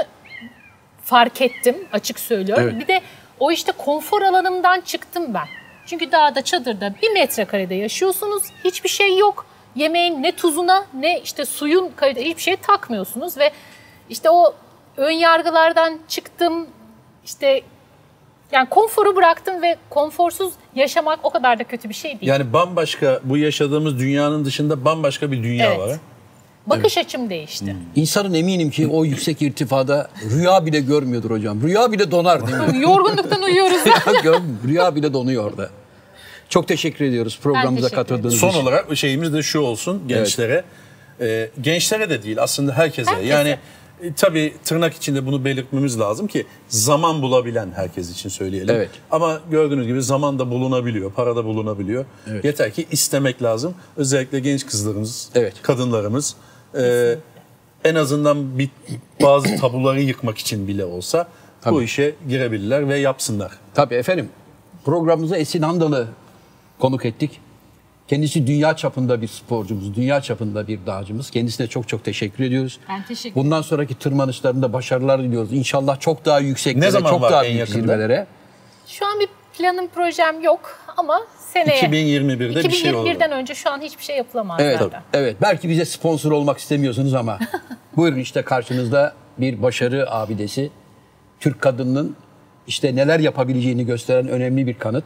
[1.03, 2.69] fark ettim açık söylüyorum.
[2.71, 2.81] Evet.
[2.81, 3.01] Bir de
[3.39, 5.47] o işte konfor alanımdan çıktım ben.
[5.85, 8.43] Çünkü dağda çadırda bir metrekarede yaşıyorsunuz.
[8.63, 9.45] Hiçbir şey yok.
[9.75, 13.51] Yemeğin ne tuzuna ne işte suyun kalite hiçbir şey takmıyorsunuz ve
[14.09, 14.55] işte o
[14.97, 16.67] ön yargılardan çıktım.
[17.25, 17.61] İşte
[18.51, 22.31] yani konforu bıraktım ve konforsuz yaşamak o kadar da kötü bir şey değil.
[22.31, 25.79] Yani bambaşka bu yaşadığımız dünyanın dışında bambaşka bir dünya Evet.
[25.79, 25.97] var.
[26.67, 27.75] Bakış açım değişti.
[27.95, 31.61] İnsanın eminim ki o yüksek irtifada rüya bile görmüyordur hocam.
[31.61, 32.83] Rüya bile donar değil mi?
[32.83, 33.83] Yorgunluktan uyuyoruz.
[34.23, 35.69] Gör- rüya bile donuyor orada.
[36.49, 38.59] Çok teşekkür ediyoruz programımıza teşekkür katıldığınız Son için.
[38.61, 40.63] olarak şeyimiz de şu olsun gençlere.
[41.21, 43.11] Ee, gençlere de değil aslında herkese.
[43.11, 43.29] Herkese.
[43.33, 43.57] Yani
[44.03, 48.75] e, tabii tırnak içinde bunu belirtmemiz lazım ki zaman bulabilen herkes için söyleyelim.
[48.75, 48.89] Evet.
[49.11, 52.05] Ama gördüğünüz gibi zaman da bulunabiliyor, para da bulunabiliyor.
[52.27, 52.45] Evet.
[52.45, 53.73] Yeter ki istemek lazım.
[53.97, 55.53] Özellikle genç kızlarımız, Evet.
[55.61, 56.35] kadınlarımız
[56.77, 57.15] e,
[57.83, 58.69] en azından bir
[59.21, 61.27] bazı tabuları yıkmak için bile olsa
[61.65, 61.83] bu Tabii.
[61.83, 63.51] işe girebilirler ve yapsınlar.
[63.73, 64.29] Tabii efendim.
[64.85, 66.07] Programımıza Esin Handalı
[66.79, 67.39] konuk ettik.
[68.07, 71.29] Kendisi dünya çapında bir sporcumuz, dünya çapında bir dağcımız.
[71.31, 72.79] Kendisine çok çok teşekkür ediyoruz.
[72.89, 75.53] Ben teşekkür Bundan sonraki tırmanışlarında başarılar diliyoruz.
[75.53, 77.81] İnşallah çok daha yükseklere, Ne zaman çok var daha en büyük yakında?
[77.81, 78.27] zirvelere.
[78.87, 79.27] Şu an bir
[79.57, 81.19] planım projem yok ama
[81.53, 83.07] seneye 2021'de bir şey olur.
[83.09, 85.01] 2021'den önce şu an hiçbir şey yapılamaz Evet, zaten.
[85.13, 85.37] evet.
[85.41, 87.39] Belki bize sponsor olmak istemiyorsunuz ama
[87.97, 90.71] buyurun işte karşınızda bir başarı abidesi.
[91.39, 92.15] Türk kadınının
[92.67, 95.03] işte neler yapabileceğini gösteren önemli bir kanıt.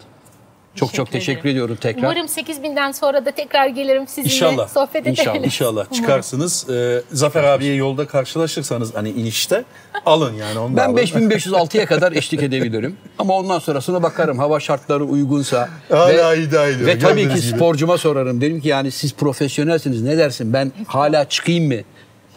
[0.78, 1.52] Çok çok Teşekkür ederim.
[1.52, 2.02] ediyorum tekrar.
[2.04, 4.68] Umarım 8000'den sonra da tekrar gelirim sizinle İnşallah.
[4.68, 5.12] sohbet edelim.
[5.20, 5.36] İnşallah.
[5.46, 6.70] İnşallah çıkarsınız.
[6.70, 9.64] Ee, Zafer abiye yolda karşılaşırsanız hani inişte
[10.06, 10.98] alın yani onu Ben alın.
[10.98, 12.98] 5506'ya kadar eşlik edebilirim.
[13.20, 14.38] Ama ondan sonrasına bakarım.
[14.40, 15.70] Hava şartları uygunsa.
[15.92, 17.42] Hala iddia ediyor, Ve tabii ki gibi.
[17.42, 18.42] sporcuma sorarım.
[18.42, 20.54] Derim ki yani siz profesyonelsiniz ne dersin?
[20.54, 21.82] Ben hala çıkayım mı?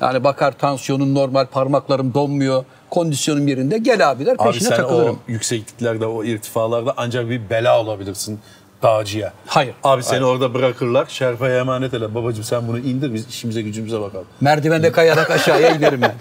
[0.00, 3.78] Yani bakar tansiyonun normal, parmaklarım donmuyor, kondisyonum yerinde.
[3.78, 5.14] Gel abi der Abi peşine sen takılırım.
[5.14, 8.40] o yüksekliklerde, o irtifalarda ancak bir bela olabilirsin
[8.82, 9.32] dağcıya.
[9.46, 9.74] Hayır.
[9.84, 10.22] Abi seni Hayır.
[10.34, 12.14] orada bırakırlar, şerpaya emanet eder.
[12.14, 14.26] Babacığım sen bunu indir, biz işimize gücümüze bakalım.
[14.40, 16.14] Merdivende kayarak aşağıya inerim ben.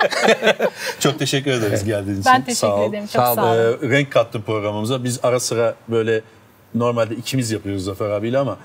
[0.99, 2.31] Çok teşekkür ederiz geldiğiniz için.
[2.33, 2.89] Ben teşekkür Sağ ol.
[2.89, 3.03] ederim.
[3.03, 3.55] Çok Sağ sağ, ol.
[3.57, 5.03] Ee, renk kattın programımıza.
[5.03, 6.21] Biz ara sıra böyle
[6.75, 8.57] normalde ikimiz yapıyoruz Zafer abiyle ama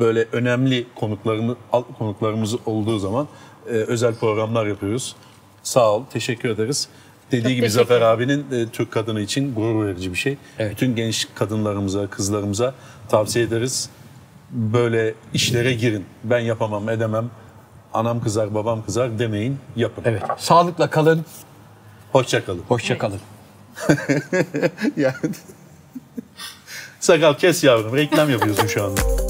[0.00, 1.56] böyle önemli konuklarımız
[1.98, 3.28] konuklarımız olduğu zaman
[3.66, 5.16] e, özel programlar yapıyoruz.
[5.62, 6.88] Sağ ol, teşekkür ederiz.
[7.32, 10.36] Dediği Çok gibi Zafer abinin e, Türk kadını için gurur verici bir şey.
[10.58, 10.72] Evet.
[10.72, 12.74] Bütün genç kadınlarımıza, kızlarımıza
[13.08, 13.90] tavsiye ederiz.
[14.50, 16.04] Böyle işlere girin.
[16.24, 17.30] Ben yapamam, edemem.
[17.94, 20.02] Anam kızar, babam kızar demeyin, yapın.
[20.06, 20.22] Evet.
[20.38, 21.24] Sağlıkla kalın.
[22.12, 22.62] Hoşça kalın.
[22.68, 23.20] Hoşça kalın.
[24.96, 25.14] Yani...
[27.00, 27.96] Sakal kes yavrum.
[27.96, 29.27] Reklam yapıyorsun şu anda.